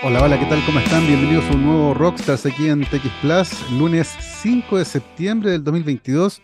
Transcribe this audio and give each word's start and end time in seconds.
Hola, 0.00 0.22
hola, 0.22 0.38
¿qué 0.38 0.46
tal? 0.46 0.64
¿Cómo 0.64 0.78
están? 0.78 1.08
Bienvenidos 1.08 1.44
a 1.46 1.54
un 1.54 1.64
nuevo 1.64 1.92
Rockstars 1.92 2.46
aquí 2.46 2.68
en 2.68 2.82
TX 2.82 3.10
Plus, 3.20 3.68
lunes 3.72 4.06
5 4.42 4.78
de 4.78 4.84
septiembre 4.84 5.50
del 5.50 5.64
2022. 5.64 6.40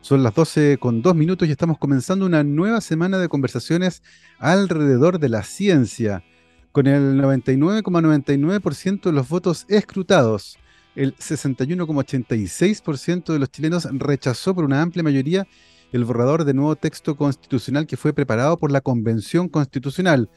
Son 0.00 0.22
las 0.22 0.34
12 0.34 0.78
con 0.78 1.02
2 1.02 1.14
minutos 1.14 1.46
y 1.46 1.50
estamos 1.50 1.76
comenzando 1.76 2.24
una 2.24 2.42
nueva 2.42 2.80
semana 2.80 3.18
de 3.18 3.28
conversaciones 3.28 4.02
alrededor 4.38 5.18
de 5.18 5.28
la 5.28 5.42
ciencia. 5.42 6.24
Con 6.72 6.86
el 6.86 7.20
99,99% 7.20 9.02
de 9.02 9.12
los 9.12 9.28
votos 9.28 9.66
escrutados, 9.68 10.56
el 10.96 11.14
61,86% 11.16 13.34
de 13.34 13.38
los 13.38 13.50
chilenos 13.50 13.86
rechazó 13.92 14.54
por 14.54 14.64
una 14.64 14.80
amplia 14.80 15.02
mayoría 15.02 15.46
el 15.92 16.06
borrador 16.06 16.46
de 16.46 16.54
nuevo 16.54 16.74
texto 16.74 17.18
constitucional 17.18 17.86
que 17.86 17.98
fue 17.98 18.14
preparado 18.14 18.56
por 18.56 18.72
la 18.72 18.80
Convención 18.80 19.50
Constitucional 19.50 20.30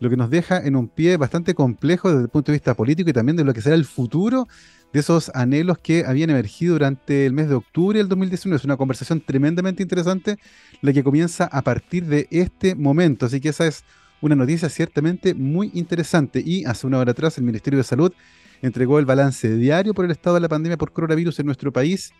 lo 0.00 0.10
que 0.10 0.16
nos 0.16 0.30
deja 0.30 0.58
en 0.58 0.76
un 0.76 0.88
pie 0.88 1.16
bastante 1.16 1.54
complejo 1.54 2.08
desde 2.08 2.22
el 2.22 2.28
punto 2.28 2.52
de 2.52 2.56
vista 2.56 2.74
político 2.74 3.10
y 3.10 3.12
también 3.12 3.36
de 3.36 3.44
lo 3.44 3.54
que 3.54 3.62
será 3.62 3.74
el 3.74 3.84
futuro 3.84 4.46
de 4.92 5.00
esos 5.00 5.30
anhelos 5.34 5.78
que 5.78 6.04
habían 6.06 6.30
emergido 6.30 6.74
durante 6.74 7.26
el 7.26 7.32
mes 7.32 7.48
de 7.48 7.56
octubre 7.56 7.98
del 7.98 8.08
2019. 8.08 8.56
Es 8.56 8.64
una 8.64 8.76
conversación 8.76 9.20
tremendamente 9.20 9.82
interesante 9.82 10.36
la 10.82 10.92
que 10.92 11.02
comienza 11.02 11.46
a 11.46 11.62
partir 11.62 12.06
de 12.06 12.28
este 12.30 12.74
momento. 12.76 13.26
Así 13.26 13.40
que 13.40 13.48
esa 13.48 13.66
es 13.66 13.84
una 14.20 14.36
noticia 14.36 14.68
ciertamente 14.68 15.34
muy 15.34 15.70
interesante. 15.74 16.40
Y 16.44 16.64
hace 16.64 16.86
una 16.86 16.98
hora 16.98 17.10
atrás 17.10 17.38
el 17.38 17.44
Ministerio 17.44 17.78
de 17.78 17.84
Salud 17.84 18.12
entregó 18.62 19.00
el 19.00 19.04
balance 19.04 19.56
diario 19.56 19.94
por 19.94 20.04
el 20.04 20.12
estado 20.12 20.34
de 20.34 20.40
la 20.40 20.48
pandemia 20.48 20.78
por 20.78 20.92
coronavirus 20.92 21.40
en 21.40 21.46
nuestro 21.46 21.72
país. 21.72 22.12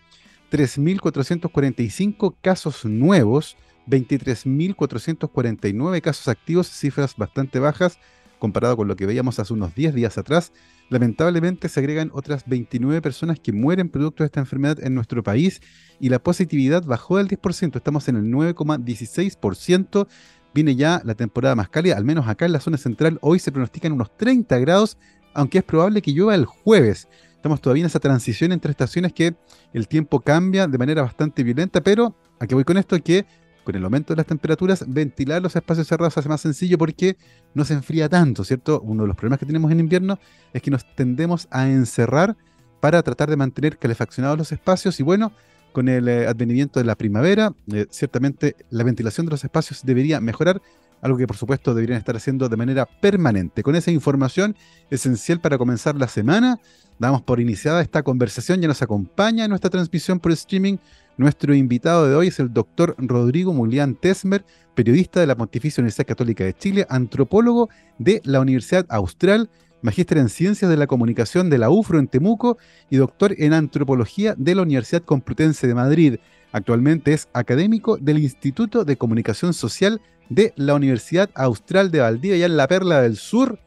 3.445 0.51 2.35
casos 2.43 2.85
nuevos 2.85 3.57
23.449 3.87 6.01
casos 6.01 6.29
activos, 6.29 6.69
cifras 6.69 7.15
bastante 7.17 7.59
bajas 7.59 7.99
comparado 8.45 8.77
con 8.77 8.89
lo 8.89 8.95
que 8.95 9.07
veíamos 9.07 9.39
hace 9.39 9.55
unos 9.55 9.75
10 9.75 9.95
días 9.95 10.19
atrás. 10.19 10.53
Lamentablemente 10.91 11.71
se 11.71 11.81
agregan 11.81 12.11
otras 12.13 12.45
29 12.47 13.01
personas 13.01 13.41
que 13.41 13.53
mueren 13.53 13.89
producto 13.89 14.23
de 14.23 14.27
esta 14.27 14.41
enfermedad 14.41 14.85
en 14.85 14.95
nuestro 14.95 15.23
país 15.23 15.63
y 15.99 16.11
la 16.11 16.19
positividad 16.19 16.85
bajó 16.85 17.17
del 17.17 17.29
10%, 17.29 17.77
estamos 17.77 18.07
en 18.09 18.17
el 18.17 18.25
9,16%. 18.25 20.07
Viene 20.53 20.77
ya 20.77 21.01
la 21.05 21.15
temporada 21.15 21.55
más 21.55 21.71
cálida, 21.71 21.97
al 21.97 22.05
menos 22.05 22.29
acá 22.29 22.45
en 22.45 22.53
la 22.53 22.61
zona 22.61 22.77
central. 22.77 23.19
Hoy 23.23 23.39
se 23.39 23.51
pronostican 23.51 23.93
unos 23.93 24.15
30 24.17 24.59
grados, 24.59 24.99
aunque 25.33 25.59
es 25.59 25.65
probable 25.65 26.03
que 26.03 26.13
llueva 26.13 26.35
el 26.35 26.45
jueves. 26.45 27.09
Estamos 27.35 27.63
todavía 27.63 27.85
en 27.85 27.87
esa 27.87 27.99
transición 27.99 28.53
entre 28.53 28.73
estaciones 28.73 29.15
que 29.15 29.35
el 29.73 29.89
tiempo 29.89 30.21
cambia 30.21 30.67
de 30.67 30.77
manera 30.77 31.01
bastante 31.01 31.43
violenta, 31.43 31.81
pero 31.81 32.15
a 32.39 32.47
qué 32.47 32.55
voy 32.55 32.65
con 32.65 32.77
esto, 32.77 33.03
que 33.03 33.25
con 33.65 33.75
el 33.75 33.85
aumento 33.85 34.13
de 34.13 34.19
las 34.19 34.27
temperaturas, 34.27 34.85
ventilar 34.87 35.43
los 35.43 35.57
espacios 35.57 35.89
cerrados 35.89 36.17
hace 36.17 36.29
más 36.29 36.41
sencillo 36.41 36.79
porque 36.79 37.17
no 37.55 37.65
se 37.65 37.75
enfría 37.75 38.09
tanto, 38.09 38.45
¿cierto? 38.45 38.81
Uno 38.83 39.03
de 39.03 39.09
los 39.09 39.17
problemas 39.17 39.41
que 39.41 39.47
tenemos 39.47 39.73
en 39.73 39.81
invierno 39.81 40.19
es 40.53 40.63
que 40.63 40.71
nos 40.71 40.85
tendemos 40.95 41.49
a 41.51 41.69
encerrar 41.69 42.37
para 42.81 43.03
tratar 43.03 43.31
de 43.31 43.37
mantener 43.37 43.79
calefaccionados 43.79 44.39
los 44.39 44.53
espacios 44.53 45.01
y 45.01 45.03
bueno, 45.03 45.33
con 45.73 45.89
el 45.89 46.07
eh, 46.09 46.27
advenimiento 46.29 46.79
de 46.79 46.85
la 46.85 46.95
primavera, 46.95 47.53
eh, 47.73 47.87
ciertamente 47.91 48.55
la 48.71 48.85
ventilación 48.85 49.27
de 49.27 49.31
los 49.31 49.43
espacios 49.43 49.83
debería 49.83 50.21
mejorar, 50.21 50.63
algo 51.01 51.19
que 51.19 51.27
por 51.27 51.37
supuesto 51.37 51.75
deberían 51.75 51.99
estar 51.99 52.17
haciendo 52.17 52.49
de 52.49 52.57
manera 52.57 52.87
permanente. 52.87 53.63
Con 53.63 53.75
esa 53.75 53.91
información 53.91 54.57
esencial 54.91 55.41
para 55.41 55.59
comenzar 55.59 55.97
la 55.97 56.09
semana, 56.09 56.61
damos 56.99 57.23
por 57.23 57.41
iniciada 57.41 57.83
esta 57.83 58.03
conversación, 58.03 58.61
ya 58.61 58.69
nos 58.69 58.83
acompaña 58.83 59.45
en 59.45 59.51
nuestra 59.51 59.69
transmisión 59.69 60.21
por 60.21 60.33
streaming 60.33 60.77
nuestro 61.17 61.55
invitado 61.55 62.09
de 62.09 62.15
hoy 62.15 62.29
es 62.29 62.41
el 62.41 62.53
doctor 62.53 62.95
Rodrigo 62.99 63.53
Mulián 63.53 63.95
Tesmer, 63.95 64.45
periodista 64.75 65.21
de 65.21 65.27
la 65.27 65.37
Pontificia 65.37 65.81
Universidad 65.81 66.07
Católica 66.07 66.45
de 66.45 66.55
Chile, 66.55 66.87
antropólogo 66.89 67.69
de 67.99 68.21
la 68.25 68.41
Universidad 68.41 68.87
Austral, 68.89 69.49
magíster 69.83 70.19
en 70.19 70.29
Ciencias 70.29 70.71
de 70.71 70.77
la 70.77 70.87
Comunicación 70.87 71.51
de 71.51 71.59
la 71.59 71.71
UFRO 71.71 71.99
en 71.99 72.09
Temuco 72.09 72.59
y 72.91 72.97
doctor 72.97 73.35
en 73.39 73.53
Antropología 73.53 74.35
de 74.37 74.55
la 74.55 74.63
Universidad 74.63 75.03
Complutense 75.03 75.67
de 75.67 75.75
Madrid. 75.75 76.17
Actualmente 76.53 77.13
es 77.13 77.29
académico 77.33 77.97
del 77.97 78.19
Instituto 78.19 78.85
de 78.85 78.97
Comunicación 78.97 79.55
Social 79.55 80.01
de 80.29 80.53
la 80.57 80.75
Universidad 80.75 81.31
Austral 81.35 81.91
de 81.91 82.01
Valdivia, 82.01 82.39
ya 82.39 82.47
en 82.47 82.57
la 82.57 82.67
Perla 82.67 83.03
del 83.03 83.17
Sur. 83.17 83.59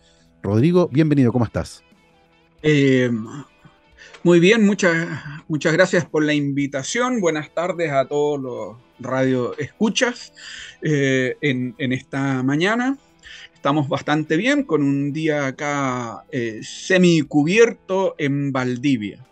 Rodrigo, 0.41 0.89
bienvenido, 0.91 1.31
¿cómo 1.31 1.45
estás? 1.45 1.83
Eh, 2.63 3.11
muy 4.27 4.41
bien, 4.41 4.65
muchas, 4.65 5.07
muchas 5.47 5.71
gracias 5.71 6.03
por 6.03 6.21
la 6.21 6.33
invitación. 6.33 7.21
Buenas 7.21 7.49
tardes 7.53 7.93
a 7.93 8.03
todos 8.03 8.37
los 8.37 8.75
radio 8.99 9.57
escuchas 9.57 10.33
eh, 10.81 11.37
en, 11.39 11.93
esta 11.93 12.43
mañana. 12.43 12.97
Estamos 13.53 13.87
bastante 13.87 14.35
bien 14.35 14.63
con 14.63 14.83
un 14.83 15.13
día 15.13 15.47
acá 15.47 16.25
eh, 16.29 16.59
semicubierto 16.61 18.15
en 18.17 18.51
Valdivia. 18.51 19.25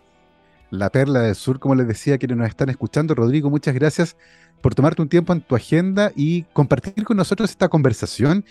La 0.70 0.88
perla 0.88 1.20
del 1.20 1.34
sur, 1.34 1.58
como 1.58 1.74
les 1.74 1.88
decía, 1.88 2.16
quienes 2.16 2.38
nos 2.38 2.48
están 2.48 2.70
escuchando. 2.70 3.14
Rodrigo, 3.14 3.50
muchas 3.50 3.74
gracias 3.74 4.16
por 4.62 4.74
tomarte 4.74 5.02
un 5.02 5.10
tiempo 5.10 5.34
en 5.34 5.42
tu 5.42 5.54
agenda 5.54 6.10
y 6.16 6.44
compartir 6.54 7.04
con 7.04 7.18
nosotros 7.18 7.50
esta 7.50 7.68
conversación. 7.68 8.46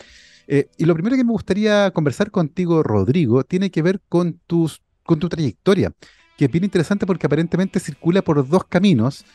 Eh, 0.45 0.69
y 0.77 0.85
lo 0.85 0.93
primero 0.93 1.15
que 1.15 1.23
me 1.23 1.31
gustaría 1.31 1.89
conversar 1.89 2.29
contigo, 2.29 2.83
Rodrigo, 2.83 3.43
tiene 3.43 3.71
que 3.71 3.81
ver 3.81 3.99
con, 4.09 4.39
tus, 4.45 4.83
con 5.03 5.17
tu 5.17 5.27
trayectoria 5.27 5.91
que 6.37 6.45
es 6.45 6.51
bien 6.51 6.63
interesante 6.63 7.05
porque 7.05 7.27
aparentemente 7.27 7.79
circula 7.79 8.21
por 8.21 8.47
dos 8.47 8.65
caminos, 8.65 9.25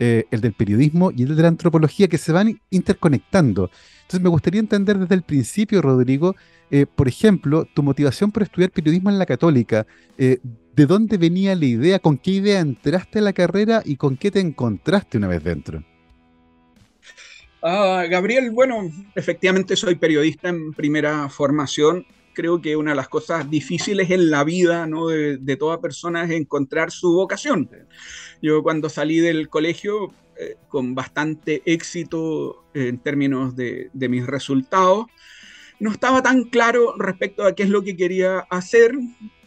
eh, 0.00 0.26
el 0.30 0.40
del 0.40 0.52
periodismo 0.52 1.10
y 1.10 1.22
el 1.22 1.34
de 1.34 1.42
la 1.42 1.48
antropología, 1.48 2.08
que 2.08 2.18
se 2.18 2.32
van 2.32 2.60
interconectando. 2.70 3.70
Entonces 4.02 4.20
me 4.20 4.28
gustaría 4.28 4.60
entender 4.60 4.98
desde 4.98 5.14
el 5.14 5.22
principio, 5.22 5.82
Rodrigo, 5.82 6.36
eh, 6.70 6.86
por 6.86 7.08
ejemplo, 7.08 7.66
tu 7.74 7.82
motivación 7.82 8.30
por 8.30 8.42
estudiar 8.42 8.70
periodismo 8.70 9.10
en 9.10 9.18
la 9.18 9.26
católica. 9.26 9.86
Eh, 10.16 10.38
¿De 10.74 10.86
dónde 10.86 11.16
venía 11.16 11.56
la 11.56 11.64
idea? 11.64 11.98
¿Con 11.98 12.18
qué 12.18 12.32
idea 12.32 12.60
entraste 12.60 13.18
a 13.18 13.22
la 13.22 13.32
carrera 13.32 13.82
y 13.84 13.96
con 13.96 14.16
qué 14.16 14.30
te 14.30 14.40
encontraste 14.40 15.18
una 15.18 15.26
vez 15.26 15.42
dentro? 15.42 15.82
Ah, 17.60 18.04
Gabriel, 18.08 18.52
bueno, 18.52 18.88
efectivamente 19.16 19.74
soy 19.74 19.96
periodista 19.96 20.48
en 20.48 20.72
primera 20.72 21.28
formación 21.28 22.06
creo 22.38 22.62
que 22.62 22.76
una 22.76 22.92
de 22.92 22.96
las 22.96 23.08
cosas 23.08 23.50
difíciles 23.50 24.10
en 24.10 24.30
la 24.30 24.44
vida 24.44 24.86
¿no? 24.86 25.08
de, 25.08 25.56
toda 25.56 25.80
persona 25.80 26.22
es 26.22 26.30
encontrar 26.30 26.92
su 26.92 27.12
vocación. 27.14 27.68
Yo 28.40 28.62
cuando 28.62 28.88
salí 28.88 29.18
del 29.18 29.48
colegio, 29.48 30.14
eh, 30.38 30.54
con 30.68 30.94
bastante 30.94 31.62
éxito 31.64 32.64
en 32.74 32.98
términos 32.98 33.56
de, 33.56 33.90
de 33.92 34.08
mis 34.08 34.24
resultados, 34.24 35.06
no 35.80 35.90
estaba 35.90 36.22
tan 36.22 36.44
claro 36.44 36.94
respecto 36.96 37.44
a 37.44 37.56
qué 37.56 37.64
es 37.64 37.70
lo 37.70 37.82
que 37.82 37.96
quería 37.96 38.38
hacer 38.50 38.92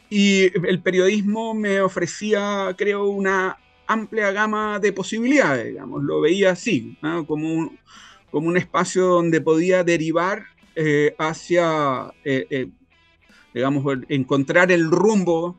y 0.10 0.52
el 0.68 0.82
periodismo 0.82 1.54
me 1.54 1.80
ofrecía, 1.80 2.76
creo, 2.78 3.06
una 3.06 3.58
amplia 3.88 4.34
gama 4.34 4.80
de 4.80 4.92
posibilidades, 4.92 5.68
digamos, 5.68 6.04
lo 6.04 6.20
veía 6.20 6.52
así, 6.52 6.98
como, 7.26 7.54
un, 7.54 7.80
como 8.32 8.50
un 8.50 8.58
espacio 8.58 9.06
donde 9.06 9.40
podía 9.40 9.86
derivar 9.86 10.44
eh, 10.76 11.16
hacia 11.18 12.14
eh, 12.26 12.70
digamos, 13.54 13.86
encontrar 14.10 14.72
el 14.72 14.90
rumbo 14.90 15.58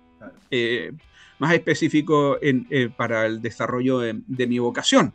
eh, 0.51 0.93
más 1.39 1.55
específico 1.55 2.39
eh, 2.41 2.89
para 2.97 3.27
el 3.27 3.43
desarrollo 3.43 3.99
de, 3.99 4.47
mi 4.47 4.59
vocación. 4.59 5.13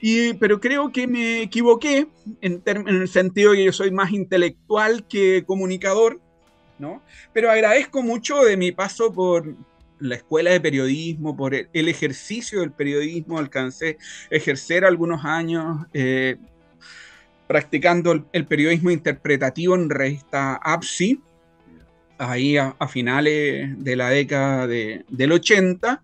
Y, 0.00 0.34
pero 0.34 0.60
creo 0.60 0.90
que 0.90 1.06
me 1.06 1.42
equivoqué 1.42 2.08
en, 2.40 2.62
el 2.64 3.08
sentido 3.08 3.52
de 3.52 3.58
que 3.58 3.64
yo 3.64 3.72
soy 3.72 3.90
más 3.90 4.12
intelectual 4.12 5.06
que 5.06 5.44
comunicador, 5.46 6.20
¿no? 6.78 7.02
Pero 7.32 7.50
agradezco 7.50 8.02
mucho 8.02 8.42
de 8.42 8.56
mi 8.56 8.72
paso 8.72 9.12
por 9.12 9.54
la 10.00 10.16
escuela 10.16 10.50
de 10.50 10.60
periodismo, 10.60 11.36
por 11.36 11.54
el, 11.54 11.68
ejercicio 11.88 12.60
del 12.60 12.72
periodismo. 12.72 13.38
Alcancé 13.38 13.98
a 14.30 14.34
ejercer 14.34 14.84
algunos 14.84 15.24
años 15.24 15.86
eh, 15.92 16.36
practicando 17.46 18.26
el, 18.32 18.46
periodismo 18.46 18.90
interpretativo 18.90 19.74
en 19.74 19.90
revista 19.90 20.54
APSI, 20.54 21.20
ahí 22.22 22.56
a, 22.56 22.74
finales 22.88 23.70
de 23.82 23.96
la 23.96 24.10
década 24.10 24.66
del 24.66 25.32
80. 25.32 26.02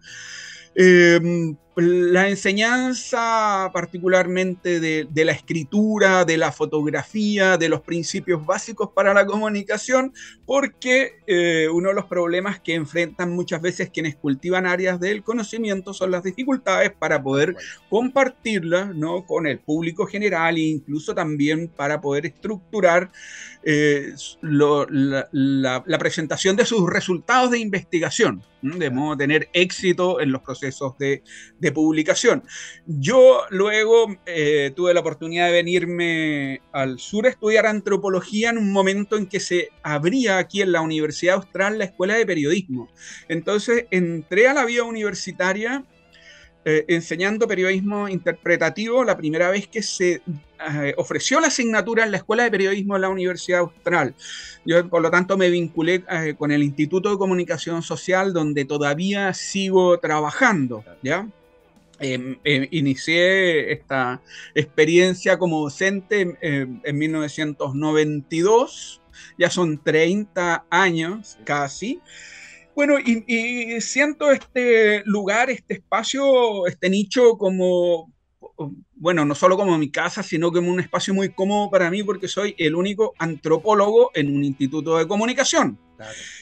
Em, 0.74 1.56
la 1.80 2.28
enseñanza 2.28 3.70
particularmente 3.72 4.80
de, 4.80 5.24
la 5.24 5.32
escritura, 5.32 6.24
de 6.24 6.36
la 6.36 6.50
fotografía, 6.50 7.56
de 7.56 7.68
los 7.68 7.82
principios 7.82 8.44
básicos 8.44 8.90
para 8.94 9.14
la 9.14 9.24
comunicación, 9.26 10.12
porque 10.44 11.20
eh, 11.28 11.68
uno 11.72 11.90
de 11.90 11.94
los 11.94 12.06
problemas 12.06 12.58
que 12.58 12.74
enfrentan 12.74 13.30
muchas 13.30 13.62
veces 13.62 13.90
quienes 13.90 14.16
cultivan 14.16 14.66
áreas 14.66 14.98
del 14.98 15.22
conocimiento 15.22 15.94
son 15.94 16.10
las 16.10 16.24
dificultades 16.24 16.90
para 16.90 17.22
poder 17.22 17.54
compartirlas 17.88 18.94
¿no? 18.94 19.24
con 19.24 19.46
el 19.46 19.60
público 19.60 20.06
general 20.06 20.56
e 20.56 20.62
incluso 20.62 21.14
también 21.14 21.68
para 21.68 22.00
poder 22.00 22.26
estructurar 22.26 23.10
eh, 23.62 24.14
la 24.42 25.98
presentación 25.98 26.56
de 26.56 26.66
sus 26.66 26.90
resultados 26.90 27.52
de 27.52 27.58
investigación. 27.58 28.42
De 28.62 28.90
modo 28.90 29.16
tener 29.16 29.48
éxito 29.52 30.20
en 30.20 30.32
los 30.32 30.42
procesos 30.42 30.96
de, 30.98 31.22
publicación. 31.72 32.42
Yo 32.86 33.42
luego 33.50 34.06
eh, 34.24 34.72
tuve 34.74 34.94
la 34.94 35.00
oportunidad 35.00 35.46
de 35.46 35.52
venirme 35.52 36.62
al 36.72 36.98
sur 36.98 37.26
a 37.26 37.30
estudiar 37.30 37.66
antropología 37.66 38.50
en 38.50 38.58
un 38.58 38.72
momento 38.72 39.16
en 39.16 39.26
que 39.26 39.38
se 39.38 39.68
abría 39.82 40.38
aquí 40.38 40.62
en 40.62 40.72
la 40.72 40.80
Universidad 40.80 41.36
Austral 41.36 41.78
la 41.78 41.84
Escuela 41.84 42.14
de 42.14 42.26
Periodismo. 42.26 42.88
Entonces 43.28 43.86
entré 43.90 44.48
a 44.48 44.54
la 44.54 44.64
vida 44.64 44.84
universitaria 44.84 45.84
eh, 46.64 46.84
enseñando 46.88 47.46
periodismo 47.46 48.08
interpretativo 48.08 49.04
la 49.04 49.16
primera 49.16 49.48
vez 49.48 49.68
que 49.68 49.82
se 49.82 50.20
eh, 50.70 50.94
ofreció 50.96 51.40
la 51.40 51.46
asignatura 51.46 52.04
en 52.04 52.10
la 52.10 52.18
Escuela 52.18 52.42
de 52.42 52.50
Periodismo 52.50 52.94
de 52.94 53.00
la 53.00 53.08
Universidad 53.08 53.60
Austral. 53.60 54.14
Yo, 54.66 54.86
por 54.88 55.00
lo 55.00 55.10
tanto, 55.10 55.38
me 55.38 55.50
vinculé 55.50 56.04
eh, 56.10 56.34
con 56.36 56.50
el 56.50 56.62
Instituto 56.62 57.10
de 57.10 57.16
Comunicación 57.16 57.82
Social, 57.82 58.32
donde 58.32 58.64
todavía 58.64 59.32
sigo 59.34 59.98
trabajando, 59.98 60.84
¿ya? 61.02 61.28
Em, 62.00 62.38
inicié 62.44 63.72
esta 63.72 64.20
experiencia 64.54 65.38
como 65.38 65.62
docente 65.62 66.36
en 66.40 66.98
1992, 66.98 69.00
ya 69.38 69.50
son 69.50 69.82
30 69.82 70.64
años 70.70 71.38
casi. 71.44 72.00
Bueno, 72.78 72.94
y, 73.00 73.80
siento 73.80 74.30
este 74.30 75.02
lugar, 75.04 75.50
este 75.50 75.74
espacio, 75.74 76.64
este 76.68 76.88
nicho 76.88 77.36
como, 77.36 78.14
bueno, 78.94 79.24
no 79.24 79.34
solo 79.34 79.56
como 79.56 79.76
mi 79.76 79.90
casa, 79.90 80.22
sino 80.22 80.52
como 80.52 80.70
un 80.70 80.78
espacio 80.78 81.12
muy 81.12 81.30
cómodo 81.30 81.70
para 81.72 81.90
mí 81.90 82.04
porque 82.04 82.28
soy 82.28 82.54
el 82.56 82.76
único 82.76 83.14
antropólogo 83.18 84.12
en 84.14 84.32
un 84.32 84.44
instituto 84.44 84.96
de 84.96 85.08
comunicación. 85.08 85.76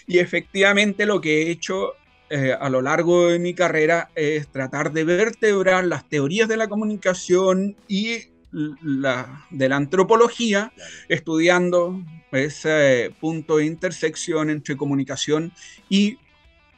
Y 0.06 0.18
efectivamente 0.18 1.06
lo 1.06 1.22
que 1.22 1.40
he 1.44 1.50
hecho 1.50 1.94
eh, 2.28 2.52
a 2.52 2.68
lo 2.68 2.82
largo 2.82 3.28
de 3.28 3.38
mi 3.38 3.54
carrera 3.54 4.10
es 4.14 4.48
tratar 4.48 4.92
de 4.92 5.04
vertebrar 5.04 5.86
las 5.86 6.06
teorías 6.06 6.48
de 6.48 6.58
la 6.58 6.68
comunicación 6.68 7.76
y 7.88 8.24
la, 8.52 9.46
de 9.48 9.70
la 9.70 9.76
antropología, 9.76 10.70
estudiando 11.08 11.98
ese 12.30 13.14
punto 13.20 13.56
de 13.56 13.64
intersección 13.64 14.50
entre 14.50 14.76
comunicación 14.76 15.52
y 15.88 16.18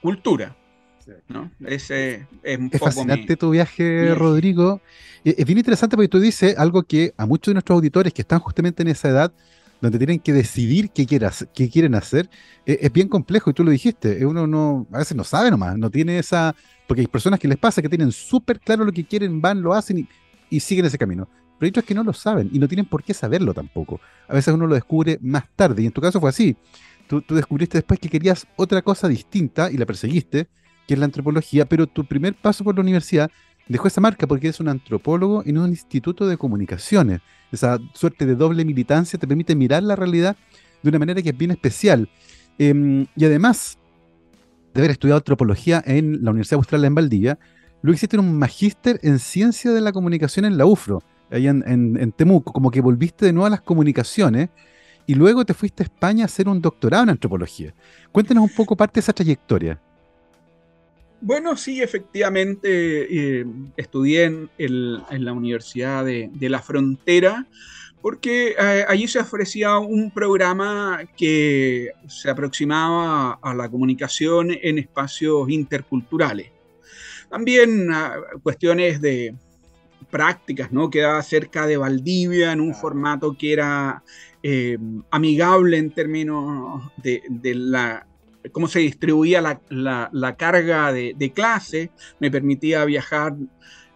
cultura. 0.01 0.57
¿no? 1.29 1.51
Ese 1.65 2.27
es, 2.43 2.61
es 2.73 2.81
fascinante 2.81 3.37
tu 3.37 3.51
viaje, 3.51 4.15
Rodrigo. 4.15 4.81
Es 5.25 5.45
bien 5.45 5.59
interesante 5.59 5.97
porque 5.97 6.09
tú 6.09 6.21
dices 6.21 6.57
algo 6.59 6.83
que 6.83 7.13
a 7.17 7.27
muchos 7.27 7.53
de 7.53 7.55
nuestros 7.55 7.77
auditores 7.77 8.13
que 8.13 8.23
están 8.23 8.41
justamente 8.41 8.83
en 8.83 8.89
esa 8.89 9.09
edad, 9.09 9.33
donde 9.81 9.99
tienen 9.99 10.19
que 10.19 10.33
decidir 10.33 10.91
qué, 10.91 11.07
qué 11.07 11.71
quieren 11.71 11.95
hacer, 11.95 12.29
e, 12.67 12.79
es, 12.83 12.93
bien 12.93 13.09
complejo 13.09 13.51
y 13.51 13.53
tú 13.53 13.65
lo 13.65 13.71
dijiste. 13.71 14.25
Uno 14.27 14.47
no, 14.47 14.87
a 14.93 14.99
veces 14.99 15.17
no 15.17 15.25
sabe 15.25 15.51
nomás, 15.51 15.79
no 15.79 15.91
tiene 15.91 16.19
esa. 16.19 16.55
Porque 16.87 17.03
hay 17.03 17.07
personas 17.07 17.39
que 17.39 17.49
les 17.49 17.59
pasa 17.59 17.83
que 17.83 17.89
tienen 17.89 18.13
súper 18.13 18.61
claro 18.61 18.85
lo 18.85 18.93
que 18.93 19.05
quieren, 19.05 19.41
van, 19.41 19.63
lo 19.63 19.75
hacen 19.75 19.99
y, 19.99 20.09
y 20.51 20.61
siguen 20.61 20.87
ese 20.87 20.99
camino. 20.99 21.29
Pero 21.59 21.67
hay 21.67 21.71
otros 21.71 21.85
que 21.85 21.95
no 21.95 22.03
lo 22.03 22.13
saben 22.13 22.49
y 22.53 22.59
no 22.59 22.69
tienen 22.69 22.87
por 22.87 23.03
qué 23.03 23.13
saberlo 23.13 23.53
tampoco. 23.53 24.01
A 24.29 24.35
veces 24.35 24.55
uno 24.55 24.67
lo 24.67 24.75
descubre 24.75 25.19
más 25.21 25.45
tarde 25.55 25.83
y 25.83 25.87
en 25.87 25.93
tu 25.93 26.01
caso 26.01 26.21
fue 26.21 26.31
así 26.31 26.57
tú, 27.09 27.35
descubriste 27.35 27.79
después 27.79 27.99
que 27.99 28.09
querías 28.09 28.47
otra 28.57 28.83
cosa 28.83 29.09
distinta 29.09 29.71
y 29.71 29.77
la 29.77 29.87
perseguiste, 29.87 30.49
que 30.87 30.95
es 30.95 31.01
la 31.01 31.07
antropología, 31.07 31.67
pero 31.67 31.87
tu 31.87 32.05
primer 32.05 32.35
paso 32.35 32.65
por 32.65 32.75
la 32.75 32.83
universidad 32.83 33.31
dejó 33.67 33.89
esa 33.89 34.01
marca 34.01 34.27
porque 34.27 34.47
eres 34.47 34.61
un 34.61 34.69
antropólogo 34.69 35.43
en 35.45 35.59
un 35.59 35.71
instituto 35.71 36.27
de 36.27 36.37
comunicaciones. 36.37 37.21
Esa 37.53 37.79
suerte 37.95 38.27
de 38.27 38.35
doble 38.35 38.65
militancia 38.65 39.19
te 39.19 39.27
permite 39.27 39.55
mirar 39.55 39.83
la 39.83 39.97
realidad 39.97 40.37
de 40.83 40.89
una 40.89 40.99
manera 40.99 41.21
que 41.21 41.31
es 41.31 41.37
bien 41.37 41.51
especial. 41.51 42.09
Em, 42.59 43.07
y 43.17 43.25
además 43.25 43.79
de 44.73 44.81
haber 44.81 44.93
estudiado 44.93 45.19
antropología 45.19 45.83
en 45.85 46.25
la 46.25 46.31
Universidad 46.31 46.59
Austral 46.59 46.85
en 46.85 46.95
Valdivia, 46.95 47.39
luego 47.83 47.95
hiciste 47.95 48.19
un 48.19 48.39
magíster 48.39 48.99
en 49.03 49.19
ciencia 49.19 49.73
de 49.73 49.81
la 49.81 49.93
comunicación 49.93 50.45
en 50.45 50.57
la 50.57 50.67
UFRO, 50.67 51.03
en, 51.31 51.63
en 51.67 52.13
Temuco, 52.13 52.53
como 52.53 52.71
que 52.71 52.81
volviste 52.81 53.27
de 53.27 53.33
nuevo 53.35 53.47
a 53.47 53.51
las 53.51 53.61
comunicaciones 53.61 54.49
y 55.09 55.15
luego 55.15 55.43
te 55.47 55.55
fuiste 55.55 55.83
a 55.83 55.87
España 55.87 56.25
a 56.25 56.27
hacer 56.27 56.49
un 56.49 56.61
doctorado 56.61 57.05
en 57.05 57.09
antropología. 57.09 57.73
Cuéntanos 58.13 58.45
un 58.45 58.55
poco 58.55 58.77
parte 58.77 58.97
de 58.97 59.01
esa 59.01 59.15
trayectoria. 59.15 59.81
Bueno, 61.23 61.57
sí, 61.57 61.81
efectivamente 61.81 62.69
eh, 63.41 63.47
estudié 63.79 64.25
en, 64.59 65.25
la 65.25 65.33
Universidad 65.33 66.05
de, 66.05 66.31
la 66.51 66.61
Frontera 66.61 67.47
porque 68.03 68.55
eh, 68.59 68.85
allí 68.87 69.09
se 69.09 69.19
ofrecía 69.19 69.79
un 69.79 70.11
programa 70.11 71.01
que 71.17 71.93
se 72.07 72.29
aproximaba 72.29 73.39
a 73.41 73.55
la 73.55 73.69
comunicación 73.71 74.51
en 74.51 74.79
espacios 74.79 75.49
interculturales. 75.49 76.51
También 77.31 77.91
ah, 77.93 78.15
cuestiones 78.43 79.01
de 79.01 79.35
prácticas, 80.11 80.71
¿no? 80.71 80.91
Quedaba 80.91 81.23
cerca 81.23 81.67
de 81.67 81.79
Valdivia 81.79 82.53
en 82.53 82.61
un 82.61 82.75
formato 82.75 83.37
que 83.39 83.53
era 83.53 84.03
eh, 84.43 84.79
amigable 85.11 85.79
en 85.79 85.91
términos 85.91 86.83
de, 86.97 87.23
la 87.55 88.07
cómo 88.53 88.69
se 88.69 88.79
distribuía 88.79 89.41
la, 89.69 90.37
carga 90.37 90.93
de, 90.93 91.33
clase, 91.35 91.91
me 92.21 92.31
permitía 92.31 92.85
viajar 92.85 93.35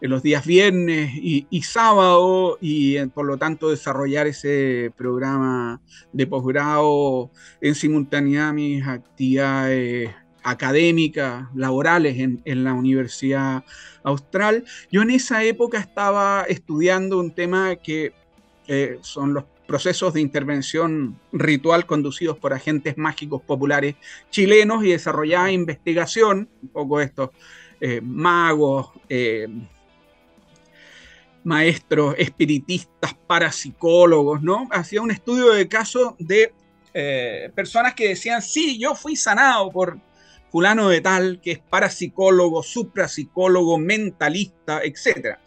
en 0.01 0.11
los 0.11 0.23
días 0.23 0.45
viernes 0.45 1.13
y, 1.15 1.63
sábado 1.63 2.59
y 2.61 2.97
eh, 2.97 3.07
por 3.07 3.25
lo 3.25 3.39
tanto 3.39 3.71
desarrollar 3.71 4.27
ese 4.27 4.93
programa 4.97 5.81
de 6.13 6.27
posgrado 6.27 7.31
en 7.61 7.77
simultaneidad 7.77 8.49
a 8.49 8.53
mis 8.53 8.85
actividades 8.85 10.11
académicas, 10.43 11.47
laborales 11.55 12.19
en, 12.19 12.43
en, 12.45 12.65
la 12.65 12.75
Universidad 12.75 13.65
Austral. 14.03 14.65
Yo 14.91 15.03
en 15.03 15.11
esa 15.11 15.45
época 15.45 15.79
estaba 15.79 16.45
estudiando 16.49 17.21
un 17.21 17.31
tema 17.33 17.77
que 17.77 18.13
eh, 18.69 18.99
son 19.03 19.35
los 19.35 19.45
procesos 19.67 20.15
de 20.15 20.21
intervención 20.21 21.19
ritual 21.33 21.87
conducidos 21.87 22.39
por 22.39 22.53
agentes 22.53 22.99
mágicos 22.99 23.43
populares 23.43 23.97
chilenos 24.31 24.85
y 24.85 24.91
desarrollaba 24.91 25.51
investigación, 25.51 26.49
un 26.63 26.69
poco 26.69 27.01
estos 27.01 27.31
eh, 27.81 28.01
magos, 28.01 28.91
eh, 29.09 29.49
maestros, 31.45 32.15
espiritistas, 32.19 33.15
parapsicólogos, 33.27 34.43
¿no? 34.43 34.69
Hacía 34.71 35.03
un 35.03 35.11
estudio 35.11 35.51
de 35.51 35.69
caso 35.69 36.17
de 36.19 36.53
eh, 36.95 37.51
personas 37.55 37.95
que 37.95 38.09
decían, 38.09 38.43
sí, 38.43 38.79
yo 38.79 38.95
fui 38.95 39.17
sanado 39.17 39.71
por 39.71 39.99
fulano 40.53 40.91
de 40.91 41.01
tal, 41.01 41.41
que 41.41 41.53
es 41.53 41.59
parapsicólogo, 41.59 42.63
suprapsicólogo, 42.63 43.79
mentalista, 43.79 44.83
etc. 44.85 45.39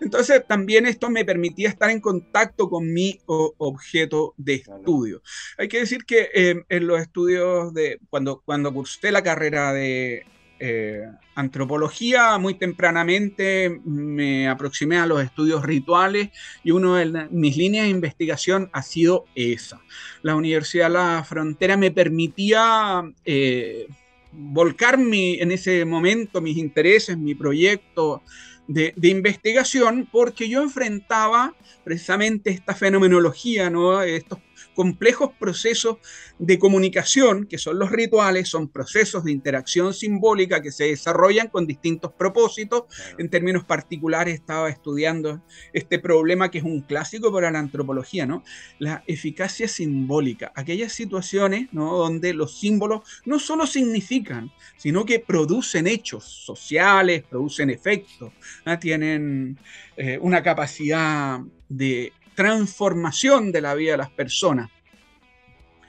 Entonces 0.00 0.42
también 0.48 0.86
esto 0.86 1.10
me 1.10 1.26
permitía 1.26 1.68
estar 1.68 1.90
en 1.90 2.00
contacto 2.00 2.70
con 2.70 2.90
mi 2.90 3.20
objeto 3.26 4.32
de 4.38 4.54
estudio. 4.54 5.20
Hay 5.58 5.68
que 5.68 5.80
decir 5.80 6.06
que 6.06 6.30
em, 6.32 6.64
en 6.70 6.86
los 6.86 6.98
estudios 6.98 7.74
de, 7.74 8.00
cuando, 8.08 8.40
cuando 8.42 8.72
cursé 8.72 9.12
la 9.12 9.22
carrera 9.22 9.74
de 9.74 10.24
eh, 10.58 11.02
antropología, 11.34 12.38
muy 12.38 12.54
tempranamente 12.54 13.82
me 13.84 14.48
aproximé 14.48 14.96
a 14.96 15.04
los 15.04 15.22
estudios 15.22 15.62
rituales 15.62 16.30
y 16.62 16.70
una 16.70 17.00
de 17.00 17.28
mis 17.30 17.58
líneas 17.58 17.84
de 17.84 17.90
investigación 17.90 18.70
ha 18.72 18.80
sido 18.80 19.26
esa. 19.34 19.82
La 20.22 20.36
Universidad 20.36 20.86
de 20.86 20.94
la 20.94 21.24
Frontera 21.24 21.76
me 21.76 21.90
permitía... 21.90 23.02
Eh, 23.26 23.88
volcar 24.36 24.98
en 24.98 25.52
ese 25.52 25.84
momento 25.84 26.40
mis 26.40 26.58
intereses, 26.58 27.16
mi 27.16 27.34
proyecto 27.34 28.22
de, 28.66 28.92
de, 28.96 29.08
investigación, 29.08 30.08
porque 30.10 30.48
yo 30.48 30.62
enfrentaba 30.62 31.54
precisamente 31.84 32.50
esta 32.50 32.74
fenomenología, 32.74 33.70
¿no? 33.70 34.02
estos 34.02 34.38
complejos 34.74 35.30
procesos 35.38 35.98
de 36.38 36.58
comunicación, 36.58 37.46
que 37.46 37.58
son 37.58 37.78
los 37.78 37.90
rituales, 37.90 38.48
son 38.48 38.68
procesos 38.68 39.24
de 39.24 39.32
interacción 39.32 39.94
simbólica 39.94 40.62
que 40.62 40.72
se 40.72 40.84
desarrollan 40.84 41.48
con 41.48 41.66
distintos 41.66 42.12
propósitos. 42.12 42.84
En 43.18 43.30
términos 43.30 43.64
particulares 43.64 44.34
estaba 44.34 44.68
estudiando 44.68 45.42
este 45.72 45.98
problema 45.98 46.50
que 46.50 46.58
es 46.58 46.64
un 46.64 46.80
clásico 46.80 47.32
para 47.32 47.50
la 47.50 47.58
antropología, 47.58 48.26
¿no? 48.26 48.42
La 48.78 49.04
eficacia 49.06 49.68
simbólica, 49.68 50.52
aquellas 50.54 50.92
situaciones 50.92 51.68
¿no? 51.72 51.96
donde 51.96 52.34
los 52.34 52.58
símbolos 52.58 53.02
no 53.24 53.38
solo 53.38 53.66
significan, 53.66 54.50
sino 54.76 55.04
que 55.04 55.20
producen 55.20 55.86
hechos 55.86 56.24
sociales, 56.24 57.24
producen 57.28 57.70
efectos, 57.70 58.32
tienen 58.80 59.58
eh, 59.96 60.18
una 60.20 60.42
capacidad 60.42 61.40
de 61.68 62.12
transformación 62.34 63.52
de 63.52 63.60
la 63.60 63.74
vida 63.74 63.92
de 63.92 63.98
las 63.98 64.10
personas. 64.10 64.70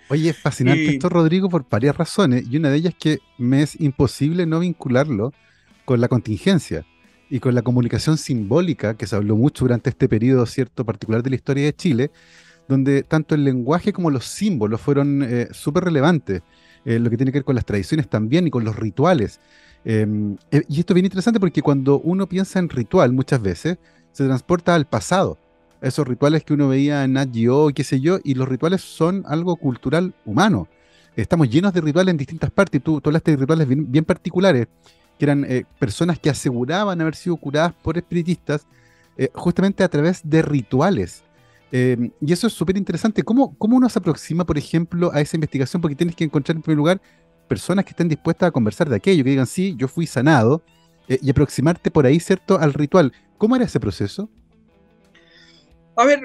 Oye, 0.07 0.29
es 0.29 0.37
fascinante 0.37 0.85
esto, 0.85 1.09
Rodrigo, 1.09 1.49
por 1.49 1.67
varias 1.67 1.97
razones, 1.97 2.45
y 2.49 2.57
una 2.57 2.69
de 2.69 2.77
ellas 2.77 2.93
es 2.93 2.99
que 2.99 3.19
me 3.39 3.63
es 3.63 3.79
imposible 3.81 4.45
no 4.45 4.59
vincularlo 4.59 5.33
con 5.83 5.99
la 5.99 6.07
contingencia 6.07 6.85
y 7.29 7.39
con 7.39 7.55
la 7.55 7.63
comunicación 7.63 8.17
simbólica, 8.17 8.95
que 8.95 9.07
se 9.07 9.15
habló 9.15 9.35
mucho 9.35 9.65
durante 9.65 9.89
este 9.89 10.07
periodo 10.07 10.45
cierto 10.45 10.85
particular 10.85 11.23
de 11.23 11.31
la 11.31 11.35
historia 11.37 11.65
de 11.65 11.73
Chile, 11.73 12.11
donde 12.67 13.01
tanto 13.01 13.33
el 13.33 13.43
lenguaje 13.43 13.93
como 13.93 14.11
los 14.11 14.25
símbolos 14.25 14.79
fueron 14.79 15.23
eh, 15.23 15.47
súper 15.51 15.83
relevantes. 15.83 16.41
lo 16.85 17.09
que 17.09 17.17
tiene 17.17 17.31
que 17.31 17.39
ver 17.39 17.45
con 17.45 17.55
las 17.55 17.65
tradiciones 17.65 18.07
también 18.07 18.45
y 18.45 18.51
con 18.51 18.63
los 18.63 18.75
rituales. 18.75 19.39
Em, 19.85 20.37
y 20.51 20.79
esto 20.79 20.93
es 20.93 20.95
bien 20.95 21.05
interesante 21.05 21.39
porque 21.39 21.63
cuando 21.63 21.99
uno 21.99 22.27
piensa 22.27 22.59
en 22.59 22.69
ritual 22.69 23.11
muchas 23.11 23.41
veces, 23.41 23.77
se 24.11 24.25
transporta 24.25 24.75
al 24.75 24.85
pasado. 24.85 25.39
Esos 25.85 26.07
rituales 26.07 26.43
que 26.43 26.55
uno 26.55 26.67
veía 26.67 27.03
en 27.03 27.13
Nat 27.13 27.29
Geo, 27.31 27.69
qué 27.69 27.83
sé 27.83 28.01
yo, 28.01 28.17
y 28.23 28.33
los 28.33 28.49
rituales 28.49 28.81
son 28.81 29.23
algo 29.27 29.55
cultural 29.55 30.15
humano. 30.25 30.67
Estamos 31.15 31.47
llenos 31.47 31.73
de 31.73 31.81
rituales 31.81 32.11
en 32.11 32.17
distintas 32.17 32.49
partes. 32.49 32.81
Tú, 32.81 32.99
tú 32.99 33.09
hablaste 33.09 33.29
de 33.29 33.37
rituales 33.37 33.67
bien, 33.67 34.03
particulares, 34.03 34.67
que 35.19 35.25
eran 35.25 35.45
personas 35.77 36.17
que 36.17 36.31
aseguraban 36.31 36.99
haber 37.01 37.13
sido 37.13 37.37
curadas 37.37 37.71
por 37.83 37.97
espiritistas 37.97 38.65
justamente 39.35 39.83
a 39.83 39.87
través 39.87 40.21
de 40.23 40.41
rituales. 40.41 41.23
Em, 41.71 42.09
y 42.19 42.33
eso 42.33 42.47
es 42.47 42.53
súper 42.53 42.77
interesante. 42.77 43.21
¿Cómo, 43.21 43.55
¿Cómo 43.59 43.77
uno 43.77 43.87
se 43.87 43.99
aproxima, 43.99 44.43
por 44.43 44.57
ejemplo, 44.57 45.11
a 45.13 45.21
esa 45.21 45.37
investigación? 45.37 45.83
Porque 45.83 45.95
tienes 45.95 46.15
que 46.15 46.23
encontrar 46.23 46.55
en 46.55 46.63
primer 46.63 46.77
lugar 46.77 47.01
personas 47.47 47.85
que 47.85 47.91
estén 47.91 48.09
dispuestas 48.09 48.47
a 48.47 48.51
conversar 48.51 48.89
de 48.89 48.95
aquello, 48.95 49.23
que 49.23 49.29
digan, 49.29 49.45
sí, 49.45 49.75
yo 49.77 49.87
fui 49.87 50.07
sanado, 50.07 50.63
eh, 51.07 51.19
y 51.21 51.29
aproximarte 51.29 51.91
por 51.91 52.07
ahí, 52.07 52.19
¿cierto?, 52.19 52.57
al 52.57 52.73
ritual. 52.73 53.13
¿Cómo 53.37 53.55
era 53.55 53.65
ese 53.65 53.79
proceso? 53.79 54.31
A 55.97 56.05
ver, 56.05 56.19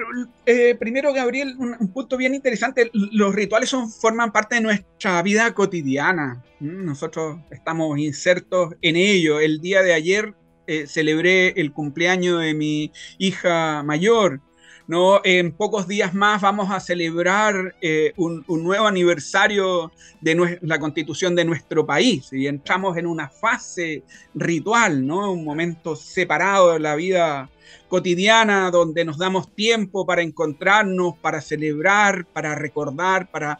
eh, 0.45 0.75
primero, 0.75 1.13
Gabriel, 1.13 1.55
un, 1.57 1.93
punto 1.93 2.17
bien 2.17 2.35
interesante. 2.35 2.89
Los 2.93 3.33
rituales 3.33 3.69
son, 3.69 3.89
forman 3.89 4.31
parte 4.31 4.55
de 4.55 4.61
nuestra 4.61 5.21
vida 5.21 5.53
cotidiana. 5.53 6.43
Mm, 6.59 6.85
nosotros 6.85 7.39
estamos 7.51 7.97
insertos 7.97 8.75
en 8.81 8.97
ello. 8.97 9.39
El 9.39 9.61
día 9.61 9.81
de 9.81 9.93
ayer 9.93 10.33
eh, 10.67 10.87
celebré 10.87 11.49
el 11.59 11.71
cumpleaños 11.71 12.41
de 12.41 12.53
mi 12.53 12.91
hija 13.17 13.81
mayor. 13.83 14.41
¿No? 14.87 15.21
En 15.23 15.51
pocos 15.51 15.87
días 15.87 16.13
más 16.13 16.41
vamos 16.41 16.71
a 16.71 16.79
celebrar 16.79 17.75
eh, 17.81 18.13
un, 18.17 18.43
nuevo 18.47 18.87
aniversario 18.87 19.91
de 20.19 20.59
la 20.61 20.79
constitución 20.79 21.35
de 21.35 21.45
nuestro 21.45 21.85
país 21.85 22.31
y 22.31 22.47
entramos 22.47 22.97
en 22.97 23.05
una 23.05 23.29
fase 23.29 24.03
ritual, 24.33 25.05
¿no? 25.05 25.31
un 25.31 25.43
momento 25.43 25.95
separado 25.95 26.73
de 26.73 26.79
la 26.79 26.95
vida 26.95 27.49
cotidiana 27.87 28.71
donde 28.71 29.05
nos 29.05 29.17
damos 29.17 29.53
tiempo 29.53 30.05
para 30.05 30.21
encontrarnos, 30.21 31.17
para 31.17 31.41
celebrar, 31.41 32.25
para 32.25 32.55
recordar, 32.55 33.29
para 33.29 33.59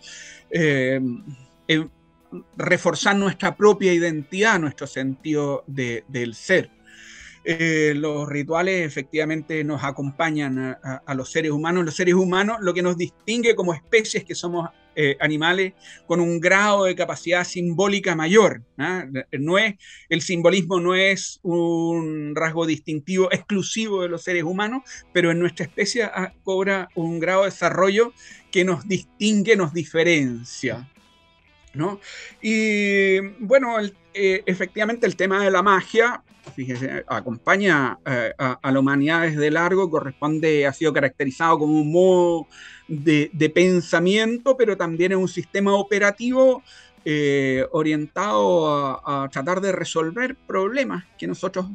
eh, 0.49 0.99
reforzar 2.55 3.15
nuestra 3.15 3.55
propia 3.55 3.93
identidad, 3.93 4.59
nuestro 4.59 4.87
sentido 4.87 5.63
del 5.67 6.33
ser. 6.35 6.69
Eh, 7.43 7.93
los 7.95 8.29
rituales 8.29 8.85
efectivamente 8.85 9.63
nos 9.63 9.83
acompañan 9.83 10.77
a, 10.83 11.13
los 11.15 11.31
seres 11.31 11.51
humanos. 11.51 11.85
Los 11.85 11.95
seres 11.95 12.13
humanos, 12.13 12.57
lo 12.61 12.73
que 12.73 12.81
nos 12.81 12.97
distingue 12.97 13.55
como 13.55 13.73
especies 13.73 14.23
que 14.23 14.35
somos 14.35 14.69
eh, 14.95 15.15
animales 15.21 15.73
con 16.05 16.19
un 16.19 16.39
grado 16.39 16.83
de 16.83 16.95
capacidad 16.95 17.43
simbólica 17.43 18.15
mayor. 18.15 18.61
¿ah? 18.77 19.05
No 19.31 19.57
es, 19.57 19.75
el 20.09 20.21
simbolismo 20.21 20.79
no 20.79 20.95
es 20.95 21.39
un 21.43 22.35
rasgo 22.35 22.65
distintivo 22.65 23.31
exclusivo 23.31 24.01
de 24.01 24.09
los 24.09 24.23
seres 24.23 24.43
humanos, 24.43 24.83
pero 25.13 25.31
en 25.31 25.39
nuestra 25.39 25.65
especie 25.65 26.03
ah, 26.03 26.33
cobra 26.43 26.89
un 26.95 27.19
grado 27.19 27.41
de 27.41 27.49
desarrollo 27.49 28.13
que 28.51 28.65
nos 28.65 28.87
distingue, 28.87 29.55
nos 29.55 29.73
diferencia. 29.73 30.87
¿No? 31.73 31.99
Y 32.41 33.19
bueno, 33.39 33.77
eh, 34.13 34.43
efectivamente 34.45 35.07
el 35.07 35.15
tema 35.15 35.43
de 35.43 35.51
la 35.51 35.61
magia 35.61 36.23
fíjese, 36.55 37.05
acompaña 37.07 37.99
eh, 38.05 38.33
a, 38.37 38.71
la 38.71 38.79
humanidad 38.79 39.21
desde 39.21 39.51
largo, 39.51 39.89
corresponde, 39.89 40.65
ha 40.67 40.73
sido 40.73 40.91
caracterizado 40.91 41.59
como 41.59 41.79
un 41.79 41.91
modo 41.91 42.47
de, 42.87 43.51
pensamiento, 43.53 44.57
pero 44.57 44.75
también 44.75 45.13
es 45.13 45.17
un 45.19 45.29
sistema 45.29 45.73
operativo 45.75 46.61
eh, 47.05 47.65
orientado 47.71 48.99
a, 49.07 49.29
tratar 49.29 49.61
de 49.61 49.71
resolver 49.71 50.35
problemas 50.35 51.05
que 51.17 51.27
nosotros 51.27 51.67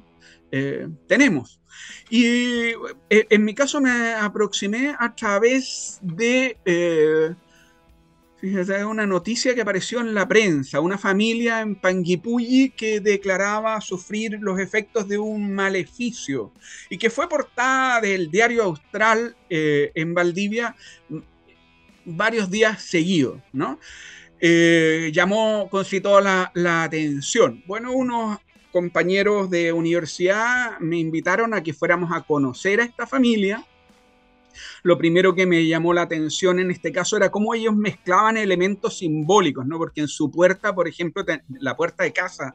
tenemos. 1.07 1.61
Y 2.09 2.73
en 3.09 3.45
mi 3.45 3.55
caso 3.55 3.81
me 3.81 4.15
aproximé 4.15 4.95
a 4.99 5.15
través 5.15 5.99
de 6.03 6.57
Fíjate, 8.47 8.85
una 8.85 9.07
noticia 9.07 9.57
que 9.57 9.63
apareció 9.63 9.99
en 9.99 10.15
la 10.15 10.29
prensa, 10.29 10.79
una 10.79 10.97
familia 10.99 11.63
en 11.63 11.75
Panguipulli 11.75 12.71
que 12.77 13.01
declaraba 13.01 13.81
sufrir 13.81 14.39
los 14.41 14.61
efectos 14.61 15.09
de 15.09 15.19
un 15.19 15.53
maleficio 15.53 16.53
y 16.89 16.97
que 16.97 17.11
fue 17.11 17.29
portada 17.29 18.01
del 18.01 18.31
diario 18.31 18.63
Austral 18.63 19.35
eh, 19.51 19.91
en 19.97 20.15
Valdivia 20.15 20.77
mm, 21.09 21.19
varios 22.05 22.49
días 22.49 22.81
seguidos, 22.83 23.43
¿no? 23.53 23.81
Eh, 24.39 25.11
llamó, 25.13 25.69
concitó 25.69 26.21
la, 26.21 26.53
la 26.55 26.85
atención. 26.85 27.65
Bueno, 27.67 27.91
unos 27.91 28.39
compañeros 28.71 29.51
de 29.51 29.73
universidad 29.73 30.79
me 30.79 30.99
invitaron 30.99 31.53
a 31.53 31.65
que 31.65 31.73
fuéramos 31.73 32.13
a 32.13 32.23
conocer 32.23 32.81
a 32.81 32.85
esta 32.85 33.09
familia 33.09 33.67
lo 34.83 34.99
primero 34.99 35.35
que 35.35 35.47
me 35.47 35.67
llamó 35.67 35.93
la 35.93 36.03
atención 36.03 36.59
en 36.59 36.71
este 36.71 36.93
caso 36.93 37.17
era 37.17 37.31
cómo 37.31 37.55
ellos 37.55 37.75
mezclaban 37.75 38.37
elementos 38.37 38.99
simbólicos, 38.99 39.67
¿no? 39.67 39.79
Porque 39.79 40.03
en 40.03 40.09
su 40.09 40.31
puerta, 40.31 40.75
por 40.75 40.89
ejemplo, 40.89 41.25
la 41.61 41.77
puerta 41.77 42.05
de 42.05 42.13
casa, 42.13 42.55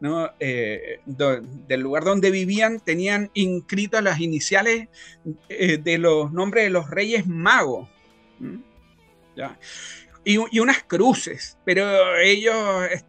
¿no? 0.00 0.30
Eh, 0.40 1.00
del 1.06 1.80
lugar 1.80 2.04
donde 2.04 2.30
vivían, 2.30 2.80
tenían 2.80 3.30
inscritas 3.34 4.02
las 4.02 4.20
iniciales 4.20 4.88
eh, 5.48 5.78
de 5.78 5.98
los 5.98 6.32
nombres 6.32 6.64
de 6.64 6.70
los 6.70 6.90
reyes 6.90 7.26
magos. 7.26 7.88
¿ya? 9.36 9.58
Y, 10.24 10.58
unas 10.58 10.82
cruces, 10.84 11.58
pero 11.64 12.18
ellos 12.18 12.56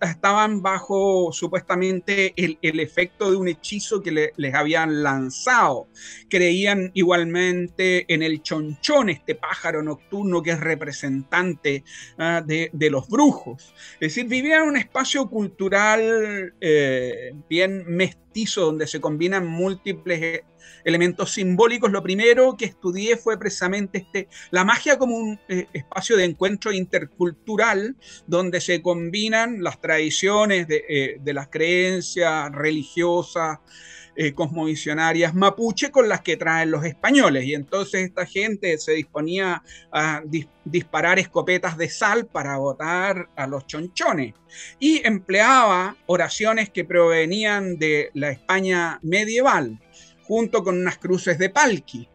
estaban 0.01 0.61
bajo 0.61 1.31
supuestamente 1.31 2.33
el, 2.35 2.79
efecto 2.79 3.31
de 3.31 3.37
un 3.37 3.47
hechizo 3.47 4.01
que 4.01 4.31
les 4.35 4.53
habían 4.53 5.03
lanzado. 5.03 5.87
Creían 6.29 6.91
igualmente 6.93 8.11
en 8.13 8.21
el 8.21 8.41
chonchón, 8.41 9.09
este 9.09 9.35
pájaro 9.35 9.81
nocturno 9.81 10.41
que 10.41 10.51
es 10.51 10.59
representante 10.59 11.83
ah, 12.17 12.43
de, 12.45 12.69
los 12.89 13.07
brujos. 13.07 13.73
Es 13.93 14.15
decir, 14.15 14.25
vivían 14.25 14.63
en 14.63 14.69
un 14.69 14.77
espacio 14.77 15.29
cultural 15.29 16.53
eh, 16.61 17.33
bien 17.49 17.85
donde 18.43 18.87
se 18.87 18.99
combinan 18.99 19.47
múltiples 19.47 20.41
elementos 20.83 21.31
simbólicos, 21.31 21.91
lo 21.91 22.03
primero 22.03 22.55
que 22.57 22.65
estudié 22.65 23.17
fue 23.17 23.39
precisamente 23.39 23.99
este, 23.99 24.27
la 24.51 24.65
magia 24.65 24.97
como 24.97 25.15
un 25.15 25.39
eh, 25.47 25.67
espacio 25.73 26.17
de 26.17 26.25
encuentro 26.25 26.71
intercultural 26.71 27.95
donde 28.27 28.59
se 28.59 28.81
combinan 28.81 29.63
las 29.63 29.79
tradiciones 29.79 30.67
de, 30.67 30.83
eh, 30.89 31.33
las 31.33 31.47
creencias 31.47 32.51
religiosas, 32.51 33.59
eh, 34.15 34.33
cosmovisionarias 34.33 35.33
mapuche 35.33 35.91
con 35.91 36.07
las 36.07 36.21
que 36.21 36.37
traen 36.37 36.71
los 36.71 36.85
españoles. 36.85 37.45
Y 37.45 37.53
entonces 37.53 38.05
esta 38.05 38.25
gente 38.25 38.77
se 38.77 38.93
disponía 38.93 39.61
a 39.91 40.23
disparar 40.63 41.19
escopetas 41.19 41.77
de 41.77 41.89
sal 41.89 42.25
para 42.25 42.57
votar 42.57 43.29
a 43.35 43.47
los 43.47 43.67
chonchones. 43.67 44.33
Y 44.79 45.05
empleaba 45.05 45.97
oraciones 46.05 46.69
que 46.69 46.85
provenían 46.85 47.77
de 47.77 48.09
la 48.13 48.31
España 48.31 48.99
medieval 49.01 49.79
junto 50.23 50.63
con 50.63 50.79
unas 50.79 50.97
cruces 50.97 51.37
de 51.37 51.49
palki, 51.49 52.09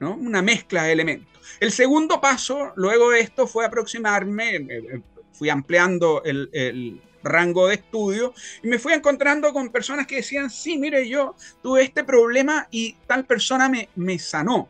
¿no? 0.00 0.14
una 0.14 0.42
mezcla 0.42 0.84
de 0.84 0.92
elementos. 0.92 1.34
El 1.60 1.72
segundo 1.72 2.20
paso, 2.20 2.72
luego 2.76 3.10
de 3.10 3.20
esto, 3.20 3.46
fue 3.46 3.64
aproximarme, 3.64 4.56
eh, 4.56 4.66
eh, 4.68 5.00
fui 5.32 5.48
ampliando 5.48 6.22
el, 6.24 7.00
rango 7.24 7.68
de 7.68 7.74
estudio 7.76 8.34
y 8.62 8.68
me 8.68 8.78
fui 8.78 8.92
encontrando 8.92 9.52
con 9.52 9.70
personas 9.70 10.06
que 10.06 10.16
decían, 10.16 10.50
sí, 10.50 10.78
mire, 10.78 11.08
yo 11.08 11.34
tuve 11.62 11.82
este 11.82 12.04
problema 12.04 12.68
y 12.70 12.94
tal 13.06 13.24
persona 13.24 13.68
me, 13.68 13.88
me 13.96 14.18
sanó 14.18 14.68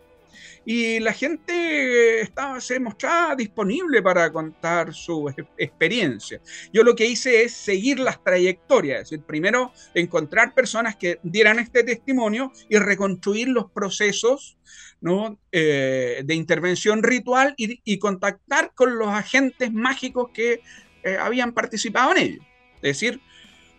y 0.64 1.00
la 1.00 1.12
gente 1.12 2.20
estaba, 2.20 2.60
se 2.60 2.80
mostraba 2.80 3.36
disponible 3.36 4.02
para 4.02 4.32
contar 4.32 4.94
su 4.94 5.32
experiencia. 5.58 6.40
Yo 6.72 6.82
lo 6.82 6.94
que 6.94 7.06
hice 7.06 7.42
es 7.42 7.52
seguir 7.52 7.98
las 8.00 8.22
trayectorias, 8.22 9.02
es 9.02 9.10
decir, 9.10 9.24
primero 9.24 9.72
encontrar 9.94 10.54
personas 10.54 10.96
que 10.96 11.18
dieran 11.22 11.58
este 11.58 11.84
testimonio 11.84 12.52
y 12.68 12.78
reconstruir 12.78 13.48
los 13.48 13.70
procesos 13.70 14.56
¿no? 15.00 15.38
Eh, 15.52 16.22
de 16.24 16.34
intervención 16.34 17.02
ritual 17.02 17.54
y, 17.58 17.98
contactar 17.98 18.72
con 18.74 18.96
los 18.98 19.08
agentes 19.08 19.70
mágicos 19.70 20.30
que 20.32 20.62
eh, 21.04 21.16
habían 21.18 21.52
participado 21.52 22.12
en 22.12 22.18
ello. 22.18 22.42
Es 22.76 23.00
decir, 23.00 23.20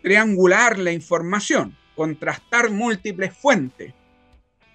triangular 0.02 0.78
la 0.78 0.92
información, 0.92 1.76
contrastar 1.94 2.70
múltiples 2.70 3.32
fuentes. 3.34 3.92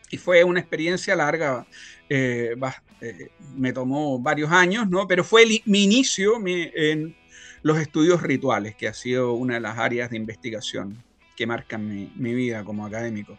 Y 0.09 0.17
fue 0.17 0.43
una 0.43 0.59
experiencia 0.59 1.15
larga, 1.15 1.65
eh, 2.09 2.55
eh, 2.99 3.29
me 3.55 3.71
tomó 3.71 4.19
varios 4.19 4.51
años, 4.51 4.89
¿no? 4.89 5.07
Pero 5.07 5.23
fue 5.23 5.45
mi 5.65 5.83
inicio 5.83 6.33
en 6.45 7.15
los 7.61 7.79
estudios 7.79 8.21
rituales, 8.21 8.75
que 8.75 8.87
ha 8.87 8.93
sido 8.93 9.33
una 9.33 9.55
de 9.55 9.61
las 9.61 9.77
áreas 9.77 10.09
de 10.09 10.17
investigación 10.17 11.01
que 11.35 11.47
marcan 11.47 11.87
mi, 11.87 12.33
vida 12.33 12.63
como 12.63 12.85
académico. 12.85 13.37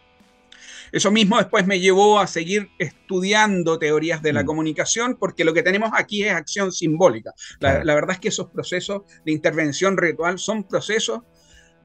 Eso 0.91 1.11
mismo 1.11 1.37
después 1.37 1.65
me 1.65 1.79
llevó 1.79 2.19
a 2.19 2.27
seguir 2.27 2.69
estudiando 2.79 3.79
teorías 3.79 4.21
de 4.21 4.33
la 4.33 4.43
mm. 4.43 4.45
comunicación, 4.45 5.17
porque 5.19 5.43
lo 5.45 5.53
que 5.53 5.63
tenemos 5.63 5.91
aquí 5.93 6.23
es 6.23 6.33
acción 6.33 6.71
simbólica. 6.71 7.33
La, 7.59 7.83
verdad 7.83 8.11
es 8.11 8.19
que 8.19 8.27
esos 8.29 8.49
procesos 8.49 9.03
de 9.25 9.31
intervención 9.31 9.97
ritual 9.97 10.39
son 10.39 10.63
procesos 10.63 11.21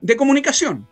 de 0.00 0.16
comunicación. 0.16 0.88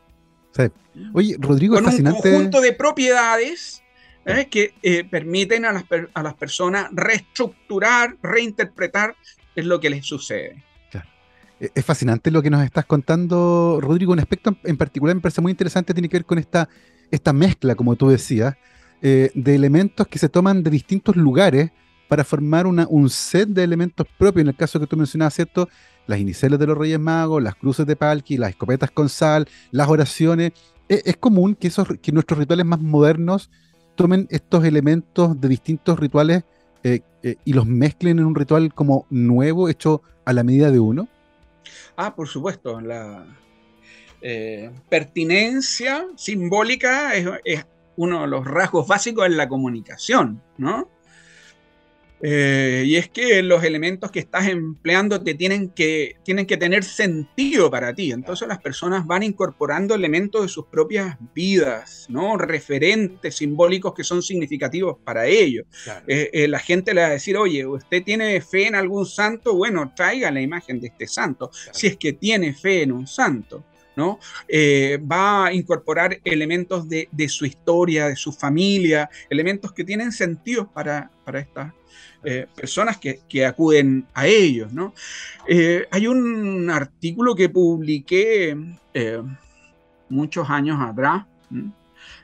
Oye, 1.12 1.36
Rodrigo, 1.38 1.74
Con 1.74 1.86
un 1.86 2.02
conjunto 2.02 2.62
de 2.62 2.72
propiedades 2.72 3.82
¿eh? 4.24 4.48
que 4.50 4.74
eh, 4.82 5.04
permiten 5.04 5.66
a 5.66 5.72
las, 5.72 5.84
a 6.14 6.22
las 6.22 6.34
personas 6.34 6.88
reestructurar, 6.92 8.16
reinterpretar 8.22 9.14
lo 9.54 9.80
que 9.80 9.90
les 9.90 10.06
sucede. 10.06 10.64
E-, 11.60 11.70
es 11.74 11.84
fascinante 11.84 12.30
lo 12.30 12.42
que 12.42 12.50
nos 12.50 12.64
estás 12.64 12.86
contando, 12.86 13.78
Rodrigo. 13.80 14.12
Un 14.12 14.20
aspecto 14.20 14.56
en 14.64 14.76
particular 14.76 15.14
me 15.14 15.22
parece 15.22 15.40
muy 15.40 15.50
interesante, 15.50 15.94
tiene 15.94 16.08
que 16.08 16.18
ver 16.18 16.26
con 16.26 16.38
esta 16.38 16.68
esta 17.10 17.32
mezcla, 17.32 17.74
como 17.74 17.96
tú 17.96 18.08
decías, 18.08 18.56
eh, 19.02 19.30
de 19.34 19.54
elementos 19.54 20.06
que 20.08 20.18
se 20.18 20.28
toman 20.28 20.62
de 20.62 20.70
distintos 20.70 21.16
lugares 21.16 21.70
para 22.08 22.24
formar 22.24 22.66
una, 22.66 22.86
un 22.88 23.10
set 23.10 23.48
de 23.48 23.64
elementos 23.64 24.06
propios. 24.18 24.42
En 24.42 24.48
el 24.48 24.56
caso 24.56 24.80
que 24.80 24.86
tú 24.86 24.96
mencionabas, 24.96 25.34
¿cierto? 25.34 25.68
Las 26.06 26.18
iniciales 26.18 26.58
de 26.58 26.66
los 26.66 26.78
Reyes 26.78 27.00
Magos, 27.00 27.42
las 27.42 27.54
cruces 27.54 27.86
de 27.86 27.96
Palki, 27.96 28.36
las 28.36 28.50
escopetas 28.50 28.90
con 28.90 29.08
sal, 29.08 29.48
las 29.70 29.88
oraciones. 29.88 30.52
Es, 30.88 31.16
común 31.16 31.56
que, 31.56 31.66
esos, 31.66 31.88
que 32.00 32.12
nuestros 32.12 32.38
rituales 32.38 32.64
más 32.64 32.80
modernos 32.80 33.50
tomen 33.96 34.28
estos 34.30 34.64
elementos 34.64 35.40
de 35.40 35.48
distintos 35.48 35.98
rituales 35.98 36.44
eh, 36.84 37.00
eh, 37.24 37.36
y 37.44 37.54
los 37.54 37.66
mezclen 37.66 38.20
en 38.20 38.24
un 38.24 38.36
ritual 38.36 38.72
como 38.72 39.06
nuevo, 39.10 39.68
hecho 39.68 40.02
a 40.24 40.32
la 40.32 40.44
medida 40.44 40.70
de 40.70 40.78
uno. 40.78 41.08
Ah, 41.96 42.14
por 42.14 42.28
supuesto. 42.28 42.80
La, 42.80 43.26
eh, 44.22 44.70
pertinencia 44.88 46.06
simbólica 46.16 47.14
es, 47.14 47.64
uno 47.96 48.22
de 48.22 48.26
los 48.28 48.44
rasgos 48.44 48.86
básicos 48.86 49.26
en 49.26 49.36
la 49.36 49.48
comunicación, 49.48 50.42
¿no? 50.58 50.90
Eh, 52.22 52.84
y 52.86 52.96
es 52.96 53.10
que 53.10 53.42
los 53.42 53.62
elementos 53.62 54.10
que 54.10 54.20
estás 54.20 54.48
empleando 54.48 55.22
te 55.22 55.34
tienen 55.34 55.68
que, 55.68 56.16
tienen 56.22 56.46
que 56.46 56.56
tener 56.56 56.82
sentido 56.82 57.70
para 57.70 57.94
ti. 57.94 58.10
Entonces 58.10 58.48
las 58.48 58.58
personas 58.58 59.06
van 59.06 59.22
incorporando 59.22 59.94
elementos 59.94 60.42
de 60.42 60.48
sus 60.48 60.66
propias 60.66 61.16
vidas, 61.34 62.06
¿no? 62.08 62.38
Referentes 62.38 63.36
simbólicos 63.36 63.92
que 63.94 64.02
son 64.02 64.22
significativos 64.22 64.96
para 65.04 65.26
ellos. 65.26 65.66
Eh, 66.06 66.46
la 66.48 66.58
gente 66.58 66.94
le 66.94 67.02
va 67.02 67.08
a 67.08 67.10
decir, 67.10 67.36
oye, 67.36 67.66
¿usted 67.66 68.02
tiene 68.02 68.40
fe 68.40 68.66
en 68.66 68.76
algún 68.76 69.04
santo? 69.04 69.54
Bueno, 69.54 69.92
traiga 69.94 70.30
la 70.30 70.40
imagen 70.40 70.80
de 70.80 70.88
este 70.88 71.06
santo, 71.06 71.50
si 71.72 71.86
es 71.86 71.96
que 71.96 72.14
tiene 72.14 72.54
fe 72.54 72.82
en 72.82 72.92
un 72.92 73.06
santo. 73.06 73.64
¿No? 73.96 74.20
Eh, 74.46 74.98
va 75.10 75.46
a 75.46 75.52
incorporar 75.54 76.20
elementos 76.22 76.86
de, 76.88 77.08
su 77.28 77.46
historia, 77.46 78.08
de 78.08 78.16
su 78.16 78.30
familia, 78.30 79.08
elementos 79.30 79.72
que 79.72 79.84
tienen 79.84 80.12
sentido 80.12 80.70
para, 80.70 81.10
estas 81.34 81.72
eh, 82.22 82.46
personas 82.54 82.98
que, 82.98 83.46
acuden 83.46 84.06
a 84.12 84.26
ellos. 84.26 84.70
Eh, 85.48 85.86
hay 85.90 86.06
un 86.06 86.70
artículo 86.70 87.34
que 87.34 87.48
publiqué 87.48 88.56
muchos 90.08 90.48
años 90.50 90.78
atrás, 90.80 91.24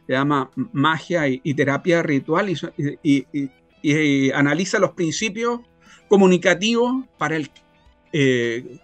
se 0.07 0.13
llama 0.13 0.51
Magia 0.73 1.27
y, 1.27 1.55
Terapia 1.55 2.03
Ritual 2.03 2.55
y, 3.03 4.31
analiza 4.33 4.79
los 4.79 4.93
principios 4.93 5.61
comunicativos 6.09 7.07
para 7.17 7.37
el 7.37 7.51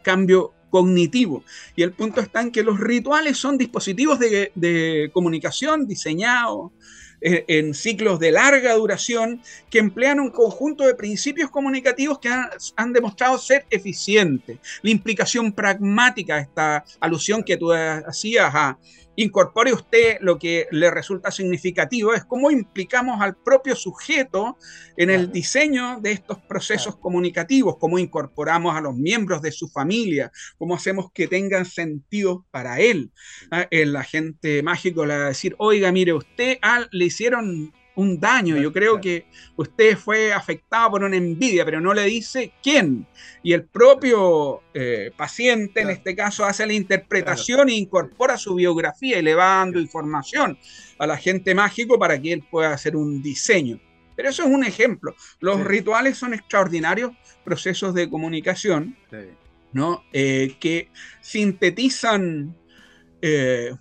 cambio 0.02 0.54
cognitivo. 0.70 1.44
Y 1.76 1.82
el 1.82 1.92
punto 1.92 2.20
está 2.20 2.40
en 2.40 2.50
que 2.50 2.62
los 2.62 2.78
rituales 2.78 3.36
son 3.36 3.58
dispositivos 3.58 4.18
de, 4.18 5.10
comunicación 5.12 5.86
diseñados 5.86 6.72
eh, 7.20 7.44
en 7.48 7.74
ciclos 7.74 8.20
de 8.20 8.30
larga 8.30 8.74
duración 8.74 9.42
que 9.70 9.80
emplean 9.80 10.20
un 10.20 10.30
conjunto 10.30 10.86
de 10.86 10.94
principios 10.94 11.50
comunicativos 11.50 12.18
que 12.20 12.28
han, 12.28 12.48
han, 12.76 12.92
demostrado 12.92 13.38
ser 13.38 13.66
eficientes. 13.70 14.58
La 14.82 14.90
implicación 14.90 15.52
pragmática, 15.52 16.38
esta 16.38 16.84
alusión 17.00 17.42
que 17.42 17.56
tú 17.56 17.72
hacías 17.72 18.54
a 18.54 18.78
incorpore 19.18 19.72
usted 19.72 20.18
lo 20.20 20.38
que 20.38 20.68
le 20.70 20.90
resulta 20.92 21.32
significativo, 21.32 22.14
es 22.14 22.24
cómo 22.24 22.52
implicamos 22.52 23.20
al 23.20 23.36
propio 23.36 23.74
sujeto 23.74 24.56
en 24.96 25.10
el 25.10 25.32
diseño 25.32 26.00
de 26.00 26.12
estos 26.12 26.38
procesos 26.38 26.96
comunicativos, 26.96 27.78
cómo 27.78 27.98
incorporamos 27.98 28.76
a 28.76 28.80
los 28.80 28.94
miembros 28.94 29.42
de 29.42 29.50
su 29.50 29.68
familia, 29.68 30.30
cómo 30.56 30.76
hacemos 30.76 31.10
que 31.12 31.26
tengan 31.26 31.64
sentido 31.64 32.46
para 32.52 32.78
él. 32.78 33.10
Ah, 33.50 33.66
el 33.72 33.96
agente 33.96 34.62
mágico 34.62 35.04
le 35.04 35.18
va 35.18 35.24
a 35.24 35.28
decir, 35.28 35.56
oiga, 35.58 35.90
mire, 35.90 36.12
usted 36.12 36.58
ah, 36.62 36.86
le 36.92 37.06
hicieron 37.06 37.72
un 37.98 38.18
daño. 38.20 38.56
Yo 38.56 38.72
creo 38.72 39.00
que 39.00 39.26
usted 39.56 39.96
fue 39.96 40.32
afectado 40.32 40.92
por 40.92 41.04
una 41.04 41.16
envidia, 41.16 41.64
pero 41.64 41.80
no 41.80 41.92
le 41.92 42.04
dice 42.04 42.52
quién. 42.62 43.06
Y 43.42 43.52
el 43.52 43.64
propio 43.64 44.62
eh, 44.72 45.10
paciente, 45.16 45.80
en 45.80 45.90
este 45.90 46.14
caso, 46.14 46.44
hace 46.44 46.66
la 46.66 46.72
interpretación 46.72 47.68
e 47.68 47.74
incorpora 47.74 48.38
su 48.38 48.54
biografía 48.54 49.18
y 49.18 49.22
le 49.22 49.34
va 49.34 49.58
dando 49.58 49.80
información 49.80 50.56
al 50.98 51.10
agente 51.10 51.54
mágico 51.54 51.98
para 51.98 52.20
que 52.20 52.32
él 52.32 52.44
pueda 52.48 52.72
hacer 52.72 52.96
un 52.96 53.20
diseño. 53.22 53.80
Pero 54.14 54.30
eso 54.30 54.44
es 54.44 54.48
un 54.48 54.64
ejemplo. 54.64 55.14
Los 55.40 55.64
rituales 55.64 56.16
son 56.16 56.34
extraordinarios 56.34 57.12
procesos 57.44 57.94
de 57.94 58.08
comunicación 58.08 58.96
¿no? 59.72 60.04
Eh, 60.12 60.56
que 60.60 60.88
sintetizan 61.20 62.56
eh, 63.22 63.74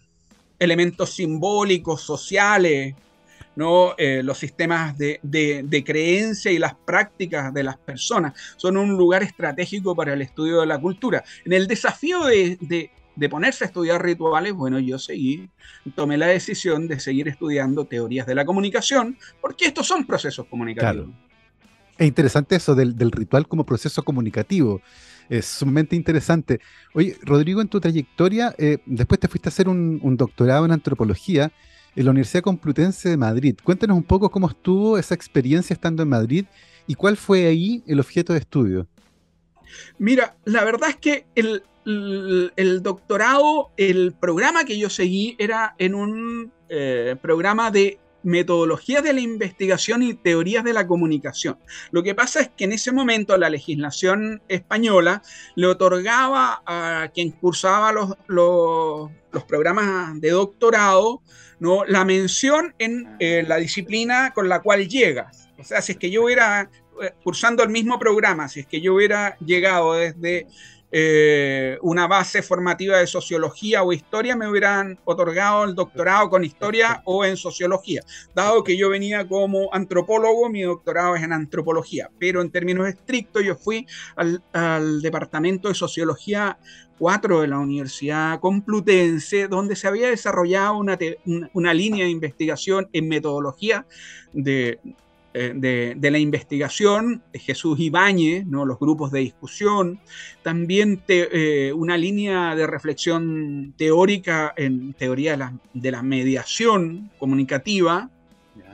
elementos 0.60 1.12
simbólicos, 1.12 2.02
sociales, 2.02 2.96
¿no? 3.58 3.96
Eh, 3.98 4.22
los 4.24 4.38
sistemas 4.38 4.96
de, 5.00 5.84
creencia 5.84 6.52
y 6.52 6.60
las 6.60 6.76
prácticas 6.76 7.52
de 7.52 7.63
las 7.63 7.76
personas 7.76 8.34
son 8.56 8.78
un 8.78 8.96
lugar 8.96 9.24
estratégico 9.24 9.96
para 9.96 10.13
el 10.13 10.22
estudio 10.22 10.62
de 10.62 10.67
la 10.67 10.80
cultura. 10.80 11.24
En 11.43 11.54
el 11.54 11.65
desafío 11.65 12.24
de, 12.26 12.91
ponerse 13.32 13.63
a 13.63 13.67
estudiar 13.67 14.04
rituales, 14.04 14.54
bueno, 14.54 14.78
yo 14.78 15.00
seguí, 15.00 15.50
tomé 15.96 16.17
la 16.17 16.28
decisión 16.28 16.88
de 16.88 17.00
seguir 17.00 17.28
estudiando 17.28 17.86
teorías 17.86 18.28
de 18.28 18.36
la 18.36 18.46
comunicación, 18.46 19.17
porque 19.41 19.65
estos 19.65 19.88
son 19.88 20.06
procesos 20.06 20.46
comunicativos. 20.46 21.10
Es 21.98 22.08
interesante 22.08 22.58
eso 22.58 22.76
del, 22.76 23.12
ritual 23.12 23.48
como 23.48 23.65
proceso 23.65 24.04
comunicativo. 24.04 24.82
Es 25.30 25.48
sumamente 25.48 25.96
interesante. 25.96 26.60
Oye, 26.93 27.17
Rodrigo, 27.24 27.60
en 27.60 27.70
tu 27.70 27.82
trayectoria, 27.82 28.54
eh, 28.60 28.78
después 28.86 29.20
te 29.20 29.28
fuiste 29.28 29.50
a 29.50 29.52
hacer 29.52 29.67
un, 29.67 30.00
un 30.04 30.15
doctorado 30.15 30.63
en 30.65 30.74
antropología 30.74 31.52
en 31.98 32.06
la 32.06 32.12
Universidad 32.12 32.44
Complutense 32.44 33.10
de 33.10 33.18
Madrid. 33.18 33.58
Cuéntanos 33.64 33.98
un 33.98 34.04
poco 34.04 34.30
cómo 34.30 34.48
estuvo 34.48 35.00
esa 35.00 35.16
experiencia 35.16 35.74
estando 35.74 36.04
en 36.04 36.10
Madrid 36.10 36.46
y 36.86 36.94
cuál 36.94 37.18
fue 37.18 37.48
ahí 37.48 37.84
el 37.88 38.00
objeto 38.00 38.34
de 38.34 38.40
estudio. 38.40 38.88
Mira, 39.98 40.38
la 40.46 40.64
verdad 40.64 40.92
es 40.92 40.98
que 40.98 41.26
el, 41.34 41.64
doctorado, 42.84 43.72
el 43.78 44.14
programa 44.14 44.64
que 44.64 44.78
yo 44.78 44.92
seguí 44.92 45.36
era 45.40 45.74
en 45.80 45.96
un 45.96 46.52
eh, 46.70 47.16
programa 47.20 47.72
de 47.72 48.00
metodologías 48.22 49.04
de 49.04 49.14
la 49.14 49.22
investigación 49.22 50.04
y 50.04 50.14
teorías 50.14 50.64
de 50.64 50.74
la 50.74 50.86
comunicación. 50.86 51.58
Lo 51.90 52.04
que 52.04 52.14
pasa 52.14 52.42
es 52.42 52.50
que 52.50 52.66
en 52.66 52.74
ese 52.74 52.92
momento 52.92 53.36
la 53.38 53.50
legislación 53.50 54.44
española 54.50 55.24
le 55.56 55.66
otorgaba 55.66 56.62
a 56.66 57.10
quien 57.12 57.32
cursaba 57.32 57.92
los, 57.92 58.16
los, 58.28 59.10
los 59.32 59.44
programas 59.46 60.22
de 60.22 60.30
doctorado 60.30 61.22
¿no? 61.60 61.86
la 61.86 62.06
mención 62.06 62.74
en 62.80 63.15
eh, 63.20 63.43
la 63.48 63.58
disciplina 63.58 64.32
con 64.34 64.50
la 64.50 64.62
cual 64.62 64.88
llegas. 64.88 65.50
O 65.58 65.63
sea, 65.63 65.82
si 65.82 65.93
es 65.93 65.98
que 65.98 66.12
yo 66.12 66.26
hubiera, 66.26 66.70
eh, 67.02 67.13
cursando 67.24 67.63
el 67.63 67.70
mismo 67.70 67.98
programa, 68.00 68.48
si 68.48 68.62
es 68.62 68.67
que 68.67 68.82
yo 68.82 68.96
hubiera 68.96 69.38
llegado 69.39 69.93
desde 69.93 70.48
eh, 70.91 71.78
una 71.82 72.08
base 72.08 72.41
formativa 72.41 72.97
de 72.97 73.08
sociología 73.08 73.84
o 73.84 73.91
historia, 73.91 74.36
me 74.36 74.47
hubieran 74.47 74.97
otorgado 75.06 75.65
el 75.65 75.76
doctorado 75.76 76.30
con 76.30 76.43
historia 76.43 77.02
o 77.06 77.26
en 77.26 77.36
sociología. 77.38 78.02
Dado 78.34 78.63
que 78.63 78.78
yo 78.78 78.89
venía 78.89 79.28
como 79.28 79.73
antropólogo, 79.73 80.50
mi 80.50 80.62
doctorado 80.62 81.15
es 81.15 81.23
en 81.23 81.34
antropología, 81.34 82.10
pero 82.19 82.41
en 82.41 82.52
términos 82.52 82.88
estrictos 82.88 83.43
yo 83.43 83.56
fui 83.56 83.86
al, 84.15 84.41
al 84.54 85.02
departamento 85.02 85.67
de 85.67 85.76
sociología 85.76 86.58
4 87.00 87.41
de 87.41 87.47
la 87.47 87.60
Universidad 87.60 88.39
Complutense, 88.39 89.47
donde 89.47 89.76
se 89.76 89.88
había 89.88 90.10
desarrollado 90.10 90.78
una, 90.78 90.97
una, 91.54 91.73
línea 91.73 92.06
de 92.06 92.12
investigación 92.12 92.89
en 92.93 93.08
metodología 93.08 93.86
de, 94.34 94.80
eh, 95.34 95.54
de, 95.56 96.12
la 96.12 96.18
investigación, 96.18 97.22
Jesús 97.34 97.80
Ibáñez, 97.80 98.46
¿no? 98.46 98.66
los 98.66 98.80
grupos 98.80 99.12
de 99.12 99.20
discusión, 99.20 100.00
también 100.42 101.04
eh, 101.08 101.72
una 101.76 101.98
línea 101.98 102.56
de 102.56 102.66
reflexión 102.66 103.74
teórica 103.78 104.54
en 104.58 104.94
teoría 104.94 105.32
de 105.32 105.38
la, 105.38 105.54
de 105.74 105.92
la 105.92 106.02
mediación 106.02 107.12
comunicativa, 107.20 108.10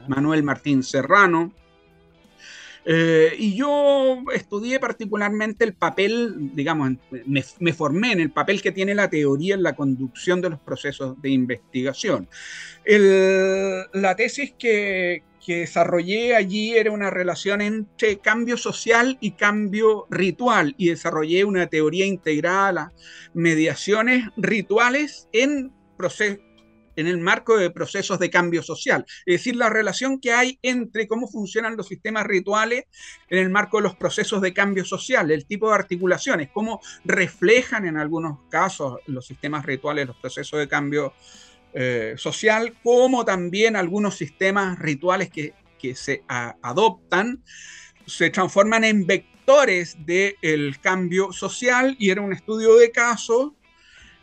Manuel 0.07 0.43
Martín 0.43 0.83
Serrano, 0.83 1.53
Eh, 2.85 3.33
y 3.37 3.55
yo 3.55 4.23
estudié 4.33 4.79
particularmente 4.79 5.63
el 5.63 5.73
papel, 5.73 6.51
digamos, 6.53 6.91
me, 7.59 7.73
formé 7.73 8.11
en 8.11 8.19
el 8.19 8.31
papel 8.31 8.61
que 8.61 8.73
tiene 8.73 8.93
la 8.93 9.09
teoría 9.09 9.55
en 9.55 9.63
la 9.63 9.73
conducción 9.73 10.41
de 10.41 10.49
los 10.49 10.59
procesos 10.59 11.21
de 11.21 11.29
investigación. 11.29 12.27
la 12.85 14.15
tesis 14.15 14.53
que, 14.59 15.23
que 15.45 15.59
desarrollé 15.59 16.35
allí 16.35 16.75
era 16.75 16.91
una 16.91 17.09
relación 17.09 17.61
entre 17.61 18.19
cambio 18.19 18.57
social 18.57 19.17
y 19.19 19.31
cambio 19.31 20.07
ritual 20.09 20.73
y 20.77 20.89
desarrollé 20.89 21.43
una 21.43 21.67
teoría 21.67 22.05
integral 22.05 22.77
a 22.77 22.93
mediaciones 23.33 24.25
rituales 24.37 25.27
en 25.33 25.71
en 26.95 27.07
el 27.07 27.17
marco 27.17 27.57
de 27.57 27.71
procesos 27.71 28.19
de 28.19 28.29
cambio 28.29 28.61
social, 28.61 29.05
es 29.25 29.39
decir, 29.39 29.55
la 29.55 29.69
relación 29.69 30.19
que 30.19 30.33
hay 30.33 30.59
entre 30.61 31.07
cómo 31.07 31.27
funcionan 31.27 31.77
los 31.77 31.87
sistemas 31.87 32.25
rituales 32.25 32.85
en 33.29 33.39
el 33.39 33.49
marco 33.49 33.77
de 33.77 33.83
los 33.83 33.95
procesos 33.95 34.41
de 34.41 34.53
cambio 34.53 34.85
social, 34.85 35.31
el 35.31 35.45
tipo 35.45 35.69
de 35.69 35.75
articulaciones, 35.75 36.49
cómo 36.53 36.81
reflejan 37.05 37.85
en 37.87 37.97
algunos 37.97 38.39
casos 38.49 38.99
los 39.07 39.25
sistemas 39.25 39.65
rituales 39.65 40.07
los 40.07 40.17
procesos 40.17 40.59
de 40.59 40.67
cambio 40.67 41.13
eh, 41.73 42.13
social, 42.17 42.75
como 42.83 43.25
también 43.25 43.75
algunos 43.75 44.15
sistemas 44.15 44.79
rituales 44.79 45.29
que, 45.29 45.53
se 45.95 46.23
adoptan 46.29 47.43
se 48.05 48.29
transforman 48.29 48.85
en 48.85 49.05
vectores 49.05 49.97
del 50.05 50.79
cambio 50.79 51.33
social 51.33 51.97
y 51.99 52.09
era 52.09 52.21
un 52.21 52.31
estudio 52.31 52.77
de 52.77 52.89
caso 52.89 53.53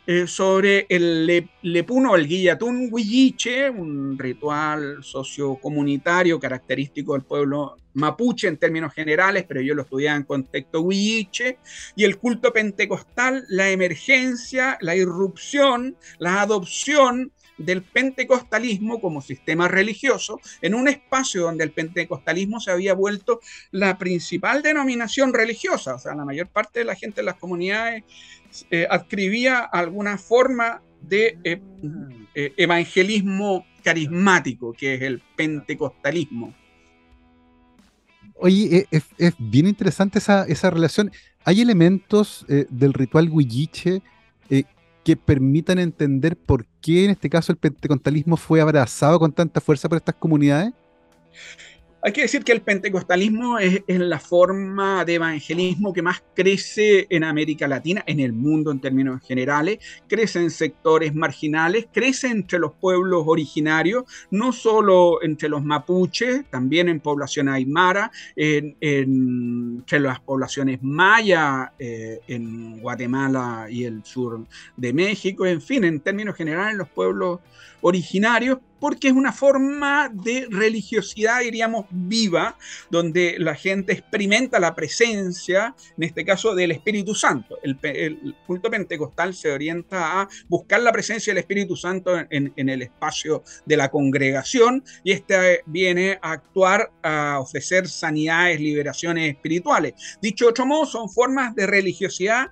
eh, 0.07 0.25
sobre 0.25 0.87
el 0.89 1.47
lepuno, 1.61 2.15
el 2.15 2.27
guillatún 2.27 2.89
huilliche, 2.91 3.69
un 3.69 4.17
ritual 4.17 5.03
sociocomunitario 5.03 6.39
característico 6.39 7.13
del 7.13 7.21
pueblo 7.21 7.77
mapuche 7.93 8.47
en 8.47 8.57
términos 8.57 8.93
generales, 8.93 9.45
pero 9.47 9.61
yo 9.61 9.75
lo 9.75 9.83
estudiaba 9.83 10.17
en 10.17 10.23
contexto 10.23 10.81
huilliche, 10.81 11.59
y 11.95 12.03
el 12.03 12.17
culto 12.17 12.51
pentecostal, 12.51 13.45
la 13.49 13.69
emergencia, 13.69 14.77
la 14.81 14.95
irrupción, 14.95 15.95
la 16.17 16.41
adopción 16.41 17.31
del 17.65 17.83
pentecostalismo 17.83 18.99
como 18.99 19.21
sistema 19.21 19.67
religioso 19.67 20.39
en 20.61 20.75
un 20.75 20.87
espacio 20.87 21.43
donde 21.43 21.63
el 21.63 21.71
pentecostalismo 21.71 22.59
se 22.59 22.71
había 22.71 22.93
vuelto 22.93 23.39
la 23.71 23.97
principal 23.97 24.61
denominación 24.61 25.33
religiosa. 25.33 25.95
O 25.95 25.99
sea, 25.99 26.15
la 26.15 26.25
mayor 26.25 26.47
parte 26.47 26.79
de 26.79 26.85
la 26.85 26.95
gente 26.95 27.21
en 27.21 27.25
las 27.25 27.35
comunidades 27.35 28.03
eh, 28.69 28.85
adscribía 28.89 29.59
alguna 29.59 30.17
forma 30.17 30.81
de 31.01 31.37
eh, 31.43 31.61
eh, 32.35 32.53
evangelismo 32.57 33.65
carismático, 33.83 34.73
que 34.73 34.95
es 34.95 35.01
el 35.01 35.21
pentecostalismo. 35.35 36.53
Oye, 38.35 38.87
es, 38.91 39.03
bien 39.37 39.67
interesante 39.67 40.19
esa, 40.19 40.69
relación. 40.69 41.11
¿Hay 41.45 41.61
elementos 41.61 42.45
del 42.47 42.93
ritual 42.93 43.29
huilliche 43.29 44.01
que 45.03 45.17
permitan 45.17 45.79
entender 45.79 46.37
por 46.37 46.65
qué 46.81 47.05
en 47.05 47.11
este 47.11 47.29
caso 47.29 47.51
el 47.51 47.57
pentecostalismo 47.57 48.37
fue 48.37 48.61
abrazado 48.61 49.19
con 49.19 49.31
tanta 49.33 49.61
fuerza 49.61 49.89
por 49.89 49.97
estas 49.97 50.15
comunidades? 50.15 50.73
Hay 52.03 52.13
que 52.13 52.23
decir 52.23 52.43
que 52.43 52.51
el 52.51 52.61
pentecostalismo 52.61 53.59
es, 53.59 53.83
la 53.87 54.19
forma 54.19 55.05
de 55.05 55.15
evangelismo 55.15 55.93
que 55.93 56.01
más 56.01 56.23
crece 56.33 57.05
en 57.11 57.23
América 57.23 57.67
Latina, 57.67 58.03
en 58.07 58.19
el 58.19 58.33
mundo 58.33 58.71
en 58.71 58.81
términos 58.81 59.21
generales, 59.21 59.77
crece 60.07 60.39
en 60.39 60.49
sectores 60.49 61.13
marginales, 61.13 61.87
crece 61.93 62.29
entre 62.29 62.57
los 62.57 62.73
pueblos 62.73 63.25
originarios, 63.27 64.05
no 64.31 64.51
solo 64.51 65.21
entre 65.21 65.47
los 65.47 65.63
mapuches, 65.63 66.43
también 66.49 66.89
en 66.89 67.01
población 67.01 67.49
aymara, 67.49 68.11
entre 68.35 69.99
las 69.99 70.19
poblaciones 70.21 70.79
maya 70.81 71.73
eh, 71.77 72.19
en 72.27 72.79
Guatemala 72.79 73.67
y 73.69 73.83
el 73.83 74.03
sur 74.03 74.43
de 74.75 74.91
México, 74.93 75.45
en 75.45 75.61
fin, 75.61 75.83
en 75.83 75.99
términos 75.99 76.35
generales 76.35 76.77
los 76.77 76.89
pueblos 76.89 77.41
originarios, 77.81 78.57
porque 78.81 79.09
es 79.09 79.13
una 79.13 79.31
forma 79.31 80.09
de 80.11 80.47
religiosidad, 80.49 81.41
diríamos, 81.41 81.85
viva, 81.91 82.57
donde 82.89 83.35
la 83.37 83.53
gente 83.53 83.93
experimenta 83.93 84.59
la 84.59 84.73
presencia, 84.73 85.75
en 85.95 86.03
este 86.03 86.25
caso, 86.25 86.55
del 86.55 86.71
Espíritu 86.71 87.13
Santo. 87.13 87.59
El, 87.61 88.35
culto 88.47 88.71
pentecostal 88.71 89.35
se 89.35 89.51
orienta 89.51 90.21
a 90.21 90.29
buscar 90.49 90.81
la 90.81 90.91
presencia 90.91 91.31
del 91.31 91.41
Espíritu 91.41 91.75
Santo 91.75 92.11
en, 92.29 92.51
el 92.55 92.81
espacio 92.81 93.43
de 93.67 93.77
la 93.77 93.89
congregación 93.89 94.83
y 95.03 95.11
este 95.11 95.61
viene 95.67 96.17
a 96.19 96.31
actuar, 96.31 96.91
a 97.03 97.37
ofrecer 97.39 97.87
sanidades, 97.87 98.59
liberaciones 98.59 99.29
espirituales. 99.29 99.93
Dicho 100.21 100.45
de 100.45 100.51
otro 100.51 100.65
modo, 100.65 100.87
son 100.87 101.07
formas 101.07 101.53
de 101.53 101.67
religiosidad 101.67 102.47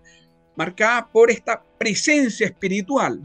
marcadas 0.55 1.05
por 1.11 1.31
esta 1.31 1.63
presencia 1.79 2.45
espiritual. 2.45 3.19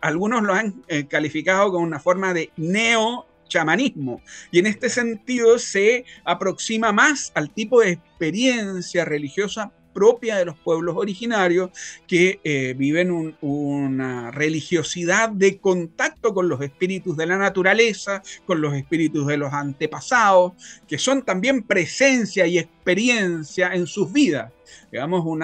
Algunos 0.00 0.42
lo 0.42 0.54
han 0.54 0.82
eh, 0.88 1.06
calificado 1.06 1.72
como 1.72 1.84
una 1.84 1.98
forma 1.98 2.32
de 2.32 2.50
neo 2.56 3.26
chamanismo 3.48 4.22
y 4.50 4.60
en 4.60 4.66
este 4.66 4.88
sentido 4.88 5.58
se 5.58 6.04
aproxima 6.24 6.92
más 6.92 7.32
al 7.34 7.50
tipo 7.50 7.80
de 7.80 7.90
experiencia 7.90 9.04
religiosa 9.04 9.72
propia 9.92 10.36
de 10.36 10.44
los 10.44 10.58
pueblos 10.58 10.96
originarios 10.96 11.70
que 12.06 12.40
eh, 12.44 12.74
viven 12.76 13.36
una 13.40 14.30
religiosidad 14.30 15.30
de 15.30 15.58
contacto 15.58 16.34
con 16.34 16.48
los 16.48 16.60
espíritus 16.60 17.16
de 17.16 17.26
la 17.26 17.38
naturaleza, 17.38 18.22
con 18.46 18.60
los 18.60 18.74
espíritus 18.74 19.26
de 19.26 19.36
los 19.36 19.52
antepasados, 19.52 20.52
que 20.86 20.98
son 20.98 21.22
también 21.22 21.62
presencia 21.62 22.46
y 22.46 22.58
experiencia 22.58 23.72
en 23.74 23.86
sus 23.86 24.12
vidas 24.12 24.52
digamos, 24.90 25.24
un 25.24 25.42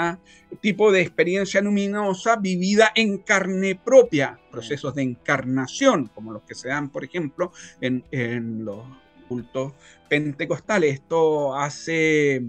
tipo 0.60 0.92
de 0.92 1.00
experiencia 1.00 1.60
luminosa 1.60 2.36
vivida 2.36 2.92
en 2.94 3.18
carne 3.18 3.74
propia, 3.76 4.38
procesos 4.50 4.94
de 4.94 5.02
encarnación, 5.02 6.08
como 6.14 6.32
los 6.32 6.42
que 6.42 6.54
se 6.54 6.68
dan, 6.68 6.90
por 6.90 7.04
ejemplo, 7.04 7.52
en, 7.80 8.04
los 8.64 8.84
cultos 9.28 9.72
pentecostales. 10.08 10.94
Esto 10.94 11.54
hace 11.54 12.42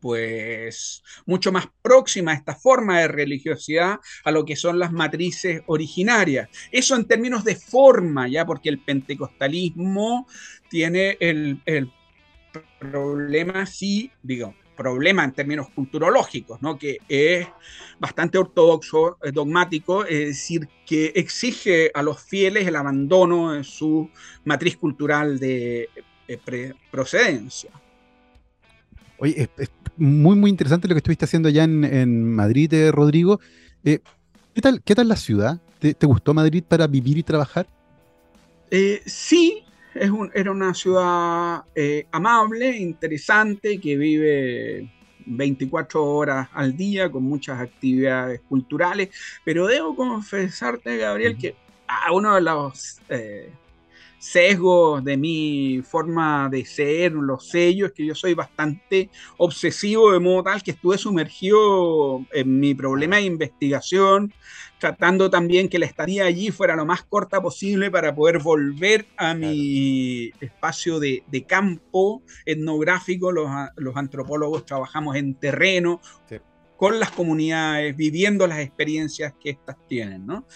pues 0.00 1.02
mucho 1.26 1.52
más 1.52 1.68
próxima 1.82 2.32
esta 2.32 2.54
forma 2.54 3.00
de 3.00 3.08
religiosidad 3.08 3.98
a 4.24 4.30
lo 4.30 4.44
que 4.44 4.56
son 4.56 4.78
las 4.78 4.92
matrices 4.92 5.62
originarias. 5.66 6.48
Eso 6.72 6.96
en 6.96 7.06
términos 7.06 7.44
de 7.44 7.56
forma, 7.56 8.28
ya 8.28 8.46
porque 8.46 8.68
el 8.68 8.80
pentecostalismo 8.80 10.26
tiene 10.68 11.16
el, 11.20 11.60
el 11.66 11.92
problema, 12.78 13.66
sí, 13.66 14.10
digo, 14.22 14.54
problema 14.80 15.24
en 15.24 15.32
términos 15.32 15.68
culturológicos, 15.74 16.62
¿no? 16.62 16.78
que 16.78 17.00
es 17.06 17.46
bastante 17.98 18.38
ortodoxo, 18.38 19.18
dogmático, 19.30 20.06
es 20.06 20.28
decir, 20.28 20.68
que 20.86 21.12
exige 21.14 21.90
a 21.92 22.02
los 22.02 22.22
fieles 22.22 22.66
el 22.66 22.76
abandono 22.76 23.52
de 23.52 23.62
su 23.62 24.08
matriz 24.44 24.78
cultural 24.78 25.38
de 25.38 25.90
eh, 26.26 26.72
procedencia. 26.90 27.70
Oye, 29.18 29.50
es, 29.58 29.70
muy, 30.00 30.36
muy 30.36 30.50
interesante 30.50 30.88
lo 30.88 30.94
que 30.94 30.98
estuviste 30.98 31.26
haciendo 31.26 31.48
allá 31.48 31.64
en, 31.64 32.34
Madrid, 32.34 32.72
eh, 32.72 32.90
Rodrigo. 32.90 33.38
Eh, 33.84 34.00
¿qué, 34.54 34.60
tal, 34.60 34.82
¿Qué 34.82 34.94
tal 34.94 35.08
la 35.08 35.16
ciudad? 35.16 35.60
¿Te, 35.78 36.06
gustó 36.06 36.34
Madrid 36.34 36.64
para 36.66 36.86
vivir 36.86 37.18
y 37.18 37.22
trabajar? 37.22 37.66
sí, 39.04 39.64
era 39.94 40.50
una 40.52 40.72
ciudad 40.74 41.62
eh, 41.74 42.06
amable, 42.12 42.76
interesante, 42.76 43.80
que 43.80 43.96
vive 43.96 44.90
24 45.26 46.04
horas 46.04 46.48
al 46.52 46.76
día 46.76 47.10
con 47.10 47.24
muchas 47.24 47.60
actividades 47.60 48.40
culturales, 48.48 49.10
pero 49.44 49.66
debo 49.66 49.96
confesarte, 49.96 50.96
Gabriel, 50.96 51.36
que 51.36 51.54
a 51.86 52.12
uno 52.12 52.34
de 52.34 52.40
los 52.40 53.00
eh, 53.08 53.50
sesgos 54.20 55.02
de 55.02 55.16
mi 55.16 55.82
forma 55.82 56.48
de 56.50 56.64
ser, 56.64 57.12
los 57.12 57.48
sellos, 57.48 57.92
que 57.92 58.04
yo 58.04 58.14
soy 58.14 58.34
bastante 58.34 59.10
obsesivo 59.38 60.12
de 60.12 60.20
modo 60.20 60.44
tal 60.44 60.62
que 60.62 60.72
estuve 60.72 60.98
sumergido 60.98 62.24
en 62.32 62.60
mi 62.60 62.74
problema 62.74 63.16
de 63.16 63.22
investigación, 63.22 64.32
tratando 64.78 65.30
también 65.30 65.68
que 65.68 65.78
la 65.78 65.86
estadía 65.86 66.26
allí 66.26 66.50
fuera 66.50 66.76
lo 66.76 66.84
más 66.84 67.02
corta 67.02 67.40
posible 67.40 67.90
para 67.90 68.14
poder 68.14 68.38
volver 68.38 69.06
a 69.16 69.34
mi 69.34 70.30
espacio 70.40 71.00
de, 71.00 71.24
campo 71.48 72.22
etnográfico. 72.44 73.32
Los, 73.32 73.96
antropólogos 73.96 74.66
trabajamos 74.66 75.16
en 75.16 75.34
terreno, 75.34 76.00
con 76.76 77.00
las 77.00 77.10
comunidades, 77.10 77.96
viviendo 77.96 78.46
las 78.46 78.60
experiencias 78.60 79.34
que 79.40 79.50
éstas 79.50 79.76
tienen, 79.88 80.26
¿no? 80.26 80.46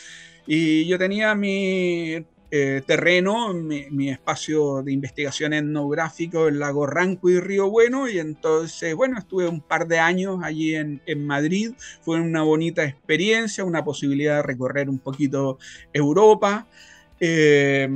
Y 0.46 0.86
yo 0.86 0.98
tenía 0.98 1.34
mi 1.34 2.24
eh, 2.56 2.82
terreno, 2.86 3.52
mi, 3.52 4.10
espacio 4.10 4.84
de 4.84 4.92
investigación 4.92 5.54
etnográfico 5.54 6.46
en 6.46 6.60
Lago 6.60 6.86
Ranco 6.86 7.28
y 7.28 7.40
Río 7.40 7.68
Bueno, 7.68 8.08
y 8.08 8.20
entonces, 8.20 8.94
bueno, 8.94 9.18
estuve 9.18 9.48
un 9.48 9.60
par 9.60 9.88
de 9.88 9.98
años 9.98 10.38
allí 10.40 10.76
en, 10.76 11.26
Madrid, 11.26 11.72
fue 12.02 12.20
una 12.20 12.44
bonita 12.44 12.84
experiencia, 12.84 13.64
una 13.64 13.82
posibilidad 13.82 14.36
de 14.36 14.42
recorrer 14.42 14.88
un 14.88 15.00
poquito 15.00 15.58
Europa, 15.92 16.68
eh, 17.18 17.88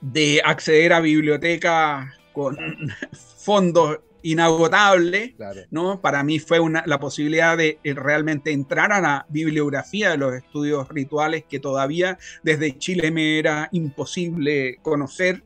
de 0.00 0.40
acceder 0.44 0.92
a 0.92 1.00
bibliotecas 1.00 2.14
con 2.32 2.56
fondos 3.38 3.98
inagotable, 4.24 5.36
¿no? 5.70 6.00
Para 6.00 6.24
mí 6.24 6.38
fue 6.38 6.58
una, 6.58 6.82
la 6.86 6.98
posibilidad 6.98 7.58
de 7.58 7.78
eh, 7.84 7.92
realmente 7.92 8.52
entrar 8.52 8.90
a 8.90 9.00
la 9.00 9.26
bibliografía 9.28 10.10
de 10.10 10.16
los 10.16 10.34
estudios 10.34 10.88
rituales 10.88 11.44
que 11.44 11.60
todavía 11.60 12.18
desde 12.42 12.78
Chile 12.78 13.10
me 13.10 13.38
era 13.38 13.68
imposible 13.72 14.78
conocer 14.80 15.44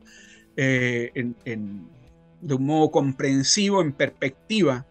eh, 0.55 1.11
de 1.13 2.53
un 2.55 2.65
modo 2.65 2.89
comprensivo, 2.89 3.81
en 3.81 3.91
perspectiva. 3.91 4.85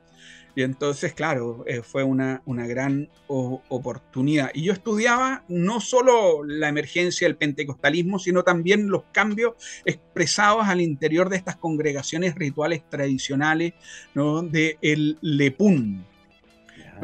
Y 0.58 0.62
entonces, 0.64 1.14
claro, 1.14 1.62
eh, 1.68 1.82
fue 1.82 2.02
una, 2.02 2.42
una 2.44 2.66
gran 2.66 3.08
oportunidad. 3.28 4.50
Y 4.52 4.64
yo 4.64 4.72
estudiaba 4.72 5.44
no 5.46 5.80
solo 5.80 6.42
la 6.42 6.68
emergencia 6.68 7.28
del 7.28 7.36
pentecostalismo, 7.36 8.18
sino 8.18 8.42
también 8.42 8.88
los 8.88 9.04
cambios 9.12 9.52
expresados 9.84 10.66
al 10.66 10.80
interior 10.80 11.28
de 11.28 11.36
estas 11.36 11.54
congregaciones 11.54 12.34
rituales 12.34 12.82
tradicionales 12.90 13.74
¿no? 14.14 14.42
de 14.42 14.78
el 14.82 15.16
Lepún, 15.20 16.04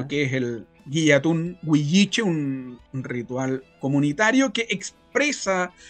que 0.09 0.25
es 0.25 0.33
el 0.33 0.67
Guillatún 0.87 1.57
Huilliche, 1.63 2.25
un, 2.25 2.81
ritual 2.93 3.63
comunitario 3.79 4.53
que 4.53 4.67
expresa 4.69 5.04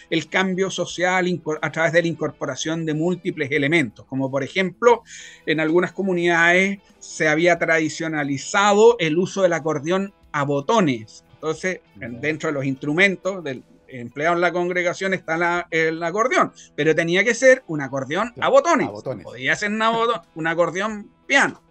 el 0.09 0.29
cambio 0.29 0.69
social 0.69 1.41
a 1.61 1.71
través 1.71 1.93
de 1.93 2.01
la 2.01 2.07
incorporación 2.07 2.85
de 2.85 2.93
múltiples 2.93 3.51
elementos, 3.51 4.05
como 4.05 4.29
por 4.29 4.43
ejemplo 4.43 5.03
en 5.45 5.59
algunas 5.59 5.91
comunidades 5.91 6.79
se 6.99 7.27
había 7.27 7.57
tradicionalizado 7.57 8.97
el 8.99 9.17
uso 9.17 9.41
del 9.41 9.53
acordeón 9.53 10.13
a 10.31 10.43
botones. 10.43 11.23
Entonces, 11.33 11.81
dentro 11.95 12.49
de 12.49 12.53
los 12.53 12.65
instrumentos 12.65 13.43
del, 13.43 13.63
empleado 13.87 14.35
en 14.35 14.41
la 14.41 14.51
congregación 14.51 15.13
está 15.13 15.67
el 15.71 16.01
acordeón, 16.03 16.51
pero 16.75 16.95
tenía 16.95 17.23
que 17.23 17.33
ser 17.33 17.63
un 17.67 17.81
acordeón 17.81 18.33
a 18.39 18.49
botones. 18.49 18.89
Podía 19.23 19.55
ser 19.55 19.71
un 19.71 20.47
acordeón 20.47 21.11
piano 21.27 21.64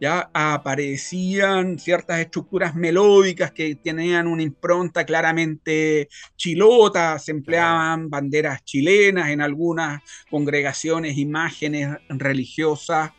ya 0.00 0.30
aparecían 0.32 1.78
ciertas 1.78 2.20
estructuras 2.20 2.74
melódicas 2.74 3.52
que 3.52 3.74
tenían 3.74 4.26
una 4.26 4.42
impronta 4.42 5.04
claramente 5.04 6.08
chilota, 6.36 7.18
se 7.18 7.32
empleaban 7.32 8.08
banderas 8.08 8.64
chilenas 8.64 9.28
en 9.28 9.42
algunas 9.42 10.02
congregaciones, 10.30 11.18
imágenes 11.18 11.98
religiosas 12.08 13.12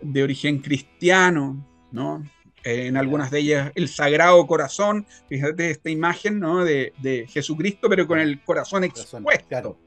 de 0.00 0.22
origen 0.22 0.60
cristiano, 0.60 1.66
¿no? 1.90 2.24
En 2.62 2.96
algunas 2.96 3.30
de 3.30 3.38
ellas 3.38 3.72
el 3.74 3.88
Sagrado 3.88 4.46
Corazón, 4.46 5.06
fíjate 5.28 5.70
esta 5.70 5.88
imagen 5.88 6.38
¿no? 6.38 6.62
de, 6.62 7.26
Jesucristo, 7.28 7.88
pero 7.88 8.06
con 8.06 8.18
el 8.18 8.42
corazón 8.44 8.84
expuesto. 8.84 9.78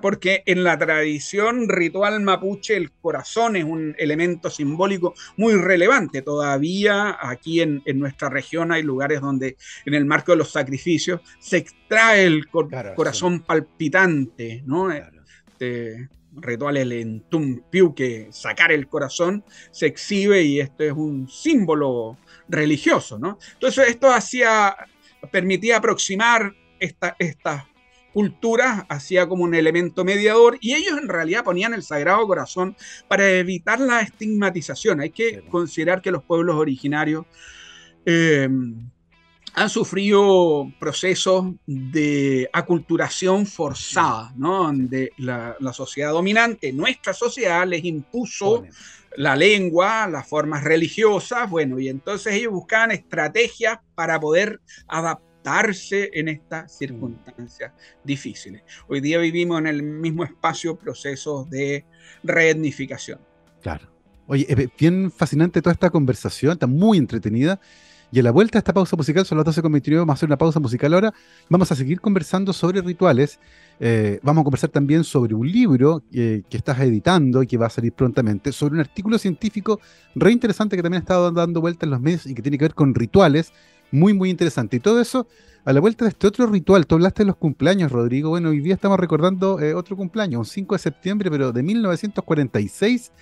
Porque 0.00 0.42
en 0.46 0.64
la 0.64 0.78
tradición 0.78 1.68
ritual 1.68 2.20
mapuche 2.20 2.76
el 2.76 2.92
corazón 2.92 3.56
es 3.56 3.64
un 3.64 3.94
elemento 3.98 4.50
simbólico 4.50 5.14
muy 5.36 5.54
relevante. 5.54 6.22
Todavía 6.22 7.16
aquí 7.20 7.60
en, 7.60 7.82
nuestra 7.94 8.28
región 8.28 8.72
hay 8.72 8.82
lugares 8.82 9.20
donde 9.20 9.56
en 9.84 9.94
el 9.94 10.04
marco 10.04 10.32
de 10.32 10.38
los 10.38 10.50
sacrificios 10.50 11.20
se 11.40 11.58
extrae 11.58 12.24
el 12.24 12.48
corazón 12.48 13.40
palpitante, 13.40 14.62
¿no? 14.66 14.90
Este, 14.90 16.08
ritual 16.34 16.76
el 16.76 16.92
entumpiu, 16.92 17.94
que 17.94 18.28
sacar 18.30 18.72
el 18.72 18.88
corazón 18.88 19.44
se 19.70 19.86
exhibe 19.86 20.42
y 20.42 20.60
esto 20.60 20.84
es 20.84 20.92
un 20.92 21.28
símbolo 21.28 22.18
religioso, 22.48 23.18
¿no? 23.18 23.38
Entonces 23.54 23.88
esto 23.88 24.10
hacía, 24.10 24.74
permitía 25.30 25.78
aproximar 25.78 26.54
esta, 26.80 27.16
estas 27.18 27.64
cultura 28.12 28.86
hacía 28.88 29.28
como 29.28 29.44
un 29.44 29.54
elemento 29.54 30.04
mediador 30.04 30.58
y 30.60 30.74
ellos 30.74 30.98
en 30.98 31.08
realidad 31.08 31.44
ponían 31.44 31.74
el 31.74 31.82
Sagrado 31.82 32.26
Corazón 32.26 32.76
para 33.08 33.28
evitar 33.30 33.80
la 33.80 34.00
estigmatización. 34.00 35.00
Hay 35.00 35.10
que 35.10 35.42
considerar 35.50 36.02
que 36.02 36.10
los 36.10 36.22
pueblos 36.22 36.56
originarios 36.56 37.26
em, 38.04 38.90
han 39.54 39.68
sufrido 39.68 40.70
procesos 40.78 41.46
de 41.66 42.48
aculturación 42.52 43.46
forzada, 43.46 44.32
¿no? 44.36 44.64
donde 44.64 45.12
la, 45.18 45.56
sociedad 45.72 46.12
dominante, 46.12 46.72
nuestra 46.72 47.12
sociedad, 47.12 47.66
les 47.66 47.84
impuso 47.84 48.64
la 49.16 49.36
lengua, 49.36 50.06
las 50.08 50.26
formas 50.26 50.64
religiosas, 50.64 51.50
bueno, 51.50 51.78
y 51.78 51.88
entonces 51.88 52.34
ellos 52.34 52.52
buscaban 52.52 52.92
estrategias 52.92 53.78
para 53.94 54.18
poder 54.18 54.60
adaptar 54.88 55.31
en 55.44 56.28
estas 56.28 56.72
mm. 56.72 56.78
circunstancias 56.78 57.72
difíciles. 58.04 58.62
Hoy 58.88 59.00
día 59.00 59.18
vivimos 59.18 59.58
en 59.58 59.66
el 59.66 59.82
mismo 59.82 60.24
espacio 60.24 60.76
procesos 60.76 61.48
de 61.50 61.84
reetnificación. 62.22 63.20
Claro. 63.60 63.90
Oye, 64.26 64.46
es 64.48 64.68
bien 64.78 65.10
fascinante 65.10 65.60
toda 65.60 65.72
esta 65.72 65.90
conversación, 65.90 66.52
está 66.52 66.66
muy 66.66 66.98
entretenida. 66.98 67.60
Y 68.14 68.20
a 68.20 68.22
la 68.22 68.30
vuelta 68.30 68.58
a 68.58 68.60
esta 68.60 68.74
pausa 68.74 68.94
musical, 68.94 69.24
son 69.24 69.38
las 69.38 69.46
12.29, 69.46 69.96
vamos 69.96 70.12
a 70.12 70.14
hacer 70.14 70.28
una 70.28 70.36
pausa 70.36 70.60
musical 70.60 70.92
ahora. 70.92 71.14
Vamos 71.48 71.72
a 71.72 71.74
seguir 71.74 71.98
conversando 71.98 72.52
sobre 72.52 72.82
rituales. 72.82 73.38
Eh, 73.80 74.20
vamos 74.22 74.42
a 74.42 74.44
conversar 74.44 74.68
también 74.68 75.02
sobre 75.02 75.34
un 75.34 75.50
libro 75.50 76.02
eh, 76.12 76.42
que 76.50 76.58
estás 76.58 76.78
editando 76.80 77.42
y 77.42 77.46
que 77.46 77.56
va 77.56 77.66
a 77.66 77.70
salir 77.70 77.94
prontamente, 77.94 78.52
sobre 78.52 78.74
un 78.74 78.80
artículo 78.80 79.16
científico 79.18 79.80
re 80.14 80.30
interesante 80.30 80.76
que 80.76 80.82
también 80.82 81.00
ha 81.00 81.04
estado 81.04 81.32
dando 81.32 81.62
vuelta 81.62 81.86
en 81.86 81.90
los 81.90 82.00
medios 82.02 82.26
y 82.26 82.34
que 82.34 82.42
tiene 82.42 82.58
que 82.58 82.66
ver 82.66 82.74
con 82.74 82.94
rituales 82.94 83.50
muy, 83.92 84.14
muy 84.14 84.30
interesante. 84.30 84.78
Y 84.78 84.80
todo 84.80 85.00
eso 85.00 85.26
a 85.64 85.72
la 85.72 85.80
vuelta 85.80 86.04
de 86.04 86.10
este 86.10 86.26
otro 86.26 86.46
ritual. 86.46 86.86
Tú 86.86 86.96
hablaste 86.96 87.22
de 87.22 87.28
los 87.28 87.36
cumpleaños, 87.36 87.92
Rodrigo. 87.92 88.30
Bueno, 88.30 88.48
hoy 88.48 88.60
día 88.60 88.74
estamos 88.74 88.98
recordando 88.98 89.60
eh, 89.60 89.74
otro 89.74 89.96
cumpleaños, 89.96 90.38
un 90.38 90.44
5 90.46 90.74
de 90.74 90.78
septiembre, 90.78 91.30
pero 91.30 91.52
de 91.52 91.62
1946 91.62 93.12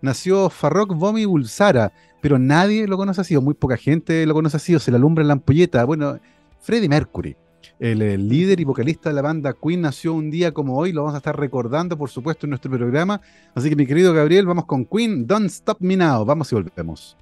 nació 0.00 0.48
Farrokh 0.48 0.94
Bomi 0.94 1.26
Bulsara, 1.26 1.92
pero 2.22 2.38
nadie 2.38 2.86
lo 2.86 2.96
conoce 2.96 3.20
así, 3.20 3.36
o 3.36 3.42
muy 3.42 3.54
poca 3.54 3.76
gente 3.76 4.24
lo 4.24 4.32
conoce 4.32 4.56
así, 4.56 4.74
o 4.74 4.78
se 4.78 4.90
le 4.90 4.96
alumbra 4.96 5.22
en 5.22 5.28
la 5.28 5.34
ampolleta. 5.34 5.84
Bueno, 5.84 6.18
Freddie 6.60 6.88
Mercury. 6.88 7.36
El, 7.78 8.28
líder 8.28 8.60
y 8.60 8.64
vocalista 8.64 9.08
de 9.08 9.14
la 9.14 9.22
banda 9.22 9.54
Queen 9.54 9.80
nació 9.80 10.12
un 10.12 10.30
día 10.30 10.52
como 10.52 10.76
hoy, 10.76 10.92
lo 10.92 11.02
vamos 11.02 11.14
a 11.14 11.18
estar 11.18 11.38
recordando, 11.38 11.96
por 11.96 12.10
supuesto, 12.10 12.46
en 12.46 12.50
nuestro 12.50 12.70
programa. 12.70 13.20
Así 13.54 13.70
que, 13.70 13.76
mi 13.76 13.86
querido 13.86 14.12
Gabriel, 14.12 14.46
vamos 14.46 14.66
con 14.66 14.84
Queen, 14.84 15.26
Don't 15.26 15.46
Stop 15.46 15.78
Me 15.80 15.96
Now. 15.96 16.24
Vamos 16.24 16.52
y 16.52 16.54
volvemos. 16.54 17.16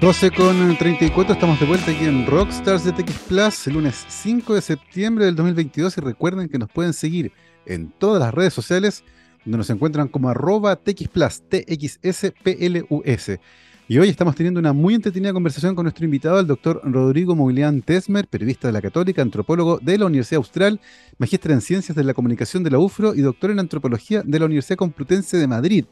12 0.00 0.30
con 0.32 0.76
34, 0.76 1.34
estamos 1.34 1.60
de 1.60 1.66
vuelta 1.66 1.90
aquí 1.90 2.04
en 2.04 2.26
Rockstars 2.26 2.84
de 2.84 2.92
TX 2.92 3.18
Plus, 3.28 3.66
el 3.68 3.74
lunes 3.74 4.04
5 4.08 4.54
de 4.54 4.60
septiembre 4.60 5.24
del 5.24 5.36
2022 5.36 5.96
y 5.96 6.00
recuerden 6.00 6.48
que 6.48 6.58
nos 6.58 6.68
pueden 6.68 6.92
seguir 6.92 7.32
en 7.64 7.90
todas 7.90 8.20
las 8.20 8.34
redes 8.34 8.52
sociales 8.52 9.04
donde 9.44 9.58
nos 9.58 9.70
encuentran 9.70 10.08
como 10.08 10.28
arroba 10.28 10.76
TX 10.76 11.08
Plus, 11.08 11.42
TXSPLUS. 11.48 13.38
Y 13.86 13.98
hoy 13.98 14.08
estamos 14.08 14.34
teniendo 14.34 14.58
una 14.58 14.72
muy 14.72 14.94
entretenida 14.94 15.32
conversación 15.32 15.74
con 15.74 15.84
nuestro 15.84 16.04
invitado, 16.04 16.40
el 16.40 16.46
doctor 16.46 16.80
Rodrigo 16.84 17.36
Mobilián 17.36 17.82
Tesmer, 17.82 18.26
periodista 18.26 18.68
de 18.68 18.72
la 18.72 18.82
Católica, 18.82 19.22
antropólogo 19.22 19.78
de 19.80 19.98
la 19.98 20.06
Universidad 20.06 20.38
Austral, 20.38 20.80
magíster 21.18 21.52
en 21.52 21.60
Ciencias 21.60 21.94
de 21.94 22.02
la 22.02 22.14
Comunicación 22.14 22.64
de 22.64 22.70
la 22.70 22.78
UFRO 22.78 23.14
y 23.14 23.20
doctor 23.20 23.50
en 23.50 23.60
Antropología 23.60 24.22
de 24.24 24.38
la 24.38 24.46
Universidad 24.46 24.78
Complutense 24.78 25.36
de 25.36 25.46
Madrid. 25.46 25.84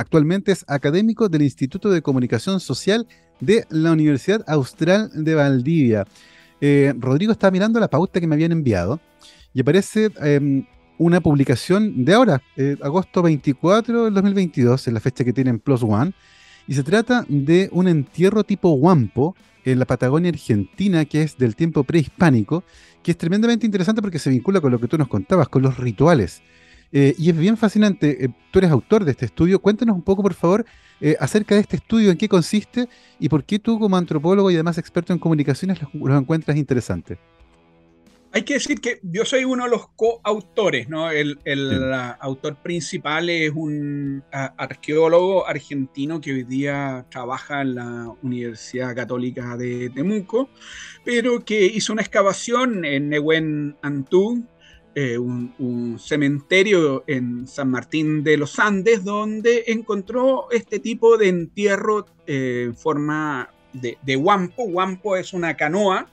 Actualmente 0.00 0.50
es 0.50 0.64
académico 0.66 1.28
del 1.28 1.42
Instituto 1.42 1.90
de 1.90 2.00
Comunicación 2.00 2.58
Social 2.58 3.06
de 3.38 3.66
la 3.68 3.92
Universidad 3.92 4.42
Austral 4.46 5.10
de 5.12 5.34
Valdivia. 5.34 6.06
Eh, 6.62 6.94
Rodrigo 6.98 7.32
estaba 7.32 7.50
mirando 7.50 7.78
la 7.78 7.88
pauta 7.88 8.18
que 8.18 8.26
me 8.26 8.34
habían 8.34 8.52
enviado 8.52 8.98
y 9.52 9.60
aparece 9.60 10.10
em, 10.22 10.64
una 10.96 11.20
publicación 11.20 12.02
de 12.02 12.14
ahora, 12.14 12.42
eh, 12.56 12.78
agosto 12.80 13.20
24 13.20 14.06
del 14.06 14.14
2022, 14.14 14.88
en 14.88 14.94
la 14.94 15.00
fecha 15.00 15.22
que 15.22 15.34
tienen 15.34 15.58
Plus 15.58 15.82
One, 15.82 16.14
y 16.66 16.72
se 16.72 16.82
trata 16.82 17.26
de 17.28 17.68
un 17.70 17.86
entierro 17.86 18.42
tipo 18.42 18.70
Wampo 18.70 19.36
en 19.66 19.78
la 19.78 19.84
Patagonia 19.84 20.30
Argentina, 20.30 21.04
que 21.04 21.24
es 21.24 21.36
del 21.36 21.54
tiempo 21.56 21.84
prehispánico, 21.84 22.64
que 23.02 23.10
es 23.10 23.18
tremendamente 23.18 23.66
interesante 23.66 24.00
porque 24.00 24.18
se 24.18 24.30
vincula 24.30 24.62
con 24.62 24.72
lo 24.72 24.80
que 24.80 24.88
tú 24.88 24.96
nos 24.96 25.08
contabas, 25.08 25.50
con 25.50 25.60
los 25.60 25.76
rituales. 25.76 26.40
Eh, 26.92 27.14
y 27.18 27.30
es 27.30 27.36
bien 27.36 27.56
fascinante. 27.56 28.24
Eh, 28.24 28.28
tú 28.50 28.58
eres 28.58 28.70
autor 28.70 29.04
de 29.04 29.12
este 29.12 29.26
estudio. 29.26 29.60
Cuéntanos 29.60 29.94
un 29.94 30.02
poco, 30.02 30.22
por 30.22 30.34
favor, 30.34 30.64
eh, 31.00 31.16
acerca 31.20 31.54
de 31.54 31.60
este 31.60 31.76
estudio, 31.76 32.10
en 32.10 32.18
qué 32.18 32.28
consiste 32.28 32.88
y 33.18 33.28
por 33.28 33.44
qué 33.44 33.58
tú, 33.58 33.78
como 33.78 33.96
antropólogo 33.96 34.50
y 34.50 34.54
además 34.54 34.78
experto 34.78 35.12
en 35.12 35.18
comunicaciones, 35.18 35.78
los, 35.80 36.20
encuentras 36.20 36.56
interesantes. 36.56 37.18
Hay 38.32 38.42
que 38.42 38.54
decir 38.54 38.80
que 38.80 39.00
yo 39.02 39.24
soy 39.24 39.44
uno 39.44 39.64
de 39.64 39.70
los 39.70 39.88
coautores, 39.96 40.88
¿no? 40.88 41.10
El, 41.10 41.36
autor 42.20 42.62
principal 42.62 43.28
es 43.28 43.50
un 43.52 44.22
arqueólogo 44.30 45.48
argentino 45.48 46.20
que 46.20 46.34
hoy 46.34 46.44
día 46.44 47.06
trabaja 47.10 47.62
en 47.62 47.74
la 47.74 48.14
Universidad 48.22 48.94
Católica 48.94 49.56
de 49.56 49.90
Temuco, 49.90 50.48
pero 51.04 51.44
que 51.44 51.66
hizo 51.66 51.92
una 51.92 52.02
excavación 52.02 52.84
en 52.84 53.08
Nehuen 53.08 53.76
Antú, 53.82 54.46
eh, 54.94 55.18
un, 55.18 55.98
cementerio 55.98 57.04
en 57.06 57.46
San 57.46 57.70
Martín 57.70 58.24
de 58.24 58.36
los 58.36 58.58
Andes 58.58 59.04
donde 59.04 59.64
encontró 59.68 60.50
este 60.50 60.78
tipo 60.78 61.16
de 61.16 61.28
entierro 61.28 62.06
eh, 62.26 62.64
en 62.66 62.76
forma 62.76 63.50
de, 63.72 63.98
de 64.02 64.16
Wampo. 64.16 64.64
Wampo 64.64 65.16
es 65.16 65.32
una 65.32 65.56
canoa, 65.56 66.08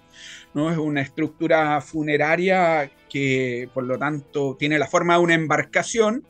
¿no? 0.54 0.72
es 0.72 0.78
una 0.78 1.02
estructura 1.02 1.82
funeraria 1.82 2.92
que 3.10 3.70
por 3.74 3.84
lo 3.84 3.98
tanto 3.98 4.56
tiene 4.60 4.78
la 4.78 4.88
forma 4.88 5.16
de 5.16 5.20
una 5.20 5.34
embarcación. 5.34 6.24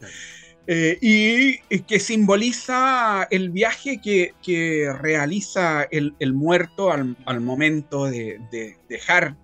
Eh, 0.69 0.97
y, 0.99 1.79
que 1.83 1.97
simboliza 1.97 3.25
el 3.31 3.51
viaje 3.51 4.01
que, 4.01 4.93
realiza 4.99 5.87
el, 5.89 6.33
muerto 6.33 6.91
al, 6.91 7.39
momento 7.39 8.05
de, 8.05 8.77
dejar 8.89 9.37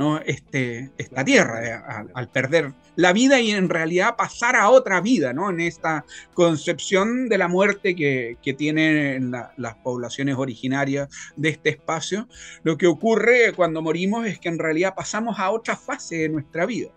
¿no? 0.00 0.18
este, 0.22 0.90
esta 0.96 1.22
tierra, 1.26 1.62
eh, 1.62 2.08
al, 2.14 2.30
perder 2.30 2.72
la 2.96 3.12
vida 3.12 3.38
y 3.38 3.50
en 3.50 3.68
realidad 3.68 4.16
pasar 4.16 4.56
a 4.56 4.70
otra 4.70 5.02
vida, 5.02 5.34
¿no? 5.34 5.50
en 5.50 5.60
esta 5.60 6.06
concepción 6.32 7.28
de 7.28 7.36
la 7.36 7.48
muerte 7.48 7.94
que, 7.94 8.38
tienen 8.56 9.30
las 9.30 9.74
poblaciones 9.76 10.36
originarias 10.36 11.08
de 11.36 11.50
este 11.50 11.68
espacio. 11.68 12.28
Lo 12.62 12.78
que 12.78 12.86
ocurre 12.86 13.52
cuando 13.54 13.82
morimos 13.82 14.26
es 14.26 14.38
que 14.38 14.48
en 14.48 14.58
realidad 14.58 14.94
pasamos 14.96 15.38
a 15.38 15.50
otra 15.50 15.76
fase 15.76 16.16
de 16.16 16.28
nuestra 16.30 16.64
vida. 16.64 16.88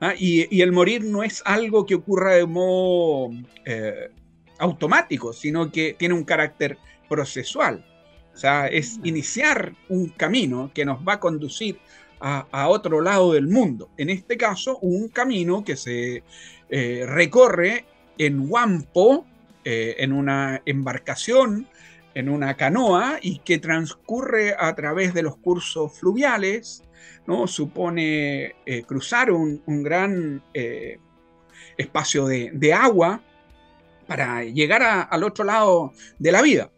¿ah? 0.00 0.12
Y, 0.18 0.60
el 0.60 0.72
morir 0.72 1.04
no 1.04 1.22
es 1.22 1.42
algo 1.44 1.86
que 1.86 1.94
ocurra 1.94 2.34
de 2.34 2.46
modo 2.46 3.30
eh, 3.64 4.10
automático, 4.58 5.32
sino 5.32 5.70
que 5.70 5.94
tiene 5.96 6.14
un 6.14 6.24
carácter 6.24 6.78
procesual. 7.08 7.86
O 8.34 8.36
sea, 8.36 8.68
es 8.68 8.98
iniciar 9.04 9.74
un 9.88 10.08
camino 10.08 10.70
que 10.74 10.84
nos 10.84 11.06
va 11.06 11.14
a 11.14 11.20
conducir 11.20 11.78
a, 12.20 12.68
otro 12.68 13.00
lado 13.00 13.32
del 13.32 13.48
mundo. 13.48 13.90
En 13.96 14.10
este 14.10 14.36
caso, 14.36 14.78
un 14.78 15.08
camino 15.08 15.64
que 15.64 15.76
se 15.76 16.22
eh, 16.68 17.04
recorre 17.06 17.86
en 18.18 18.50
Wampo, 18.50 19.26
eh, 19.64 19.96
en 19.98 20.12
una 20.12 20.62
embarcación, 20.66 21.66
en 22.14 22.28
una 22.28 22.56
canoa, 22.56 23.18
y 23.22 23.38
que 23.38 23.58
transcurre 23.58 24.54
a 24.58 24.74
través 24.74 25.14
de 25.14 25.22
los 25.22 25.36
cursos 25.36 25.98
fluviales, 25.98 26.84
¿no? 27.26 27.46
supone 27.46 28.56
eh, 28.66 28.82
cruzar 28.86 29.30
un, 29.30 29.62
gran 29.82 30.42
espacio 31.76 32.26
de, 32.26 32.74
agua 32.74 33.22
para 34.06 34.44
llegar 34.44 35.08
al 35.08 35.24
otro 35.24 35.44
lado 35.44 35.92
de 36.18 36.32
la 36.32 36.42
vida 36.42 36.70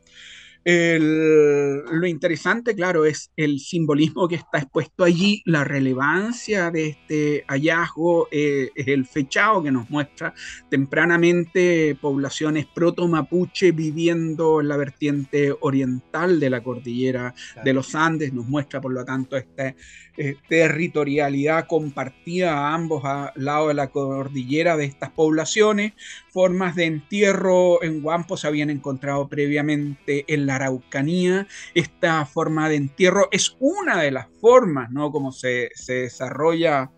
lo 0.64 2.06
interesante, 2.06 2.74
claro, 2.74 3.04
es 3.04 3.32
el 3.36 3.58
simbolismo 3.58 4.28
que 4.28 4.36
está 4.36 4.58
expuesto 4.58 5.04
allí, 5.04 5.42
la 5.44 5.64
relevancia 5.64 6.70
de 6.70 6.88
este 6.88 7.44
hallazgo, 7.48 8.28
eh, 8.30 8.70
es 8.74 8.88
el 8.88 9.06
fechado 9.06 9.62
que 9.62 9.72
nos 9.72 9.90
muestra 9.90 10.34
tempranamente 10.70 11.96
poblaciones 12.00 12.66
proto-mapuche 12.66 13.72
viviendo 13.72 14.60
en 14.60 14.68
la 14.68 14.76
vertiente 14.76 15.52
oriental 15.60 16.38
de 16.38 16.50
la 16.50 16.62
cordillera 16.62 17.34
de 17.64 17.72
los 17.72 17.94
Andes, 17.94 18.32
nos 18.32 18.46
muestra 18.46 18.80
por 18.80 18.92
lo 18.92 19.04
tanto 19.04 19.36
esta 19.36 19.74
eh, 20.16 20.36
territorialidad 20.46 21.66
compartida 21.66 22.52
a 22.52 22.74
ambos 22.74 23.02
lados 23.34 23.68
de 23.68 23.74
la 23.74 23.88
cordillera 23.88 24.76
de 24.76 24.84
estas 24.84 25.10
poblaciones, 25.10 25.94
formas 26.32 26.74
de 26.74 26.86
entierro 26.86 27.82
en 27.82 28.02
Guampo 28.02 28.36
se 28.36 28.46
habían 28.46 28.70
encontrado 28.70 29.28
previamente 29.28 30.24
en 30.26 30.46
la 30.46 30.56
Araucanía. 30.56 31.46
Esta 31.74 32.24
forma 32.24 32.68
de 32.68 32.76
entierro 32.76 33.28
es 33.30 33.56
una 33.60 34.00
de 34.00 34.10
las 34.10 34.26
formas, 34.40 34.90
¿no? 34.90 35.12
Como 35.12 35.30
se, 35.30 35.70
desarrolla 35.86 36.90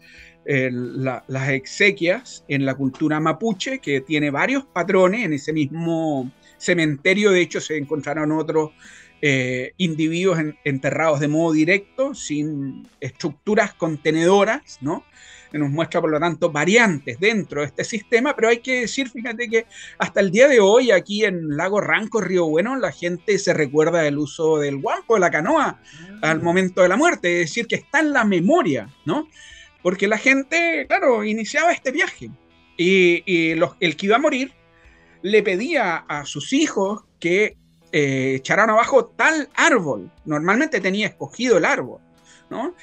eh, 0.47 0.71
las 0.73 1.49
exequias 1.51 2.45
en 2.49 2.65
la 2.65 2.77
cultura 2.77 3.19
mapuche, 3.19 3.81
que 3.81 4.01
tiene 4.01 4.31
varios 4.31 4.65
patrones. 4.67 5.25
En 5.25 5.33
ese 5.33 5.53
mismo 5.53 6.33
cementerio, 6.57 7.33
de 7.33 7.41
hecho, 7.41 7.61
se 7.61 7.77
encontraron 7.77 8.31
otros 8.31 8.71
eh, 9.21 9.73
individuos 9.79 10.39
enterrados 10.65 11.19
de 11.19 11.29
modo 11.29 11.53
directo, 11.53 12.15
sin 12.15 12.87
estructuras 13.01 13.75
contenedoras, 13.75 14.79
¿no? 14.81 15.05
Nos 15.59 15.71
muestra 15.71 16.01
por 16.01 16.11
lo 16.11 16.19
tanto 16.19 16.51
variantes 16.51 17.19
dentro 17.21 17.61
de 17.61 17.69
este 17.69 17.85
sistema, 17.85 18.35
pero 18.35 18.49
hay 18.49 18.59
que 18.59 18.83
decir, 18.83 19.09
fíjate 19.09 19.49
que 19.49 19.67
hasta 19.99 20.21
el 20.21 20.31
día 20.31 20.49
de 20.49 20.61
hoy 20.61 20.91
aquí 20.91 21.25
en 21.25 21.57
Lago 21.57 21.81
Ranco, 21.81 22.21
Río 22.21 22.47
Bueno, 22.47 22.77
la 22.77 22.93
gente 22.93 23.39
se 23.39 23.55
recuerda 23.55 24.03
del 24.03 24.19
uso 24.19 24.59
del 24.59 24.79
guampo, 24.79 25.15
de 25.15 25.21
la 25.21 25.31
canoa, 25.31 25.81
al 26.23 26.41
mm. 26.41 26.45
momento 26.45 26.83
de 26.83 26.89
la 26.89 26.97
muerte, 26.97 27.43
es 27.43 27.51
decir, 27.51 27.67
que 27.67 27.77
está 27.77 28.01
en 28.01 28.13
la 28.13 28.25
memoria, 28.25 28.89
¿no? 29.05 29.29
Porque 29.83 30.09
la 30.09 30.19
gente, 30.19 30.87
claro, 30.89 31.25
iniciaba 31.25 31.73
este 31.73 31.93
viaje 31.93 32.31
y, 32.77 33.51
el 33.81 33.97
que 33.97 34.07
iba 34.07 34.17
a 34.17 34.21
morir 34.21 34.53
le 35.23 35.43
pedía 35.43 35.97
a 35.97 36.27
sus 36.27 36.53
hijos 36.53 37.05
que 37.19 37.57
eh, 37.93 38.35
echaran 38.37 38.71
abajo 38.71 39.07
tal 39.07 39.49
árbol. 39.55 40.11
Normalmente 40.25 40.81
tenía 40.81 41.07
escogido 41.07 41.59
el 41.59 41.65
árbol. 41.65 42.01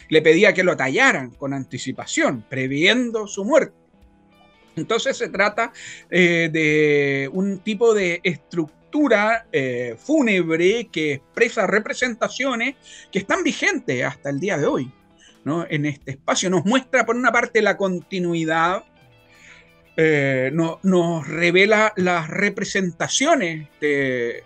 Le 0.09 0.21
pedía 0.21 0.53
que 0.53 0.63
lo 0.63 0.75
tallaran 0.75 1.31
con 1.31 1.53
anticipación, 1.53 2.43
previendo 2.49 3.27
su 3.27 3.45
muerte. 3.45 3.81
Entonces 4.75 5.17
se 5.17 5.29
trata 5.29 5.73
eh, 6.09 6.49
de 6.51 7.29
un 7.33 7.59
tipo 7.59 7.93
de 7.93 8.19
estructura 8.23 9.45
eh, 9.51 9.95
fúnebre 9.97 10.87
que 10.91 11.13
expresa 11.13 11.67
representaciones 11.67 12.75
que 13.11 13.19
están 13.19 13.43
vigentes 13.43 14.03
hasta 14.03 14.29
el 14.29 14.39
día 14.39 14.57
de 14.57 14.65
hoy. 14.65 14.91
En 15.69 15.87
este 15.87 16.11
espacio 16.11 16.51
nos 16.51 16.65
muestra 16.65 17.03
por 17.03 17.15
una 17.15 17.31
parte 17.31 17.63
la 17.63 17.75
continuidad, 17.75 18.83
eh, 19.97 20.51
nos 20.53 21.27
revela 21.27 21.93
las 21.95 22.29
representaciones 22.29 23.67
de 23.79 24.43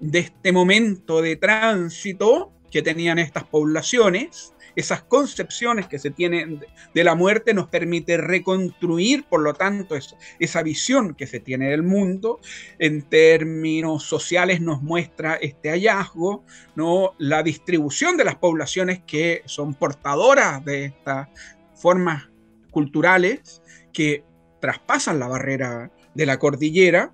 este 0.00 0.50
momento 0.50 1.20
de 1.20 1.36
tránsito 1.36 2.57
que 2.70 2.82
tenían 2.82 3.18
estas 3.18 3.44
poblaciones, 3.44 4.54
esas 4.76 5.02
concepciones 5.02 5.88
que 5.88 5.98
se 5.98 6.10
tienen 6.10 6.64
de 6.94 7.04
la 7.04 7.16
muerte 7.16 7.52
nos 7.52 7.68
permite 7.68 8.16
reconstruir, 8.16 9.24
por 9.24 9.40
lo 9.40 9.54
tanto, 9.54 9.96
esa 10.38 10.62
visión 10.62 11.14
que 11.14 11.26
se 11.26 11.40
tiene 11.40 11.70
del 11.70 11.82
mundo. 11.82 12.38
En 12.78 13.02
términos 13.02 14.04
sociales 14.04 14.60
nos 14.60 14.80
muestra 14.80 15.34
este 15.34 15.70
hallazgo, 15.70 16.44
¿no? 16.76 17.14
la 17.18 17.42
distribución 17.42 18.16
de 18.16 18.24
las 18.24 18.36
poblaciones 18.36 19.00
que 19.04 19.42
son 19.46 19.74
portadoras 19.74 20.64
de 20.64 20.84
estas 20.84 21.28
formas 21.74 22.28
culturales 22.70 23.62
que 23.92 24.22
traspasan 24.60 25.18
la 25.18 25.26
barrera 25.26 25.90
de 26.14 26.26
la 26.26 26.38
cordillera 26.38 27.12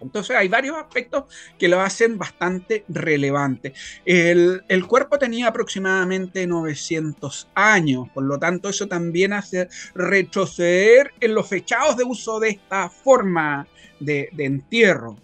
entonces 0.00 0.36
hay 0.36 0.48
varios 0.48 0.76
aspectos 0.76 1.24
que 1.58 1.68
lo 1.68 1.80
hacen 1.80 2.18
bastante 2.18 2.84
relevante. 2.88 3.74
El, 4.04 4.62
cuerpo 4.88 5.18
tenía 5.18 5.48
aproximadamente 5.48 6.46
900 6.46 7.48
años, 7.54 8.08
por 8.12 8.24
lo 8.24 8.38
tanto 8.38 8.68
eso 8.68 8.88
también 8.88 9.32
hace 9.32 9.68
retroceder 9.94 11.12
en 11.20 11.34
los 11.34 11.48
fechados 11.48 11.96
de 11.96 12.04
uso 12.04 12.40
de 12.40 12.50
esta 12.50 12.88
forma 12.88 13.66
de, 14.00 14.30
entierro. 14.38 15.16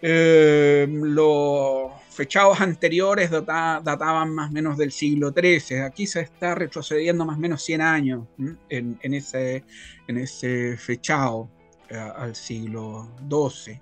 Eh, 0.00 0.86
los 0.88 1.92
fechados 2.10 2.60
anteriores 2.60 3.30
databan 3.30 4.30
más 4.30 4.50
o 4.50 4.52
menos 4.52 4.78
del 4.78 4.92
siglo 4.92 5.32
XIII. 5.32 5.80
Aquí 5.80 6.06
se 6.06 6.20
está 6.20 6.54
retrocediendo 6.54 7.24
más 7.24 7.36
o 7.36 7.40
menos 7.40 7.62
100 7.62 7.80
años 7.80 8.26
en 8.68 8.98
ese 9.02 10.76
fechado. 10.78 11.50
Eh, 11.90 11.96
al 11.96 12.34
siglo 12.34 13.10
XII. 13.28 13.78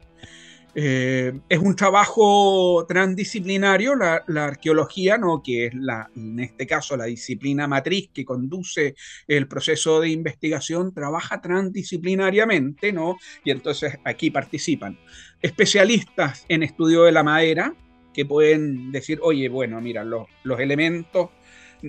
Eh, 0.74 1.32
es 1.48 1.58
un 1.58 1.76
trabajo 1.76 2.84
transdisciplinario, 2.88 3.94
la, 3.94 4.24
arqueología, 4.26 5.18
¿no? 5.18 5.40
que 5.40 5.66
es 5.66 5.74
la, 5.74 6.10
en 6.16 6.40
este 6.40 6.66
caso 6.66 6.96
la 6.96 7.04
disciplina 7.04 7.68
matriz 7.68 8.10
que 8.12 8.24
conduce 8.24 8.96
el 9.28 9.46
proceso 9.46 10.00
de 10.00 10.08
investigación, 10.08 10.92
trabaja 10.92 11.40
transdisciplinariamente, 11.40 12.92
¿no? 12.92 13.18
y 13.44 13.52
entonces 13.52 13.98
aquí 14.04 14.32
participan 14.32 14.98
especialistas 15.40 16.44
en 16.48 16.64
estudio 16.64 17.04
de 17.04 17.12
la 17.12 17.22
madera, 17.22 17.74
que 18.12 18.26
pueden 18.26 18.90
decir, 18.90 19.20
oye, 19.22 19.48
bueno, 19.48 19.80
mira, 19.80 20.02
los, 20.02 20.26
los 20.42 20.58
elementos, 20.58 21.30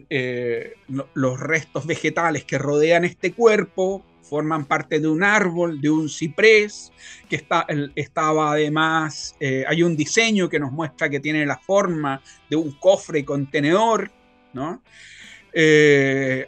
eh, 0.09 0.73
los 1.13 1.39
restos 1.39 1.85
vegetales 1.87 2.45
que 2.45 2.57
rodean 2.57 3.03
este 3.03 3.33
cuerpo, 3.33 4.05
forman 4.23 4.65
parte 4.65 4.99
de 4.99 5.07
un 5.07 5.23
árbol, 5.23 5.79
de 5.81 5.89
un 5.89 6.09
ciprés, 6.09 6.91
que 7.29 7.35
está, 7.35 7.67
estaba 7.95 8.53
además, 8.53 9.35
eh, 9.39 9.63
hay 9.67 9.83
un 9.83 9.95
diseño 9.95 10.49
que 10.49 10.59
nos 10.59 10.71
muestra 10.71 11.09
que 11.09 11.19
tiene 11.19 11.45
la 11.45 11.57
forma 11.57 12.21
de 12.49 12.55
un 12.55 12.71
cofre 12.79 13.23
contenedor, 13.23 14.11
¿no? 14.53 14.81
Eh, 15.55 16.47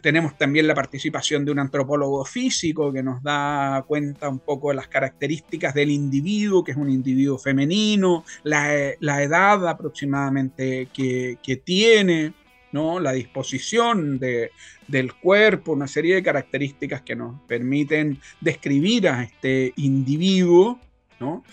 tenemos 0.00 0.36
también 0.36 0.66
la 0.66 0.74
participación 0.74 1.44
de 1.44 1.52
un 1.52 1.60
antropólogo 1.60 2.24
físico 2.24 2.92
que 2.92 3.04
nos 3.04 3.22
da 3.22 3.84
cuenta 3.86 4.28
un 4.28 4.40
poco 4.40 4.70
de 4.70 4.74
las 4.74 4.88
características 4.88 5.74
del 5.74 5.90
individuo, 5.90 6.64
que 6.64 6.72
es 6.72 6.76
un 6.76 6.90
individuo 6.90 7.38
femenino, 7.38 8.24
la, 8.42 9.22
edad 9.22 9.68
aproximadamente 9.68 10.88
que, 10.92 11.38
que 11.40 11.56
tiene, 11.56 12.32
¿no? 12.72 13.00
la 13.00 13.12
disposición 13.12 14.18
de, 14.18 14.50
del 14.86 15.14
cuerpo, 15.14 15.72
una 15.72 15.88
serie 15.88 16.16
de 16.16 16.22
características 16.22 17.02
que 17.02 17.16
nos 17.16 17.40
permiten 17.42 18.18
describir 18.40 19.08
a 19.08 19.22
este 19.22 19.72
individuo, 19.76 20.80
¿no? 21.20 21.44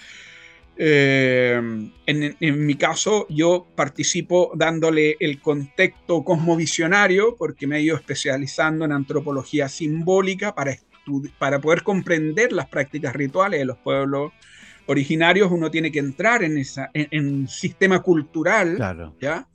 Eh, 0.77 1.61
en, 2.05 2.65
mi 2.65 2.75
caso, 2.75 3.27
yo 3.29 3.65
participo 3.75 4.51
dándole 4.55 5.15
el 5.19 5.39
contexto 5.39 6.23
cosmovisionario 6.23 7.35
porque 7.37 7.65
me 7.65 7.77
he 7.77 7.81
ido 7.81 7.95
especializando 7.95 8.83
en 8.83 8.91
antropología 8.91 9.69
simbólica 9.69 10.53
para, 10.53 10.77
para 11.39 11.61
poder 11.61 11.83
comprender 11.83 12.51
las 12.51 12.67
prácticas 12.67 13.15
rituales 13.15 13.59
de 13.59 13.65
los 13.65 13.77
pueblos 13.77 14.33
originarios. 14.87 15.51
Uno 15.51 15.71
tiene 15.71 15.91
que 15.91 15.99
entrar 15.99 16.43
en 16.43 16.57
ese 16.57 16.87
en, 16.93 17.47
sistema 17.47 18.01
cultural. 18.01 18.75
Claro. 18.75 19.15
¿ya? 19.19 19.47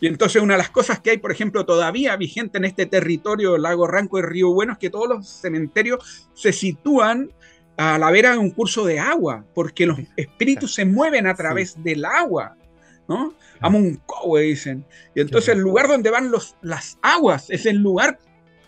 Y 0.00 0.06
entonces 0.06 0.42
una 0.42 0.54
de 0.54 0.58
las 0.58 0.70
cosas 0.70 1.00
que 1.00 1.10
hay, 1.10 1.18
por 1.18 1.32
ejemplo, 1.32 1.64
todavía 1.64 2.16
vigente 2.16 2.58
en 2.58 2.64
este 2.64 2.86
territorio 2.86 3.58
lago 3.58 3.86
Ranco 3.86 4.18
y 4.18 4.22
Río 4.22 4.52
Bueno 4.52 4.72
es 4.72 4.78
que 4.78 4.90
todos 4.90 5.08
los 5.08 5.28
cementerios 5.28 6.28
se 6.34 6.52
sitúan 6.52 7.30
a 7.76 7.98
la 7.98 8.10
vera 8.10 8.32
de 8.32 8.38
un 8.38 8.50
curso 8.50 8.84
de 8.86 8.98
agua, 8.98 9.44
porque 9.54 9.86
los 9.86 9.98
espíritus 10.16 10.74
se 10.74 10.84
mueven 10.84 11.26
a 11.26 11.34
través 11.34 11.82
del 11.82 12.04
agua, 12.04 12.56
¿no? 13.08 13.34
Amuncowe 13.60 14.40
dicen. 14.40 14.84
Y 15.14 15.20
entonces 15.20 15.54
el 15.54 15.60
lugar 15.60 15.88
donde 15.88 16.10
van 16.10 16.30
los, 16.30 16.56
las 16.62 16.98
aguas 17.02 17.50
es 17.50 17.66
el 17.66 17.76
lugar 17.76 18.18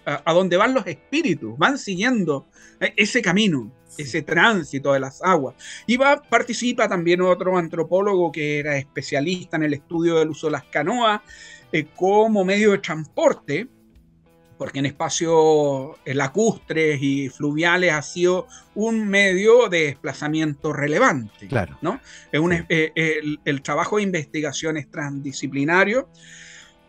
a, 0.05 0.33
donde 0.33 0.57
van 0.57 0.75
los 0.75 0.87
espíritus, 0.87 1.57
van 1.59 1.79
siguiendo 1.79 2.47
eh, 2.81 2.93
ese 2.97 3.21
camino, 3.21 3.71
ese 3.99 4.23
tránsito 4.23 4.93
de 4.93 5.01
las 5.01 5.23
aguas. 5.23 5.55
Y 5.87 5.97
va, 5.97 6.23
participa 6.23 6.89
también 6.89 7.21
otro 7.21 7.59
antropólogo 7.59 8.33
que 8.33 8.59
era 8.59 8.79
especialista 8.79 9.57
en 9.57 9.65
el 9.65 9.75
estudio 9.75 10.19
del 10.19 10.31
uso 10.31 10.47
de 10.47 10.53
las 10.53 10.65
canoas 10.65 11.21
eh, 11.73 11.87
como 11.95 12.45
medio 12.45 12.73
de 12.73 12.79
transporte 12.79 13.69
porque 14.59 14.81
en 14.81 14.87
espacios 14.87 15.97
lacustres 16.05 16.99
y 17.01 17.29
fluviales 17.29 17.93
ha 17.93 18.03
sido 18.03 18.49
un 18.75 19.09
medio 19.09 19.69
de 19.69 19.85
desplazamiento 19.85 20.73
relevante. 20.73 21.47
Claro. 21.47 21.79
¿no? 21.81 22.01
Es 22.33 22.41
un, 22.41 22.53
eh, 22.69 22.93
el, 23.45 23.63
trabajo 23.63 23.97
de 23.97 24.03
investigación 24.03 24.77
es 24.77 24.91
transdisciplinario. 24.91 26.09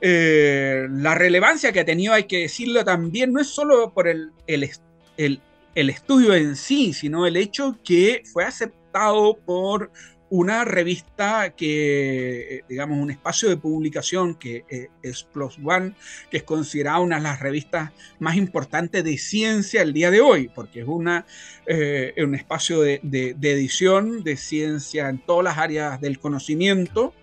Eh, 0.02 0.88
la 0.90 1.14
relevancia 1.14 1.72
que 1.72 1.82
ha 1.82 1.86
tenido, 1.86 2.14
hay 2.14 2.24
que 2.24 2.40
decirlo 2.40 2.84
también, 2.84 3.32
no 3.32 3.40
es 3.40 3.48
solo 3.48 3.94
por 3.94 4.08
el, 4.08 4.32
el, 4.48 4.70
el 5.18 5.42
estudio 5.76 6.34
en 6.34 6.56
sí, 6.56 6.94
sino 6.94 7.26
el 7.26 7.38
hecho 7.38 7.78
que 7.84 8.24
fue 8.32 8.46
aceptado 8.46 9.38
por 9.46 9.92
una 10.30 10.64
revista 10.64 11.56
que, 11.56 12.58
eh, 12.58 12.64
digamos, 12.70 13.00
un 13.00 13.12
espacio 13.12 13.50
de 13.50 13.58
publicación 13.58 14.36
que 14.36 14.64
eh, 14.70 14.90
es 15.02 15.24
Plus 15.24 15.58
One, 15.64 15.94
que 16.30 16.38
es 16.38 16.44
considerada 16.44 17.00
una 17.00 17.18
de 17.18 17.24
las 17.24 17.40
revistas 17.40 17.92
más 18.20 18.36
importantes 18.36 19.04
de 19.04 19.18
ciencia 19.18 19.82
el 19.82 19.94
día 19.94 20.12
de 20.12 20.22
hoy, 20.22 20.50
porque 20.54 20.82
es 20.82 20.88
una, 20.88 21.26
eh, 21.66 22.14
un 22.18 22.36
espacio 22.36 22.82
de, 22.82 23.00
edición 23.42 24.24
de 24.24 24.38
ciencia 24.38 25.10
en 25.10 25.20
todas 25.20 25.44
las 25.44 25.58
áreas 25.58 26.00
del 26.00 26.20
conocimiento. 26.20 27.14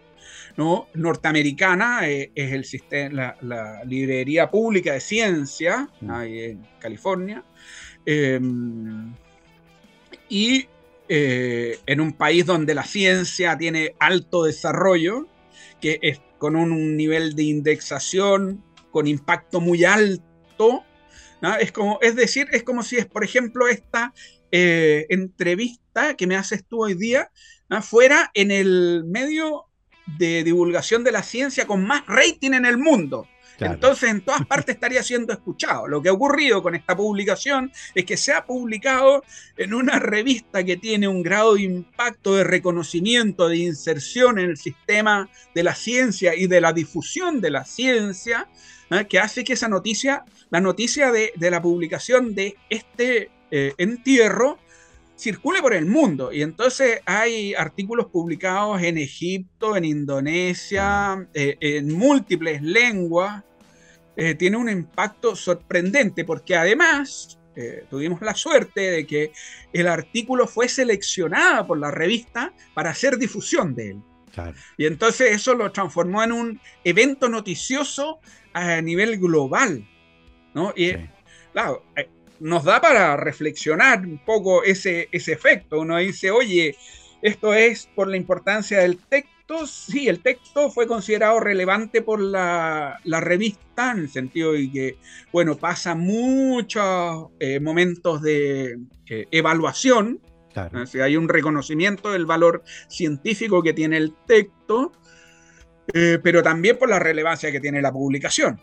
¿no? 0.57 0.89
norteamericana 0.95 2.09
es 2.09 2.31
el 2.35 2.65
sistema, 2.65 3.37
la, 3.43 3.85
librería 3.85 4.51
pública 4.51 4.95
de 4.95 5.01
ciencia 5.01 5.91
ahí 6.09 6.41
en 6.41 6.67
California 6.81 7.45
em, 8.07 9.15
y 10.29 10.67
eh, 11.09 11.79
en 11.87 12.01
un 12.01 12.13
país 12.13 12.47
donde 12.47 12.75
la 12.75 12.85
ciencia 12.85 13.57
tiene 13.57 13.95
alto 13.99 14.45
desarrollo, 14.45 15.29
que 15.81 15.99
es 16.03 16.21
con 16.39 16.57
un, 16.57 16.97
nivel 16.97 17.35
de 17.35 17.45
indexación, 17.45 18.63
con 18.91 19.07
impacto 19.07 19.61
muy 19.61 19.85
alto. 19.85 20.85
Es, 21.61 21.71
como, 21.71 21.99
es 22.01 22.17
decir, 22.17 22.49
es 22.53 22.63
como 22.63 22.83
si 22.83 22.97
es, 22.97 23.07
por 23.07 23.23
ejemplo, 23.23 23.69
esta 23.69 24.13
eh, 24.51 25.07
entrevista 25.11 26.15
que 26.15 26.27
me 26.27 26.37
haces 26.37 26.65
tú 26.65 26.85
hoy 26.85 26.95
día 26.95 27.31
fuera 27.83 28.31
en 28.35 28.51
el 28.51 29.05
medio 29.05 29.67
de 30.19 30.45
divulgación 30.45 31.05
de 31.05 31.13
la 31.13 31.23
ciencia 31.23 31.67
con 31.67 31.87
más 31.87 32.05
rating 32.07 32.53
en 32.53 32.65
el 32.65 32.79
mundo. 32.79 33.29
Entonces, 33.59 34.11
en 34.11 34.21
todas 34.21 34.45
partes 34.47 34.75
estaría 34.75 35.03
siendo 35.03 35.33
escuchado. 35.33 35.89
Lo 35.89 36.03
que 36.03 36.09
ha 36.09 36.13
ocurrido 36.13 36.63
con 36.63 36.75
esta 36.75 36.97
publicación 36.97 37.73
es 37.95 38.05
que 38.05 38.17
se 38.17 38.33
ha 38.33 38.45
publicado 38.45 39.25
en 39.57 39.75
una 39.75 39.99
revista 39.99 40.65
que 40.65 40.77
tiene 40.77 41.09
un 41.09 41.23
grado 41.23 41.55
de 41.55 41.63
impacto, 41.63 42.35
de 42.35 42.45
reconocimiento, 42.45 43.49
de 43.49 43.59
inserción 43.59 44.39
en 44.39 44.51
el 44.51 44.57
sistema 44.57 45.29
de 45.55 45.63
la 45.63 45.75
ciencia 45.75 46.35
y 46.35 46.47
de 46.47 46.61
la 46.61 46.73
difusión 46.73 47.41
de 47.41 47.51
la 47.51 47.65
ciencia, 47.65 48.49
¿eh? 48.91 49.07
que 49.09 49.19
hace 49.19 49.45
que 49.45 49.55
esa 49.55 49.69
noticia, 49.69 50.25
la 50.51 50.61
noticia 50.61 51.11
de, 51.13 51.33
la 51.39 51.63
publicación 51.63 52.35
de 52.35 52.57
este 52.69 53.31
eh, 53.51 53.75
entierro, 53.79 54.59
circule 55.17 55.61
por 55.61 55.75
el 55.75 55.87
mundo. 55.87 56.33
Y 56.33 56.43
entonces 56.43 57.01
hay 57.07 57.55
artículos 57.55 58.07
publicados 58.07 58.83
en 58.83 58.99
Egipto, 58.99 59.77
en 59.77 59.85
Indonesia, 59.85 61.27
eh, 61.35 61.57
en 61.61 61.93
múltiples 61.93 62.63
lenguas. 62.63 63.43
Eh, 64.17 64.35
tiene 64.35 64.57
un 64.57 64.69
impacto 64.69 65.35
sorprendente 65.35 66.25
porque 66.25 66.57
además 66.57 67.39
eh, 67.55 67.85
tuvimos 67.91 68.21
la 68.23 68.35
suerte 68.35 68.81
de 68.81 69.07
que 69.07 69.33
el 69.73 69.89
artículo 69.89 70.47
fue 70.47 70.69
seleccionado 70.69 71.67
por 71.67 71.79
la 71.79 71.91
revista 71.91 72.53
para 72.75 72.91
hacer 72.91 73.19
difusión 73.19 73.75
de 73.75 73.91
él. 73.91 74.03
Y 74.77 74.85
entonces 74.85 75.33
eso 75.33 75.55
lo 75.55 75.73
transformó 75.73 76.23
en 76.23 76.31
un 76.31 76.61
evento 76.85 77.31
noticioso 77.31 78.21
a 78.53 78.83
nivel 78.83 79.19
global. 79.19 79.89
¿no? 80.53 80.75
Y 80.77 80.93
claro, 81.53 81.85
nos 82.41 82.65
da 82.65 82.81
para 82.81 83.17
reflexionar 83.17 84.01
un 84.01 84.19
poco 84.19 84.63
ese, 84.65 85.09
ese 85.13 85.33
efecto. 85.33 85.81
Uno 85.81 85.97
dice, 85.99 86.31
oye, 86.31 86.77
esto 87.23 87.55
es 87.55 87.89
por 87.95 88.09
la 88.09 88.17
importancia 88.17 88.81
del 88.81 88.99
texto. 88.99 89.67
Sí, 89.67 90.09
el 90.09 90.21
texto 90.21 90.71
fue 90.71 90.87
considerado 90.87 91.41
relevante 91.41 92.03
por 92.03 92.21
la, 92.21 92.99
revista, 93.05 93.93
en 93.93 93.99
el 93.99 94.09
sentido 94.09 94.53
de 94.53 94.71
que, 94.71 94.99
bueno, 95.33 95.57
pasa 95.57 95.95
muchos 95.95 97.29
eh, 97.39 97.61
momentos 97.61 98.23
de 98.23 98.79
eh, 99.09 99.27
evaluación. 99.31 100.21
Claro. 100.53 100.85
hay 101.05 101.19
un 101.19 101.29
reconocimiento 101.29 102.13
del 102.13 102.25
valor 102.25 102.63
científico 102.89 103.63
que 103.63 103.75
tiene 103.75 103.99
el 103.99 104.15
texto, 104.27 104.93
eh, 105.93 106.19
pero 106.23 106.43
también 106.43 106.79
por 106.79 106.89
la 106.89 106.99
relevancia 106.99 107.53
que 107.53 107.61
tiene 107.61 107.83
la 107.83 107.93
publicación 107.93 108.59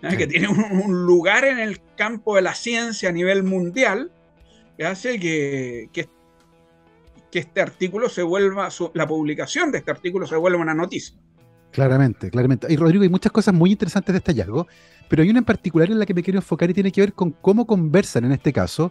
que 0.00 0.26
tiene 0.26 0.48
un, 0.48 1.06
lugar 1.06 1.44
en 1.44 1.58
el 1.58 1.80
campo 1.96 2.36
de 2.36 2.42
la 2.42 2.54
ciencia 2.54 3.08
a 3.08 3.12
nivel 3.12 3.42
mundial, 3.42 4.12
que 4.76 4.84
hace 4.84 5.18
que, 5.18 5.88
que, 5.92 6.08
este 7.32 7.60
artículo 7.60 8.08
se 8.08 8.22
vuelva, 8.22 8.70
la 8.94 9.06
publicación 9.06 9.70
de 9.70 9.78
este 9.78 9.90
artículo 9.90 10.26
se 10.26 10.36
vuelva 10.36 10.58
una 10.58 10.72
noticia. 10.72 11.18
Claramente, 11.70 12.30
claramente. 12.30 12.66
Y 12.70 12.76
Rodrigo, 12.76 13.02
hay 13.02 13.10
muchas 13.10 13.30
cosas 13.30 13.52
muy 13.52 13.72
interesantes 13.72 14.10
de 14.14 14.18
este 14.18 14.32
hallazgo, 14.32 14.66
pero 15.10 15.22
hay 15.22 15.28
una 15.28 15.40
en 15.40 15.44
particular 15.44 15.90
en 15.90 15.98
la 15.98 16.06
que 16.06 16.14
me 16.14 16.22
quiero 16.22 16.38
enfocar 16.38 16.70
y 16.70 16.72
tiene 16.72 16.90
que 16.90 17.02
ver 17.02 17.12
con 17.12 17.32
cómo 17.32 17.66
conversan, 17.66 18.24
en 18.24 18.32
este 18.32 18.54
caso, 18.54 18.90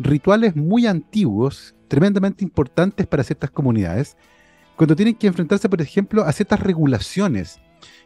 rituales 0.00 0.56
muy 0.56 0.88
antiguos, 0.88 1.76
tremendamente 1.86 2.42
importantes 2.42 3.06
para 3.06 3.22
ciertas 3.22 3.52
comunidades, 3.52 4.16
cuando 4.74 4.96
tienen 4.96 5.14
que 5.14 5.28
enfrentarse, 5.28 5.68
por 5.68 5.80
ejemplo, 5.80 6.24
a 6.24 6.32
ciertas 6.32 6.58
regulaciones 6.58 7.60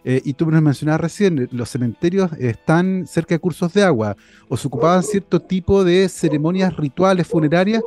eh, 0.05 0.20
y 0.24 0.33
tú 0.35 0.51
nos 0.51 0.62
mencionabas 0.62 1.01
recién, 1.01 1.49
los 1.53 1.68
cementerios 1.68 2.33
están 2.39 3.07
cerca 3.07 3.35
de 3.35 3.39
cursos 3.39 3.72
de 3.72 3.83
agua 3.83 4.16
o 4.49 4.57
se 4.57 4.68
ocupaban 4.68 5.03
cierto 5.03 5.41
tipo 5.41 5.85
de 5.85 6.09
ceremonias 6.09 6.76
rituales 6.76 7.26
funerarias 7.26 7.83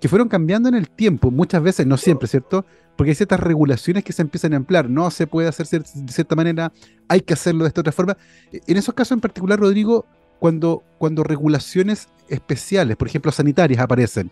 que 0.00 0.08
fueron 0.08 0.28
cambiando 0.28 0.68
en 0.68 0.74
el 0.74 0.88
tiempo, 0.88 1.30
muchas 1.30 1.62
veces, 1.62 1.86
no 1.86 1.96
siempre, 1.96 2.28
¿cierto? 2.28 2.64
Porque 2.96 3.10
hay 3.10 3.14
ciertas 3.14 3.40
regulaciones 3.40 4.04
que 4.04 4.12
se 4.12 4.22
empiezan 4.22 4.52
a 4.52 4.56
emplear, 4.56 4.88
no 4.88 5.10
se 5.10 5.26
puede 5.26 5.48
hacer 5.48 5.66
de 5.66 6.12
cierta 6.12 6.36
manera, 6.36 6.72
hay 7.08 7.20
que 7.20 7.34
hacerlo 7.34 7.64
de 7.64 7.68
esta 7.68 7.80
otra 7.80 7.92
forma. 7.92 8.16
E, 8.52 8.60
en 8.66 8.76
esos 8.76 8.94
casos 8.94 9.12
en 9.12 9.20
particular, 9.20 9.58
Rodrigo, 9.58 10.06
cuando, 10.38 10.82
cuando 10.98 11.24
regulaciones 11.24 12.08
especiales, 12.28 12.96
por 12.96 13.08
ejemplo 13.08 13.32
sanitarias, 13.32 13.80
aparecen 13.80 14.30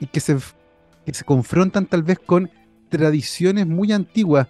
y 0.00 0.06
que 0.06 0.20
se, 0.20 0.36
que 1.04 1.14
se 1.14 1.24
confrontan 1.24 1.86
tal 1.86 2.02
vez 2.02 2.18
con 2.18 2.50
tradiciones 2.88 3.66
muy 3.66 3.92
antiguas, 3.92 4.48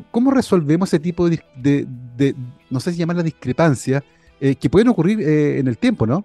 ¿Cómo 0.00 0.30
resolvemos 0.30 0.88
ese 0.88 0.98
tipo 0.98 1.28
de, 1.28 2.34
no 2.70 2.80
sé 2.80 2.92
si 2.92 2.98
llamarla 2.98 3.22
discrepancia, 3.22 4.02
eh, 4.40 4.56
que 4.56 4.70
pueden 4.70 4.88
ocurrir 4.88 5.20
eh, 5.20 5.58
en 5.58 5.68
el 5.68 5.78
tiempo, 5.78 6.06
¿no? 6.06 6.24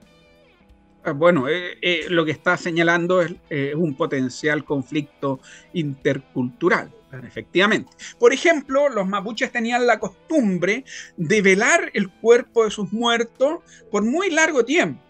Ah, 1.04 1.12
bueno, 1.12 1.46
eh, 1.50 2.06
lo 2.10 2.26
que 2.26 2.32
está 2.32 2.58
señalando 2.58 3.22
es, 3.22 3.34
un 3.76 3.96
potencial 3.96 4.66
conflicto 4.66 5.40
intercultural, 5.74 6.92
efectivamente. 7.26 7.92
Por 8.20 8.34
ejemplo, 8.34 8.90
los 8.90 9.08
mapuches 9.08 9.52
tenían 9.52 9.88
la 9.88 10.00
costumbre 10.00 10.84
de 11.16 11.42
velar 11.42 11.92
el 11.94 12.10
cuerpo 12.10 12.66
de 12.66 12.72
sus 12.72 12.92
muertos 12.92 13.60
por 13.92 14.04
muy 14.04 14.30
largo 14.30 14.66
tiempo, 14.66 15.02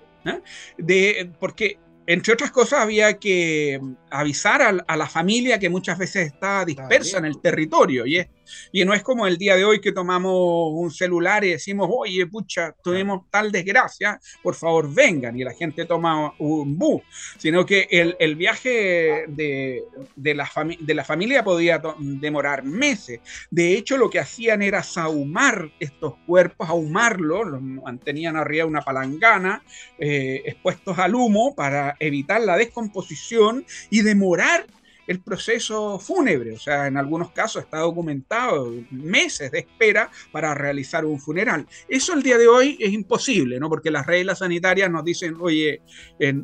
de, 0.77 1.31
porque 1.39 1.79
entre 2.07 2.33
otras 2.33 2.51
cosas, 2.51 2.79
había 2.79 3.19
que 3.19 3.81
avisar 4.09 4.61
a, 4.61 4.95
la 4.95 5.07
familia 5.07 5.59
que 5.59 5.69
muchas 5.69 5.97
veces 5.97 6.27
estaba 6.27 6.63
dispersa 6.63 7.17
en 7.17 7.25
el 7.25 7.41
territorio 7.41 8.05
y 8.05 8.17
es 8.19 8.27
Y 8.71 8.85
no 8.85 8.93
es 8.93 9.03
como 9.03 9.27
el 9.27 9.37
día 9.37 9.55
de 9.55 9.65
hoy 9.65 9.81
que 9.81 9.91
tomamos 9.91 10.71
un 10.73 10.91
celular 10.91 11.43
y 11.43 11.51
decimos, 11.51 11.89
oye, 11.91 12.25
pucha, 12.27 12.73
tuvimos 12.83 13.29
tal 13.29 13.51
desgracia, 13.51 14.19
por 14.43 14.55
favor 14.55 14.93
vengan, 14.93 15.37
y 15.37 15.43
la 15.43 15.53
gente 15.53 15.85
toma 15.85 16.33
un 16.39 16.77
bus, 16.77 17.01
sino 17.37 17.65
que 17.65 17.87
el, 17.89 18.15
el 18.19 18.35
viaje 18.35 19.25
de, 19.27 19.83
de, 20.15 20.35
la 20.35 20.49
de 20.79 20.93
la 20.93 21.03
familia 21.03 21.43
podía 21.43 21.81
demorar 21.99 22.63
meses. 22.63 23.19
De 23.49 23.73
hecho, 23.73 23.97
lo 23.97 24.09
que 24.09 24.19
hacían 24.19 24.61
era 24.61 24.83
sahumar 24.83 25.71
estos 25.79 26.15
cuerpos, 26.25 26.69
ahumarlos, 26.69 27.47
los 27.47 27.61
mantenían 27.61 28.35
arriba 28.35 28.63
de 28.63 28.69
una 28.69 28.81
palangana, 28.81 29.63
eh, 29.97 30.41
expuestos 30.45 30.97
al 30.99 31.15
humo 31.15 31.55
para 31.55 31.95
evitar 31.99 32.41
la 32.41 32.57
descomposición 32.57 33.65
y 33.89 34.01
demorar 34.01 34.65
el 35.07 35.21
proceso 35.21 35.97
fúnebre. 35.99 36.53
O 36.53 36.59
sea, 36.59 36.87
en 36.87 36.97
algunos 36.97 37.31
casos 37.31 37.63
está 37.63 37.79
documentado 37.79 38.73
meses 38.91 39.51
de 39.51 39.59
espera 39.59 40.11
para 40.31 40.53
realizar 40.53 41.05
un 41.05 41.19
funeral. 41.19 41.65
Eso 41.87 42.13
el 42.13 42.21
día 42.21 42.37
de 42.37 42.47
hoy 42.47 42.77
es 42.79 42.91
imposible, 42.91 43.59
¿no? 43.59 43.69
Porque 43.69 43.89
las 43.89 44.05
reglas 44.05 44.39
sanitarias 44.39 44.91
nos 44.91 45.03
dicen, 45.03 45.35
oye, 45.39 45.81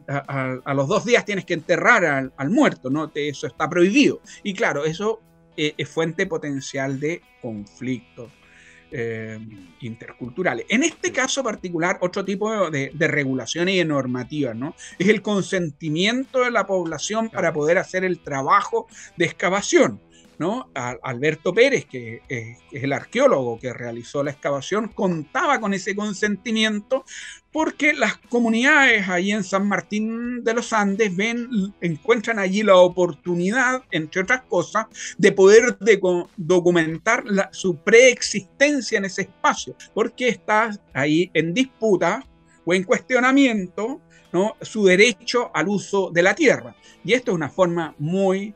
a, 0.08 0.74
los 0.74 0.88
dos 0.88 1.06
días 1.06 1.26
tienes 1.26 1.46
que 1.46 1.54
enterrar 1.54 2.32
al, 2.36 2.50
muerto, 2.50 2.90
¿no? 2.90 3.12
eso 3.14 3.48
está 3.48 3.70
prohibido. 3.70 4.22
Y 4.44 4.54
claro, 4.54 4.86
eso 4.86 5.22
eh, 5.58 5.74
es 5.78 5.90
fuente 5.90 6.26
potencial 6.26 7.00
de 7.00 7.22
conflicto. 7.42 8.30
Eh, 8.96 9.40
interculturales. 9.82 10.68
En 10.70 10.84
este 10.84 11.12
caso 11.12 11.44
particular, 11.44 11.98
otro 12.02 12.24
tipo 12.24 12.70
de, 12.70 12.92
de, 12.94 13.08
regulaciones 13.08 13.74
y 13.74 13.78
de 13.80 13.86
normativas, 13.86 14.56
¿no? 14.56 14.76
Es 15.00 15.10
el 15.10 15.24
consentimiento 15.24 16.44
de 16.44 16.52
la 16.52 16.68
población 16.68 17.32
para 17.32 17.52
poder 17.52 17.80
hacer 17.80 18.04
el 18.04 18.20
trabajo 18.20 18.86
de 19.18 19.26
excavación. 19.26 20.00
¿No? 20.40 20.70
Alberto 20.74 21.54
Pérez, 21.54 21.86
que 21.86 22.22
es, 22.28 22.58
el 22.72 22.94
arqueólogo 22.94 23.60
que 23.60 23.74
realizó 23.74 24.24
la 24.24 24.32
excavación, 24.32 24.88
contaba 24.90 25.60
con 25.60 25.74
ese 25.74 25.96
consentimiento 25.96 27.06
porque 27.52 27.94
las 27.94 28.18
comunidades 28.18 29.08
ahí 29.08 29.32
en 29.32 29.44
San 29.44 29.68
Martín 29.68 30.44
de 30.44 30.54
los 30.54 30.74
Andes 30.74 31.16
ven, 31.16 31.74
encuentran 31.82 32.40
allí 32.40 32.64
la 32.64 32.78
oportunidad, 32.78 33.84
entre 33.92 34.22
otras 34.22 34.42
cosas, 34.44 34.88
de 35.18 35.32
poder 35.32 35.78
documentar 36.36 37.24
su 37.52 37.78
preexistencia 37.78 38.98
en 38.98 39.06
ese 39.06 39.24
espacio, 39.24 39.76
porque 39.94 40.30
está 40.30 40.72
ahí 40.94 41.30
en 41.34 41.54
disputa 41.54 42.26
o 42.66 42.74
en 42.74 42.84
cuestionamiento 42.84 44.02
su 44.62 44.86
derecho 44.86 45.52
al 45.54 45.68
uso 45.68 46.10
de 46.12 46.24
la 46.24 46.34
tierra. 46.34 46.76
Y 47.04 47.14
esto 47.14 47.32
es 47.32 47.36
una 47.36 47.50
forma 47.50 47.94
muy 48.00 48.56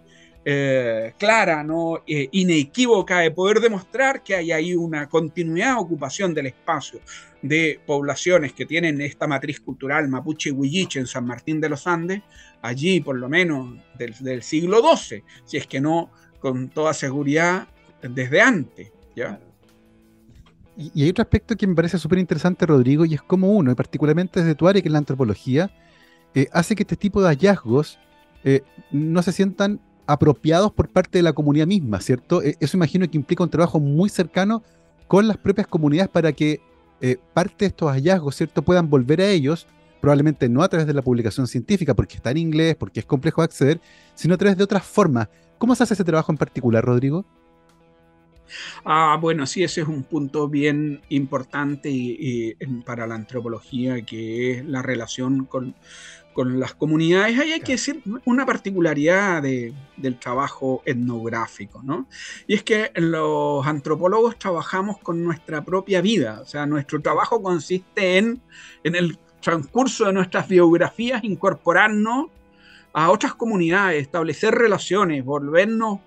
eh, 0.49 1.13
clara, 1.17 1.61
¿no? 1.61 2.03
Eh, 2.07 2.29
inequívoca 2.31 3.19
de 3.19 3.31
poder 3.31 3.59
demostrar 3.59 4.23
que 4.23 4.33
hay 4.33 4.53
ahí 4.53 4.75
una 4.75 5.09
continuidad 5.09 5.73
de 5.73 5.81
ocupación 5.81 6.33
del 6.33 6.45
espacio 6.45 7.01
de 7.41 7.81
poblaciones 7.85 8.53
que 8.53 8.65
tienen 8.65 9.01
esta 9.01 9.27
matriz 9.27 9.59
cultural 9.59 10.07
mapuche 10.07 10.51
y 10.51 10.53
huilliche 10.53 10.99
en 10.99 11.05
San 11.05 11.25
Martín 11.25 11.59
de 11.59 11.67
los 11.67 11.85
Andes, 11.85 12.21
allí 12.61 13.01
por 13.01 13.17
lo 13.17 13.27
menos 13.27 13.75
del, 13.97 14.41
siglo 14.41 14.79
XII, 14.79 15.21
si 15.43 15.57
es 15.57 15.67
que 15.67 15.81
no 15.81 16.11
con 16.39 16.69
toda 16.69 16.93
seguridad 16.93 17.67
desde 18.01 18.41
antes. 18.41 18.89
¿ya? 19.17 19.41
Y, 20.77 21.03
hay 21.03 21.09
otro 21.09 21.23
aspecto 21.23 21.57
que 21.57 21.67
me 21.67 21.75
parece 21.75 21.97
súper 21.97 22.19
interesante, 22.19 22.65
Rodrigo, 22.65 23.03
y 23.03 23.15
es 23.15 23.21
como 23.21 23.51
uno, 23.51 23.69
y 23.69 23.75
particularmente 23.75 24.39
desde 24.39 24.55
tu 24.55 24.65
área, 24.65 24.81
que 24.81 24.87
es 24.87 24.93
la 24.93 24.99
antropología, 24.99 25.69
eh, 26.33 26.47
hace 26.53 26.73
que 26.73 26.83
este 26.83 26.95
tipo 26.95 27.21
de 27.21 27.27
hallazgos 27.27 27.99
no 28.91 29.21
se 29.23 29.33
sientan 29.33 29.81
apropiados 30.07 30.71
por 30.71 30.89
parte 30.89 31.19
de 31.19 31.23
la 31.23 31.33
comunidad 31.33 31.67
misma, 31.67 31.99
¿cierto? 31.99 32.41
E, 32.41 32.55
eso 32.59 32.77
imagino 32.77 33.09
que 33.09 33.17
implica 33.17 33.43
un 33.43 33.49
trabajo 33.49 33.79
muy 33.79 34.09
cercano 34.09 34.63
con 35.07 35.27
las 35.27 35.37
propias 35.37 35.67
comunidades 35.67 36.09
para 36.09 36.31
que 36.31 36.61
eh, 37.01 37.17
parte 37.33 37.55
de 37.59 37.65
estos 37.67 37.91
hallazgos, 37.91 38.35
¿cierto?, 38.35 38.61
puedan 38.61 38.89
volver 38.89 39.21
a 39.21 39.29
ellos, 39.29 39.67
probablemente 40.01 40.49
no 40.49 40.63
a 40.63 40.69
través 40.69 40.87
de 40.87 40.93
la 40.93 41.01
publicación 41.01 41.47
científica, 41.47 41.93
porque 41.93 42.15
está 42.15 42.31
en 42.31 42.37
inglés, 42.37 42.75
porque 42.75 43.01
es 43.01 43.05
complejo 43.05 43.41
de 43.41 43.45
acceder, 43.45 43.81
sino 44.15 44.33
a 44.33 44.37
través 44.37 44.57
de 44.57 44.63
otras 44.63 44.83
formas. 44.83 45.27
¿Cómo 45.57 45.75
se 45.75 45.83
hace 45.83 45.93
ese 45.93 46.03
trabajo 46.03 46.31
en 46.31 46.37
particular, 46.37 46.83
Rodrigo? 46.83 47.25
Ah, 48.85 49.17
bueno, 49.19 49.45
sí, 49.45 49.63
ese 49.63 49.81
es 49.81 49.87
un 49.87 50.03
punto 50.03 50.47
bien 50.47 51.01
importante 51.09 52.55
para 52.85 53.05
la 53.05 53.15
antropología, 53.15 54.01
que 54.03 54.51
es 54.51 54.65
la 54.65 54.81
relación 54.81 55.45
con, 55.45 55.75
con 56.37 56.59
las 56.59 56.75
comunidades, 56.75 57.39
ahí 57.39 57.53
hay 57.53 57.61
que 57.61 57.71
decir 57.71 57.99
una 58.25 58.45
particularidad 58.45 59.41
del 59.41 60.19
trabajo 60.19 60.83
etnográfico, 60.85 61.81
¿no? 61.81 62.07
Y 62.45 62.53
es 62.53 62.61
que 62.61 62.91
los 62.93 63.65
antropólogos 63.65 64.37
trabajamos 64.37 64.99
con 64.99 65.23
nuestra 65.23 65.65
propia 65.65 65.99
vida, 65.99 66.41
o 66.43 66.45
sea, 66.45 66.67
nuestro 66.67 67.01
trabajo 67.01 67.41
consiste 67.41 68.19
en, 68.19 68.39
en 68.83 68.93
el 68.93 69.17
transcurso 69.41 70.05
de 70.05 70.13
nuestras 70.13 70.47
biografías, 70.47 71.23
incorporarnos 71.23 72.27
a 72.93 73.09
otras 73.09 73.33
comunidades, 73.33 74.03
establecer 74.03 74.53
relaciones, 74.53 75.25
volvernos 75.25 76.01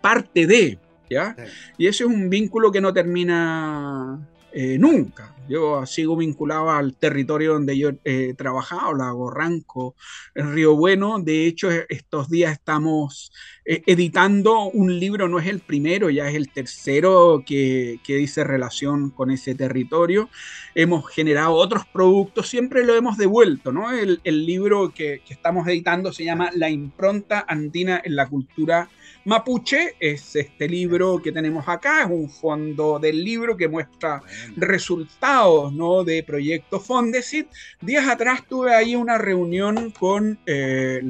parte 0.00 0.46
de, 0.46 0.78
¿ya? 1.10 1.36
Y 1.76 1.86
ese 1.86 2.04
es 2.04 2.08
un 2.08 2.30
vínculo 2.30 2.72
que 2.72 2.80
no 2.80 2.94
termina 2.94 4.26
eh, 4.58 4.78
nunca. 4.78 5.34
Yo 5.50 5.84
sigo 5.84 6.16
vinculado 6.16 6.70
al 6.70 6.96
territorio 6.96 7.52
donde 7.52 7.76
yo 7.76 7.90
he 8.04 8.32
trabajado, 8.32 8.94
Lago 8.94 9.30
Ranco, 9.30 9.94
en 10.34 10.54
Río 10.54 10.74
Bueno. 10.74 11.18
De 11.20 11.46
hecho, 11.46 11.68
estos 11.90 12.30
días 12.30 12.52
estamos 12.52 13.30
eh, 13.66 13.82
editando 13.84 14.62
un 14.70 14.98
libro, 14.98 15.28
no 15.28 15.38
es 15.38 15.46
el 15.46 15.60
primero, 15.60 16.08
ya 16.08 16.26
es 16.26 16.34
el 16.34 16.48
tercero 16.50 17.44
que, 17.46 18.00
dice 18.06 18.44
relación 18.44 19.10
con 19.10 19.30
ese 19.30 19.54
territorio. 19.54 20.30
Hemos 20.74 21.06
generado 21.10 21.52
otros 21.52 21.84
productos, 21.92 22.48
siempre 22.48 22.82
lo 22.82 22.94
hemos 22.94 23.18
devuelto, 23.18 23.72
¿no? 23.72 23.92
El, 23.92 24.20
libro 24.24 24.94
que, 24.94 25.20
que 25.26 25.34
estamos 25.34 25.68
editando 25.68 26.14
se 26.14 26.24
llama 26.24 26.50
La 26.54 26.70
impronta 26.70 27.44
andina 27.46 28.00
en 28.02 28.16
la 28.16 28.26
cultura 28.26 28.88
Mapuche 29.26 29.96
es 29.98 30.36
este 30.36 30.68
libro 30.68 31.20
que 31.20 31.32
tenemos 31.32 31.68
acá, 31.68 32.04
es 32.04 32.10
un 32.10 32.30
fondo 32.30 33.00
del 33.00 33.24
libro 33.24 33.56
que 33.56 33.66
muestra 33.66 34.22
resultados 34.56 35.72
¿no? 35.72 36.04
de 36.04 36.22
Proyecto 36.22 36.78
Fondesit. 36.78 37.48
Días 37.80 38.06
atrás 38.06 38.44
tuve 38.48 38.72
ahí 38.72 38.94
una 38.94 39.18
reunión 39.18 39.90
con 39.90 40.38
eh, 40.46 41.00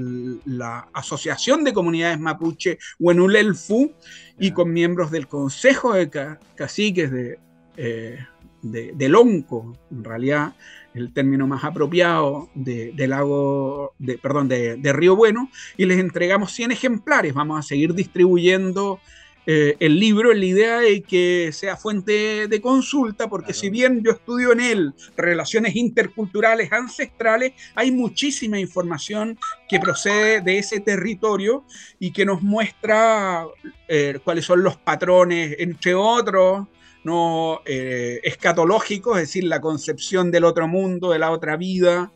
la 0.47 0.89
Asociación 0.95 1.63
de 1.63 1.75
Comunidades 1.75 2.19
Mapuche 2.19 2.79
Huenulelfu 2.99 3.93
y 4.39 4.51
con 4.53 4.73
miembros 4.73 5.11
del 5.11 5.29
Consejo 5.29 5.93
de 5.93 6.09
Caciques 6.55 7.11
de, 7.13 7.39
eh, 7.77 8.19
de, 8.63 8.93
de 8.95 9.09
Lonco, 9.11 9.77
en 9.91 10.05
realidad, 10.05 10.55
el 10.97 11.13
término 11.13 11.47
más 11.47 11.63
apropiado 11.63 12.49
de, 12.55 12.93
lago, 13.07 13.95
de, 13.99 14.17
perdón, 14.19 14.49
de, 14.49 14.93
Río 14.93 15.15
Bueno, 15.15 15.51
y 15.77 15.85
les 15.85 15.99
entregamos 15.99 16.53
100 16.53 16.73
ejemplares. 16.73 17.35
Vamos 17.35 17.59
a 17.59 17.63
seguir 17.63 17.95
distribuyendo 17.95 18.99
eh, 19.47 19.77
el 19.79 20.01
libro 20.01 20.33
en 20.33 20.41
la 20.41 20.47
idea 20.47 20.79
de 20.81 21.03
que 21.03 21.51
sea 21.53 21.77
fuente 21.77 22.49
de 22.49 22.61
consulta, 22.61 23.29
porque 23.29 23.53
si 23.53 23.69
bien 23.71 24.03
yo 24.03 24.13
estudio 24.13 24.53
en 24.53 24.61
él 24.61 24.95
relaciones 25.17 25.77
interculturales 25.77 26.73
ancestrales, 26.73 27.53
hay 27.75 27.93
muchísima 27.93 28.59
información 28.59 29.39
que 29.69 29.79
procede 29.79 30.41
de 30.41 30.59
ese 30.59 30.81
territorio 30.81 31.63
y 32.01 32.11
que 32.11 32.25
nos 32.25 32.43
muestra 32.43 33.47
eh, 33.87 34.19
cuáles 34.25 34.47
son 34.47 34.65
los 34.65 34.79
patrones, 34.79 35.57
entre 35.59 35.95
otros, 35.95 36.67
no 37.07 37.63
eh, 37.65 38.21
escatológico, 38.25 39.15
es 39.15 39.23
decir, 39.23 39.45
la 39.45 39.61
concepción 39.61 40.33
del 40.33 40.45
otro 40.45 40.67
mundo, 40.67 41.13
de 41.13 41.21
la 41.21 41.31
otra 41.31 41.57
vida. 41.57 42.13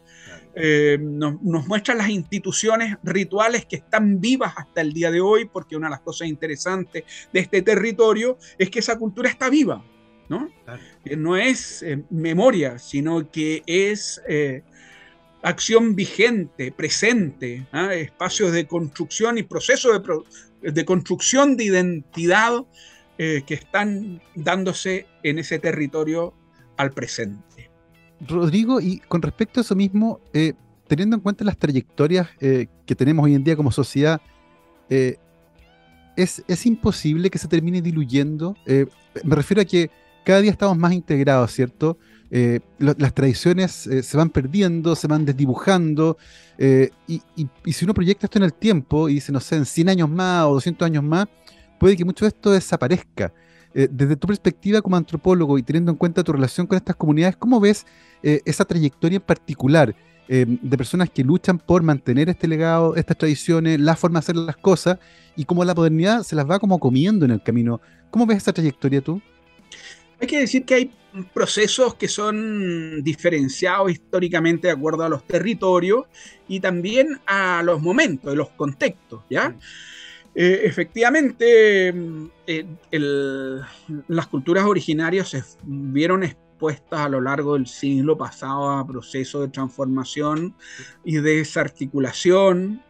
Eh, 0.56 0.98
nos, 1.00 1.40
muestran 1.40 1.98
las 1.98 2.08
instituciones 2.08 2.96
rituales 3.04 3.66
que 3.66 3.76
están 3.76 4.20
vivas 4.20 4.52
hasta 4.56 4.80
el 4.80 4.92
día 4.92 5.12
de 5.12 5.20
hoy, 5.20 5.44
porque 5.44 5.76
una 5.76 5.86
de 5.86 5.92
las 5.92 6.00
cosas 6.00 6.26
interesantes 6.26 7.04
de 7.32 7.40
este 7.40 7.62
territorio 7.62 8.36
es 8.58 8.68
que 8.68 8.80
esa 8.80 8.98
cultura 8.98 9.30
está 9.30 9.48
viva, 9.48 9.84
¿no? 10.28 10.50
No 11.16 11.36
es 11.36 11.84
eh, 11.84 12.02
memoria, 12.10 12.80
sino 12.80 13.30
que 13.30 13.62
es 13.66 14.20
acción 15.42 15.94
vigente, 15.94 16.72
presente, 16.72 17.64
¿ah? 17.70 17.94
espacios 17.94 18.50
de 18.50 18.66
construcción 18.66 19.38
y 19.38 19.44
procesos 19.44 20.02
de, 20.62 20.72
de 20.72 20.84
construcción 20.84 21.56
de 21.56 21.64
identidad 21.64 22.64
eh, 23.22 23.42
que 23.44 23.52
están 23.52 24.22
dándose 24.34 25.06
en 25.22 25.38
ese 25.38 25.58
territorio 25.58 26.32
al 26.78 26.90
presente. 26.90 27.70
Rodrigo, 28.26 28.80
y 28.80 29.00
con 29.00 29.20
respecto 29.20 29.60
a 29.60 29.62
eso 29.62 29.76
mismo, 29.76 30.20
eh, 30.32 30.54
teniendo 30.88 31.16
en 31.16 31.20
cuenta 31.20 31.44
las 31.44 31.58
trayectorias 31.58 32.30
eh, 32.40 32.68
que 32.86 32.94
tenemos 32.94 33.22
hoy 33.22 33.34
en 33.34 33.44
día 33.44 33.56
como 33.56 33.72
sociedad, 33.72 34.22
es, 34.88 36.42
es, 36.48 36.64
imposible 36.64 37.28
que 37.28 37.36
se 37.36 37.46
termine 37.46 37.82
diluyendo. 37.82 38.56
me 38.66 39.36
refiero 39.36 39.60
a 39.60 39.66
que 39.66 39.90
cada 40.24 40.40
día 40.40 40.52
estamos 40.52 40.78
más 40.78 40.94
integrados, 40.94 41.52
¿cierto? 41.52 41.98
las 42.78 43.12
tradiciones 43.12 43.70
se 44.02 44.16
van 44.16 44.30
perdiendo, 44.30 44.96
se 44.96 45.06
van 45.08 45.26
desdibujando, 45.26 46.16
y, 46.58 47.20
y, 47.36 47.72
si 47.72 47.84
uno 47.84 47.92
proyecta 47.92 48.26
esto 48.26 48.38
en 48.38 48.44
el 48.44 48.54
tiempo 48.54 49.10
y 49.10 49.14
dice, 49.16 49.30
no 49.30 49.40
sé, 49.40 49.56
en 49.56 49.66
100 49.66 49.90
años 49.90 50.08
más 50.08 50.46
o 50.46 50.54
200 50.54 50.86
años 50.86 51.04
más, 51.04 51.28
puede 51.80 51.96
que 51.96 52.04
mucho 52.04 52.26
de 52.26 52.28
esto 52.28 52.52
desaparezca. 52.52 53.32
Eh, 53.72 53.88
desde 53.90 54.16
tu 54.16 54.26
perspectiva 54.26 54.82
como 54.82 54.96
antropólogo 54.96 55.56
y 55.56 55.62
teniendo 55.62 55.90
en 55.90 55.96
cuenta 55.96 56.22
tu 56.22 56.32
relación 56.32 56.66
con 56.66 56.76
estas 56.76 56.94
comunidades, 56.94 57.36
¿cómo 57.36 57.58
ves 57.58 57.86
eh, 58.22 58.42
esa 58.44 58.64
trayectoria 58.64 59.16
en 59.16 59.22
particular 59.22 59.96
eh, 60.28 60.44
de 60.46 60.76
personas 60.76 61.08
que 61.08 61.24
luchan 61.24 61.58
por 61.58 61.82
mantener 61.82 62.28
este 62.28 62.46
legado, 62.46 62.96
estas 62.96 63.16
tradiciones, 63.16 63.80
la 63.80 63.96
forma 63.96 64.18
de 64.18 64.24
hacer 64.24 64.36
las 64.36 64.56
cosas 64.56 64.98
y 65.36 65.44
cómo 65.46 65.64
la 65.64 65.74
modernidad 65.74 66.22
se 66.22 66.36
las 66.36 66.48
va 66.48 66.58
como 66.58 66.78
comiendo 66.78 67.24
en 67.24 67.30
el 67.30 67.42
camino? 67.42 67.80
¿Cómo 68.10 68.26
ves 68.26 68.38
esa 68.38 68.52
trayectoria 68.52 69.00
tú? 69.00 69.22
Hay 70.20 70.26
que 70.26 70.40
decir 70.40 70.66
que 70.66 70.74
hay 70.74 70.92
procesos 71.32 71.94
que 71.94 72.08
son 72.08 73.02
diferenciados 73.02 73.90
históricamente 73.90 74.66
de 74.66 74.74
acuerdo 74.74 75.04
a 75.04 75.08
los 75.08 75.26
territorios 75.26 76.04
y 76.46 76.60
también 76.60 77.20
a 77.26 77.62
los 77.64 77.80
momentos, 77.80 78.36
los 78.36 78.50
contextos, 78.50 79.22
¿ya? 79.30 79.56
Eh, 80.34 80.62
efectivamente, 80.64 81.92
eh, 82.46 82.66
las 84.08 84.26
culturas 84.28 84.64
originarias 84.64 85.28
se 85.28 85.42
vieron 85.64 86.22
expuestas 86.22 87.00
a 87.00 87.08
lo 87.08 87.20
largo 87.20 87.54
del 87.54 87.66
siglo 87.66 88.16
pasado 88.16 88.70
a 88.70 88.86
procesos 88.86 89.42
de 89.42 89.48
transformación 89.48 90.54
y 91.04 91.16
desarticulación, 91.16 92.82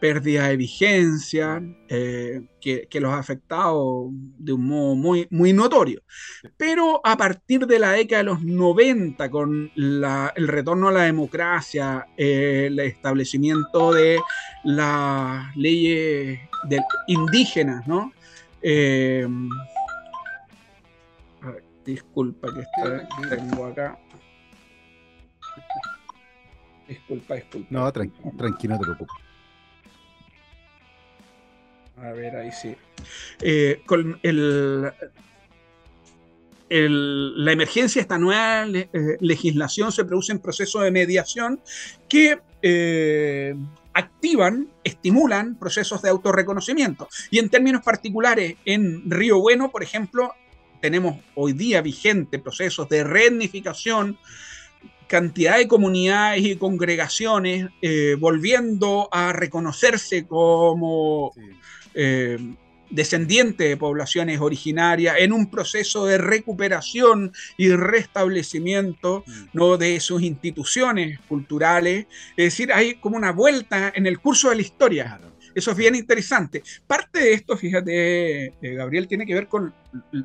pérdida 0.00 0.48
de 0.48 0.56
vigencia, 0.56 1.62
eh, 1.88 2.42
que, 2.60 3.00
los 3.00 3.12
ha 3.12 3.18
afectado 3.18 4.08
de 4.10 4.52
un 4.52 4.66
modo 4.66 4.94
muy, 4.94 5.28
muy 5.30 5.52
notorio. 5.52 6.02
Pero 6.56 7.00
a 7.04 7.16
partir 7.16 7.66
de 7.66 7.78
la 7.78 7.92
década 7.92 8.22
de 8.22 8.24
los 8.24 8.42
90, 8.42 9.30
con 9.30 9.70
el 9.76 10.48
retorno 10.48 10.88
a 10.88 10.92
la 10.92 11.02
democracia, 11.02 12.06
el 12.16 12.78
establecimiento 12.80 13.92
de 13.92 14.18
las 14.64 15.54
leyes 15.56 16.40
indígenas, 17.06 17.86
¿no? 17.86 18.12
Eh, 18.62 19.26
disculpa 21.84 22.48
que 22.52 23.36
tengo 23.36 23.66
acá. 23.66 23.98
Disculpa, 26.88 27.34
disculpa. 27.36 27.68
No, 27.70 27.92
tranquilo, 27.92 28.32
tranquilo, 28.36 28.74
no 28.74 28.80
te 28.80 28.84
preocupes. 28.84 29.29
A 32.02 32.12
ver, 32.12 32.36
ahí 32.36 32.50
sí. 32.50 32.74
Eh, 33.40 33.82
con 33.84 34.18
el, 34.22 34.90
la 36.68 37.52
emergencia, 37.52 38.00
esta 38.00 38.18
nueva 38.18 38.66
eh, 38.66 38.88
legislación 39.20 39.92
se 39.92 40.04
produce 40.04 40.32
en 40.32 40.38
procesos 40.38 40.82
de 40.82 40.90
mediación 40.90 41.60
que 42.08 42.38
eh, 42.62 43.54
activan, 43.92 44.68
estimulan 44.82 45.58
procesos 45.58 46.00
de 46.00 46.08
autorreconocimiento. 46.08 47.08
Y 47.30 47.38
en 47.38 47.50
términos 47.50 47.82
particulares, 47.82 48.56
en 48.64 49.10
Río 49.10 49.40
Bueno, 49.40 49.70
por 49.70 49.82
ejemplo, 49.82 50.32
tenemos 50.80 51.18
hoy 51.34 51.52
día 51.52 51.82
vigente 51.82 52.38
procesos 52.38 52.88
de 52.88 53.04
reetnificación, 53.04 54.16
cantidad 55.06 55.58
de 55.58 55.68
comunidades 55.68 56.44
y 56.44 56.56
congregaciones 56.56 57.68
volviendo 58.20 59.08
a 59.10 59.32
reconocerse 59.32 60.24
como 60.26 61.32
eh, 61.94 62.38
descendiente 62.90 63.64
de 63.64 63.76
poblaciones 63.76 64.40
originarias 64.40 65.16
en 65.18 65.32
un 65.32 65.50
proceso 65.50 66.06
de 66.06 66.18
recuperación 66.18 67.32
y 67.56 67.70
restablecimiento 67.70 69.24
mm. 69.26 69.32
¿no? 69.52 69.76
de 69.76 70.00
sus 70.00 70.22
instituciones 70.22 71.18
culturales. 71.28 72.06
Es 72.36 72.46
decir, 72.46 72.72
hay 72.72 72.94
como 72.94 73.16
una 73.16 73.32
vuelta 73.32 73.92
en 73.94 74.06
el 74.06 74.18
curso 74.18 74.50
de 74.50 74.56
la 74.56 74.62
historia. 74.62 75.20
Eso 75.54 75.72
es 75.72 75.76
bien 75.76 75.94
interesante. 75.94 76.62
Parte 76.86 77.20
de 77.20 77.32
esto, 77.32 77.56
fíjate, 77.56 78.46
eh, 78.46 78.52
Gabriel, 78.62 79.08
tiene 79.08 79.26
que 79.26 79.34
ver 79.34 79.48
con 79.48 79.74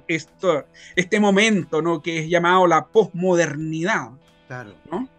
esto, 0.07 0.65
este 0.95 1.19
momento 1.19 1.81
¿no? 1.81 2.01
que 2.01 2.19
es 2.19 2.29
llamado 2.29 2.67
la 2.67 2.85
posmodernidad. 2.85 4.11
Claro. 4.47 4.75
¿no? 4.91 5.09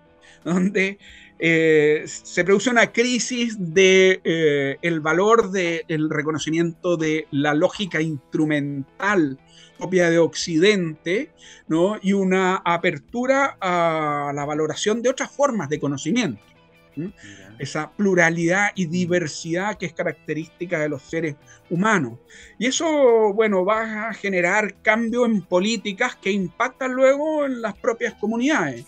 Donde 0.44 0.99
eh, 1.39 2.05
se 2.07 2.45
produce 2.45 2.70
una 2.70 2.93
crisis 2.93 3.57
de 3.59 4.20
eh, 4.24 4.78
el 4.80 5.01
valor 5.01 5.51
del 5.51 6.09
reconocimiento 6.09 6.97
de 6.97 7.26
la 7.30 7.53
lógica 7.53 8.01
instrumental 8.01 9.39
propia 9.76 10.09
de 10.09 10.18
Occidente, 10.18 11.30
¿no? 11.68 11.99
y 12.03 12.14
una 12.14 12.57
apertura 12.64 13.59
a 13.61 14.32
la 14.34 14.45
valoración 14.45 15.03
de 15.03 15.11
otras 15.11 15.30
formas 15.30 15.68
de 15.68 15.78
conocimiento. 15.78 16.43
Esa 17.59 17.91
pluralidad 17.91 18.68
y 18.74 18.87
diversidad 18.87 19.76
que 19.76 19.84
es 19.84 19.93
característica 19.93 20.78
de 20.78 20.89
los 20.89 21.03
seres 21.03 21.37
humanos. 21.68 22.18
Y 22.59 22.66
eso, 22.66 23.34
bueno, 23.34 23.66
va 23.66 24.09
a 24.09 24.14
generar 24.14 24.80
cambios 24.80 25.26
en 25.26 25.43
políticas 25.43 26.16
que 26.16 26.30
impactan 26.30 26.93
luego 26.93 27.45
en 27.45 27.61
las 27.61 27.74
propias 27.74 28.14
comunidades. 28.14 28.87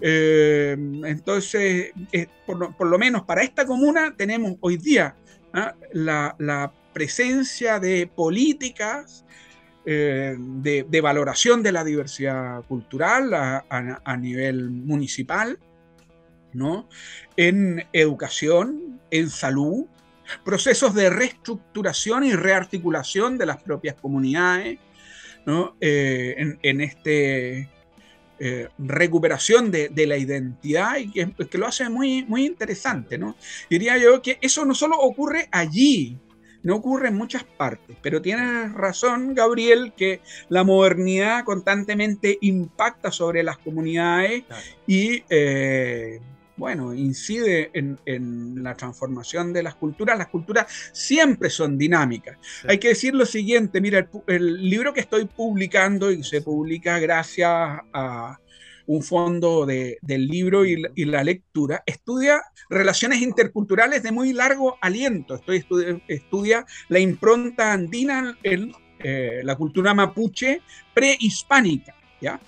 Eh, 0.00 0.76
entonces, 1.04 1.92
eh, 2.12 2.26
por, 2.46 2.86
lo, 2.86 2.98
menos 2.98 3.22
para 3.22 3.42
esta 3.42 3.66
comuna 3.66 4.14
tenemos 4.16 4.56
hoy 4.60 4.76
día 4.76 5.14
¿ah? 5.52 5.74
la, 5.92 6.72
presencia 6.92 7.78
de 7.78 8.08
políticas 8.08 9.24
eh, 9.86 10.34
de, 10.36 11.00
valoración 11.00 11.62
de 11.62 11.70
la 11.70 11.84
diversidad 11.84 12.64
cultural 12.64 13.32
a, 13.32 14.16
nivel 14.16 14.70
municipal, 14.70 15.60
¿no? 16.52 16.88
en 17.36 17.86
educación, 17.92 19.00
en 19.12 19.30
salud, 19.30 19.86
procesos 20.44 20.92
de 20.94 21.08
reestructuración 21.08 22.24
y 22.24 22.32
rearticulación 22.32 23.38
de 23.38 23.46
las 23.46 23.62
propias 23.62 23.94
comunidades, 23.94 24.78
¿no? 25.46 25.76
en, 25.80 26.80
este 26.80 27.68
eh, 28.40 28.68
recuperación 28.78 29.70
de, 29.70 30.06
la 30.06 30.16
identidad 30.16 30.96
y 30.98 31.10
que, 31.10 31.32
que, 31.32 31.58
lo 31.58 31.66
hace 31.66 31.88
muy, 31.88 32.24
muy 32.24 32.46
interesante, 32.46 33.18
¿no? 33.18 33.36
Diría 33.68 33.98
yo 33.98 34.22
que 34.22 34.38
eso 34.40 34.64
no 34.64 34.74
solo 34.74 34.96
ocurre 34.98 35.48
allí, 35.50 36.18
no 36.62 36.76
ocurre 36.76 37.08
en 37.08 37.16
muchas 37.16 37.44
partes, 37.44 37.96
pero 38.02 38.22
tienes 38.22 38.72
razón, 38.74 39.34
Gabriel, 39.34 39.92
que 39.96 40.20
la 40.48 40.64
modernidad 40.64 41.44
constantemente 41.44 42.38
impacta 42.40 43.10
sobre 43.10 43.42
las 43.42 43.58
comunidades 43.58 44.44
y... 44.86 45.22
Eh, 45.28 46.20
bueno, 46.58 46.92
incide 46.92 47.70
en, 47.72 48.62
la 48.62 48.74
transformación 48.74 49.52
de 49.52 49.62
las 49.62 49.76
culturas. 49.76 50.18
Las 50.18 50.28
culturas 50.28 50.66
siempre 50.92 51.48
son 51.50 51.78
dinámicas. 51.78 52.36
Hay 52.68 52.78
que 52.78 52.88
decir 52.88 53.14
lo 53.14 53.24
siguiente, 53.24 53.80
mira, 53.80 54.10
el, 54.26 54.68
libro 54.68 54.92
que 54.92 55.00
estoy 55.00 55.24
publicando 55.24 56.10
y 56.10 56.22
se 56.24 56.42
publica 56.42 56.98
gracias 56.98 57.48
a 57.92 58.38
un 58.86 59.02
fondo 59.02 59.66
del 59.66 60.26
libro 60.26 60.64
y 60.64 61.04
la, 61.04 61.22
lectura, 61.22 61.82
estudia 61.86 62.42
relaciones 62.70 63.20
interculturales 63.20 64.02
de 64.02 64.12
muy 64.12 64.32
largo 64.32 64.78
aliento. 64.80 65.34
Estoy 65.34 65.64
estudia, 66.08 66.66
la 66.88 66.98
impronta 66.98 67.72
andina 67.72 68.36
en 68.42 68.72
eh, 68.98 69.42
la 69.44 69.56
cultura 69.56 69.94
mapuche 69.94 70.62
prehispánica. 70.94 71.94
¿ya? 72.20 72.40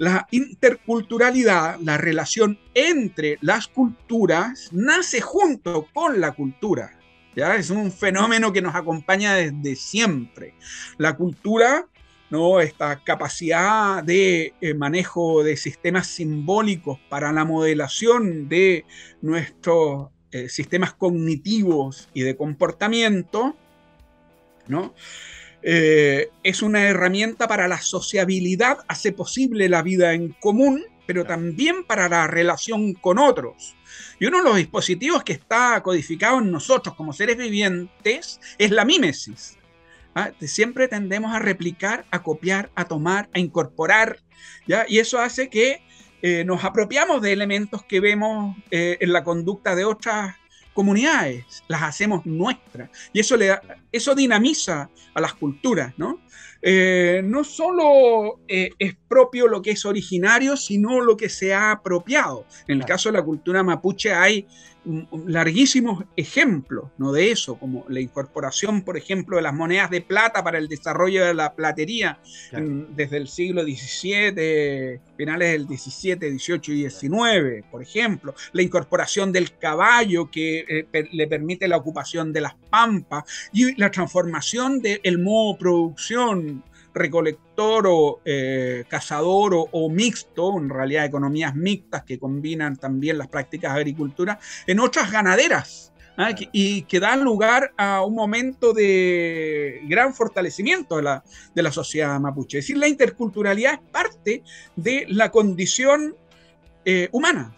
La 0.00 0.26
interculturalidad, 0.30 1.78
la 1.80 1.98
relación 1.98 2.58
entre 2.72 3.36
las 3.42 3.68
culturas, 3.68 4.70
nace 4.72 5.20
junto 5.20 5.88
con 5.92 6.22
la 6.22 6.32
cultura. 6.32 6.98
¿ya? 7.36 7.56
Es 7.56 7.68
un 7.68 7.92
fenómeno 7.92 8.50
que 8.50 8.62
nos 8.62 8.74
acompaña 8.74 9.34
desde 9.34 9.76
siempre. 9.76 10.54
La 10.96 11.16
cultura, 11.16 11.86
¿no? 12.30 12.60
esta 12.60 13.04
capacidad 13.04 14.02
de 14.02 14.54
eh, 14.62 14.72
manejo 14.72 15.44
de 15.44 15.58
sistemas 15.58 16.06
simbólicos 16.06 16.98
para 17.10 17.30
la 17.30 17.44
modelación 17.44 18.48
de 18.48 18.86
nuestros 19.20 20.08
eh, 20.32 20.48
sistemas 20.48 20.94
cognitivos 20.94 22.08
y 22.14 22.22
de 22.22 22.38
comportamiento, 22.38 23.54
¿no? 24.66 24.94
Eh, 25.62 26.30
es 26.42 26.62
una 26.62 26.82
herramienta 26.82 27.46
para 27.46 27.68
la 27.68 27.80
sociabilidad, 27.80 28.78
hace 28.88 29.12
posible 29.12 29.68
la 29.68 29.82
vida 29.82 30.14
en 30.14 30.30
común, 30.40 30.84
pero 31.06 31.24
también 31.24 31.84
para 31.84 32.08
la 32.08 32.26
relación 32.26 32.94
con 32.94 33.18
otros. 33.18 33.74
Y 34.18 34.26
uno 34.26 34.38
de 34.38 34.44
los 34.44 34.56
dispositivos 34.56 35.24
que 35.24 35.32
está 35.32 35.82
codificado 35.82 36.38
en 36.38 36.50
nosotros 36.50 36.94
como 36.94 37.12
seres 37.12 37.36
vivientes 37.36 38.40
es 38.58 38.70
la 38.70 38.84
mímesis. 38.84 39.58
¿ah? 40.14 40.30
Siempre 40.40 40.88
tendemos 40.88 41.34
a 41.34 41.38
replicar, 41.38 42.04
a 42.10 42.22
copiar, 42.22 42.70
a 42.74 42.84
tomar, 42.84 43.28
a 43.34 43.38
incorporar, 43.38 44.18
¿ya? 44.66 44.84
y 44.88 44.98
eso 44.98 45.18
hace 45.18 45.48
que 45.48 45.82
eh, 46.22 46.44
nos 46.44 46.64
apropiamos 46.64 47.22
de 47.22 47.32
elementos 47.32 47.82
que 47.84 48.00
vemos 48.00 48.56
eh, 48.70 48.98
en 49.00 49.12
la 49.12 49.24
conducta 49.24 49.74
de 49.74 49.84
otras 49.84 50.36
comunidades, 50.80 51.62
las 51.68 51.82
hacemos 51.82 52.24
nuestras. 52.24 52.88
Y 53.12 53.20
eso, 53.20 53.36
le 53.36 53.54
eso 53.92 54.14
dinamiza 54.14 54.88
a 55.12 55.20
las 55.20 55.34
culturas, 55.34 55.92
¿no? 55.98 56.20
eh, 56.62 57.22
no 57.24 57.42
solo 57.42 58.40
eh, 58.46 58.70
es 58.78 58.94
propio 59.08 59.48
lo 59.48 59.62
que 59.62 59.72
es 59.72 59.84
originario, 59.84 60.56
sino 60.56 61.00
lo 61.00 61.16
que 61.16 61.28
se 61.28 61.54
ha 61.54 61.72
apropiado. 61.72 62.46
En 62.66 62.80
el 62.80 62.84
caso 62.84 63.08
de 63.08 63.18
la 63.18 63.24
cultura 63.24 63.62
mapuche 63.62 64.12
hay 64.12 64.46
larguísimos 65.26 66.04
ejemplos 66.16 66.86
¿no? 66.98 67.12
de 67.12 67.30
eso, 67.30 67.58
como 67.58 67.84
la 67.88 68.00
incorporación, 68.00 68.82
por 68.82 68.96
ejemplo, 68.96 69.36
de 69.36 69.42
las 69.42 69.54
monedas 69.54 69.90
de 69.90 70.00
plata 70.00 70.42
para 70.42 70.58
el 70.58 70.68
desarrollo 70.68 71.24
de 71.24 71.34
la 71.34 71.54
platería 71.54 72.18
desde 72.50 73.16
el 73.18 73.28
siglo 73.28 73.62
XVII, 73.62 75.00
finales 75.16 75.52
del 75.52 75.66
XVII, 75.66 76.38
XVIII 76.38 76.80
y 76.80 76.90
XIX, 76.90 77.64
por 77.70 77.82
ejemplo, 77.82 78.34
la 78.52 78.62
incorporación 78.62 79.32
del 79.32 79.56
caballo 79.58 80.30
que 80.30 80.64
eh, 80.68 81.08
le 81.12 81.26
permite 81.26 81.68
la 81.68 81.76
ocupación 81.76 82.32
de 82.32 82.40
las 82.40 82.54
pampas 82.70 83.24
y 83.52 83.74
la 83.78 83.90
transformación 83.90 84.80
del 84.80 85.18
modo 85.18 85.52
de 85.52 85.58
producción 85.58 86.64
recolector 86.94 87.86
o 87.88 88.20
eh, 88.24 88.84
cazador 88.88 89.54
o, 89.54 89.90
mixto, 89.90 90.58
en 90.58 90.68
realidad 90.68 91.04
economías 91.04 91.54
mixtas 91.54 92.04
que 92.04 92.18
combinan 92.18 92.76
también 92.76 93.18
las 93.18 93.28
prácticas 93.28 93.74
de 93.74 93.80
agricultura, 93.80 94.38
en 94.66 94.80
otras 94.80 95.10
ganaderas. 95.10 95.92
¿ah? 96.16 96.34
y 96.52 96.82
que 96.82 97.00
dan 97.00 97.22
lugar 97.24 97.72
a 97.76 98.02
un 98.02 98.14
momento 98.14 98.72
de 98.72 99.80
gran 99.84 100.12
fortalecimiento 100.12 100.96
de 100.96 101.02
la, 101.02 101.24
de 101.54 101.62
la 101.62 101.72
sociedad 101.72 102.18
mapuche. 102.20 102.58
Es 102.58 102.64
decir, 102.64 102.76
la 102.76 102.88
interculturalidad 102.88 103.74
es 103.74 103.80
parte 103.90 104.42
de 104.76 105.06
la 105.08 105.30
condición 105.30 106.14
eh, 106.84 107.08
humana. 107.12 107.54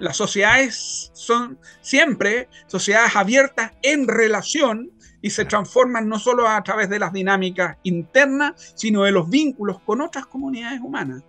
Las 0.00 0.18
sociedades 0.18 1.10
son 1.14 1.58
siempre 1.80 2.48
sociedades 2.66 3.16
abiertas 3.16 3.72
en 3.80 4.06
relación 4.06 4.90
y 5.22 5.30
se 5.30 5.44
transforman 5.44 6.08
no 6.08 6.18
solo 6.18 6.48
a 6.48 6.62
través 6.62 6.90
de 6.90 6.98
las 6.98 7.12
dinámicas 7.12 7.78
internas, 7.84 8.74
sino 8.74 9.04
de 9.04 9.12
los 9.12 9.30
vínculos 9.30 9.78
con 9.80 10.00
otras 10.00 10.26
comunidades 10.26 10.80
humanas. 10.82 11.22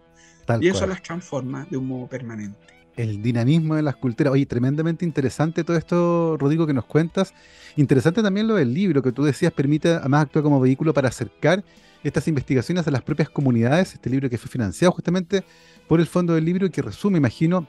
y 0.59 0.67
eso 0.67 0.85
las 0.85 1.01
transforma 1.01 1.65
de 1.69 1.77
un 1.77 1.87
modo 1.87 2.07
permanente. 2.07 2.57
El 2.97 3.21
dinamismo 3.21 3.75
de 3.75 3.81
las 3.81 3.95
culturas. 3.95 4.33
Oye, 4.33 4.45
tremendamente 4.45 5.05
interesante 5.05 5.63
todo 5.63 5.77
esto, 5.77 6.37
Rodrigo, 6.37 6.67
que 6.67 6.73
nos 6.73 6.85
cuentas. 6.85 7.33
Interesante 7.75 8.21
también 8.21 8.47
lo 8.47 8.55
del 8.55 8.73
libro 8.73 9.01
que 9.01 9.11
tú 9.11 9.23
decías 9.23 9.51
permite 9.51 9.89
además 9.89 10.23
actuar 10.23 10.43
como 10.43 10.59
vehículo 10.59 10.93
para 10.93 11.07
acercar 11.07 11.63
estas 12.03 12.27
investigaciones 12.27 12.87
a 12.87 12.91
las 12.91 13.01
propias 13.01 13.29
comunidades. 13.29 13.93
Este 13.93 14.09
libro 14.09 14.29
que 14.29 14.37
fue 14.37 14.49
financiado 14.49 14.91
justamente 14.91 15.43
por 15.87 15.99
el 15.99 16.07
Fondo 16.07 16.33
del 16.33 16.45
Libro 16.45 16.67
y 16.67 16.69
que 16.69 16.81
resume, 16.81 17.17
imagino, 17.17 17.67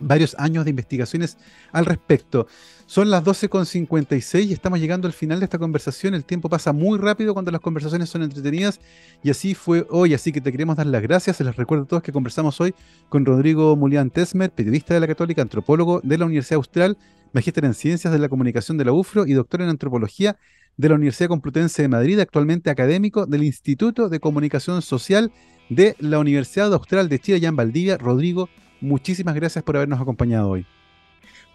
varios 0.00 0.34
años 0.38 0.64
de 0.64 0.70
investigaciones 0.70 1.36
al 1.72 1.86
respecto. 1.86 2.46
Son 2.86 3.10
las 3.10 3.24
12.56 3.24 4.44
y 4.44 4.52
estamos 4.52 4.78
llegando 4.78 5.06
al 5.06 5.14
final 5.14 5.40
de 5.40 5.44
esta 5.44 5.58
conversación. 5.58 6.14
El 6.14 6.24
tiempo 6.24 6.48
pasa 6.48 6.72
muy 6.72 6.98
rápido 6.98 7.32
cuando 7.32 7.50
las 7.50 7.60
conversaciones 7.60 8.10
son 8.10 8.22
entretenidas 8.22 8.80
y 9.22 9.30
así 9.30 9.54
fue 9.54 9.86
hoy. 9.90 10.12
Así 10.12 10.32
que 10.32 10.40
te 10.40 10.52
queremos 10.52 10.76
dar 10.76 10.86
las 10.86 11.02
gracias. 11.02 11.40
Les 11.40 11.56
recuerdo 11.56 11.84
a 11.84 11.86
todos 11.86 12.02
que 12.02 12.12
conversamos 12.12 12.60
hoy 12.60 12.74
con 13.08 13.24
Rodrigo 13.24 13.74
Mulián 13.74 14.10
Tesmer, 14.10 14.50
periodista 14.50 14.92
de 14.92 15.00
la 15.00 15.06
Católica, 15.06 15.40
antropólogo 15.40 16.00
de 16.04 16.18
la 16.18 16.26
Universidad 16.26 16.56
Austral, 16.56 16.98
magíster 17.32 17.64
en 17.64 17.74
Ciencias 17.74 18.12
de 18.12 18.18
la 18.18 18.28
Comunicación 18.28 18.76
de 18.76 18.84
la 18.84 18.92
UFRO 18.92 19.26
y 19.26 19.32
doctor 19.32 19.62
en 19.62 19.70
Antropología 19.70 20.36
de 20.76 20.88
la 20.88 20.96
Universidad 20.96 21.28
Complutense 21.28 21.82
de 21.82 21.88
Madrid, 21.88 22.18
actualmente 22.20 22.68
académico 22.68 23.26
del 23.26 23.44
Instituto 23.44 24.08
de 24.08 24.20
Comunicación 24.20 24.82
Social 24.82 25.32
de 25.70 25.96
la 25.98 26.18
Universidad 26.18 26.72
Austral 26.74 27.08
de 27.08 27.18
Chile, 27.18 27.36
allá 27.36 27.48
en 27.48 27.56
Valdivia. 27.56 27.96
Rodrigo, 27.96 28.48
muchísimas 28.84 29.34
gracias 29.34 29.64
por 29.64 29.76
habernos 29.76 30.00
acompañado 30.00 30.50
hoy. 30.50 30.66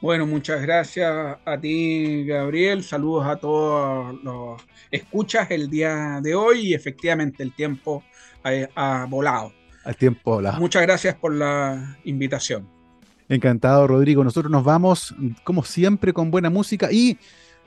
Bueno, 0.01 0.25
muchas 0.25 0.61
gracias 0.61 1.37
a 1.43 1.57
ti, 1.59 2.23
Gabriel. 2.25 2.83
Saludos 2.83 3.25
a 3.25 3.35
todos 3.35 4.15
los 4.23 4.61
escuchas 4.91 5.51
el 5.51 5.69
día 5.69 6.19
de 6.23 6.35
hoy 6.35 6.67
y 6.67 6.73
efectivamente 6.73 7.43
el 7.43 7.53
tiempo 7.53 8.03
ha, 8.75 9.05
volado. 9.09 9.51
El 9.85 9.95
tiempo 9.95 10.35
volado. 10.35 10.59
Muchas 10.59 10.81
gracias 10.83 11.15
por 11.15 11.33
la 11.35 11.97
invitación. 12.05 12.67
Encantado, 13.27 13.87
Rodrigo. 13.87 14.23
Nosotros 14.23 14.49
nos 14.49 14.63
vamos, 14.63 15.13
como 15.43 15.63
siempre, 15.63 16.13
con 16.13 16.31
buena 16.31 16.49
música 16.49 16.89
y 16.91 17.17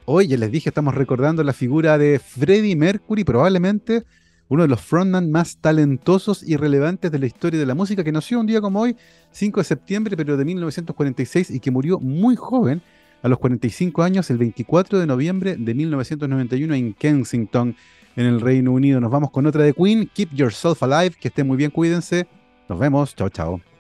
hoy, 0.07 0.27
ya 0.27 0.39
les 0.39 0.51
dije, 0.51 0.71
estamos 0.71 0.95
recordando 0.95 1.45
la 1.45 1.53
figura 1.53 1.99
de 1.99 2.19
Freddie 2.19 2.77
Mercury, 2.77 3.25
probablemente 3.25 4.05
uno 4.53 4.65
de 4.65 4.69
los 4.69 4.83
frontman 4.83 5.31
más 5.31 5.57
talentosos 5.57 6.43
y 6.43 6.57
relevantes 6.57 7.11
de 7.11 7.19
la 7.19 7.25
historia 7.25 7.59
de 7.59 7.65
la 7.65 7.75
música, 7.75 8.05
que 8.05 8.13
nació 8.13 8.39
un 8.39 8.47
día 8.47 8.61
como 8.61 8.83
hoy, 8.83 8.97
5 9.31 9.61
de 9.61 9.65
septiembre, 9.65 10.15
pero 10.15 10.37
de 10.37 10.45
1946, 10.45 11.53
y 11.53 11.59
que 11.59 11.71
murió 11.71 11.99
muy 11.99 12.37
joven, 12.37 12.83
a 13.23 13.29
los 13.29 13.39
45 13.39 14.03
años, 14.03 14.29
el 14.31 14.37
24 14.37 14.99
de 14.99 15.07
noviembre 15.07 15.57
de 15.57 15.73
1991 15.75 16.75
en 16.75 16.93
Kensington, 16.93 17.75
en 18.15 18.27
el 18.27 18.43
Reino 18.43 18.73
Unido. 18.73 19.01
Nos 19.01 19.11
vamos 19.11 19.31
con 19.31 19.47
otra 19.47 19.63
de 19.63 19.73
Queen, 19.73 20.11
Keep 20.13 20.35
Yourself 20.35 20.83
Alive, 20.83 21.17
que 21.19 21.29
esté 21.29 21.45
muy 21.45 21.57
bien, 21.57 21.71
cuídense. 21.71 22.27
Nos 22.69 22.79
vemos, 22.79 23.15
chao, 23.15 23.31
chao. 23.31 23.72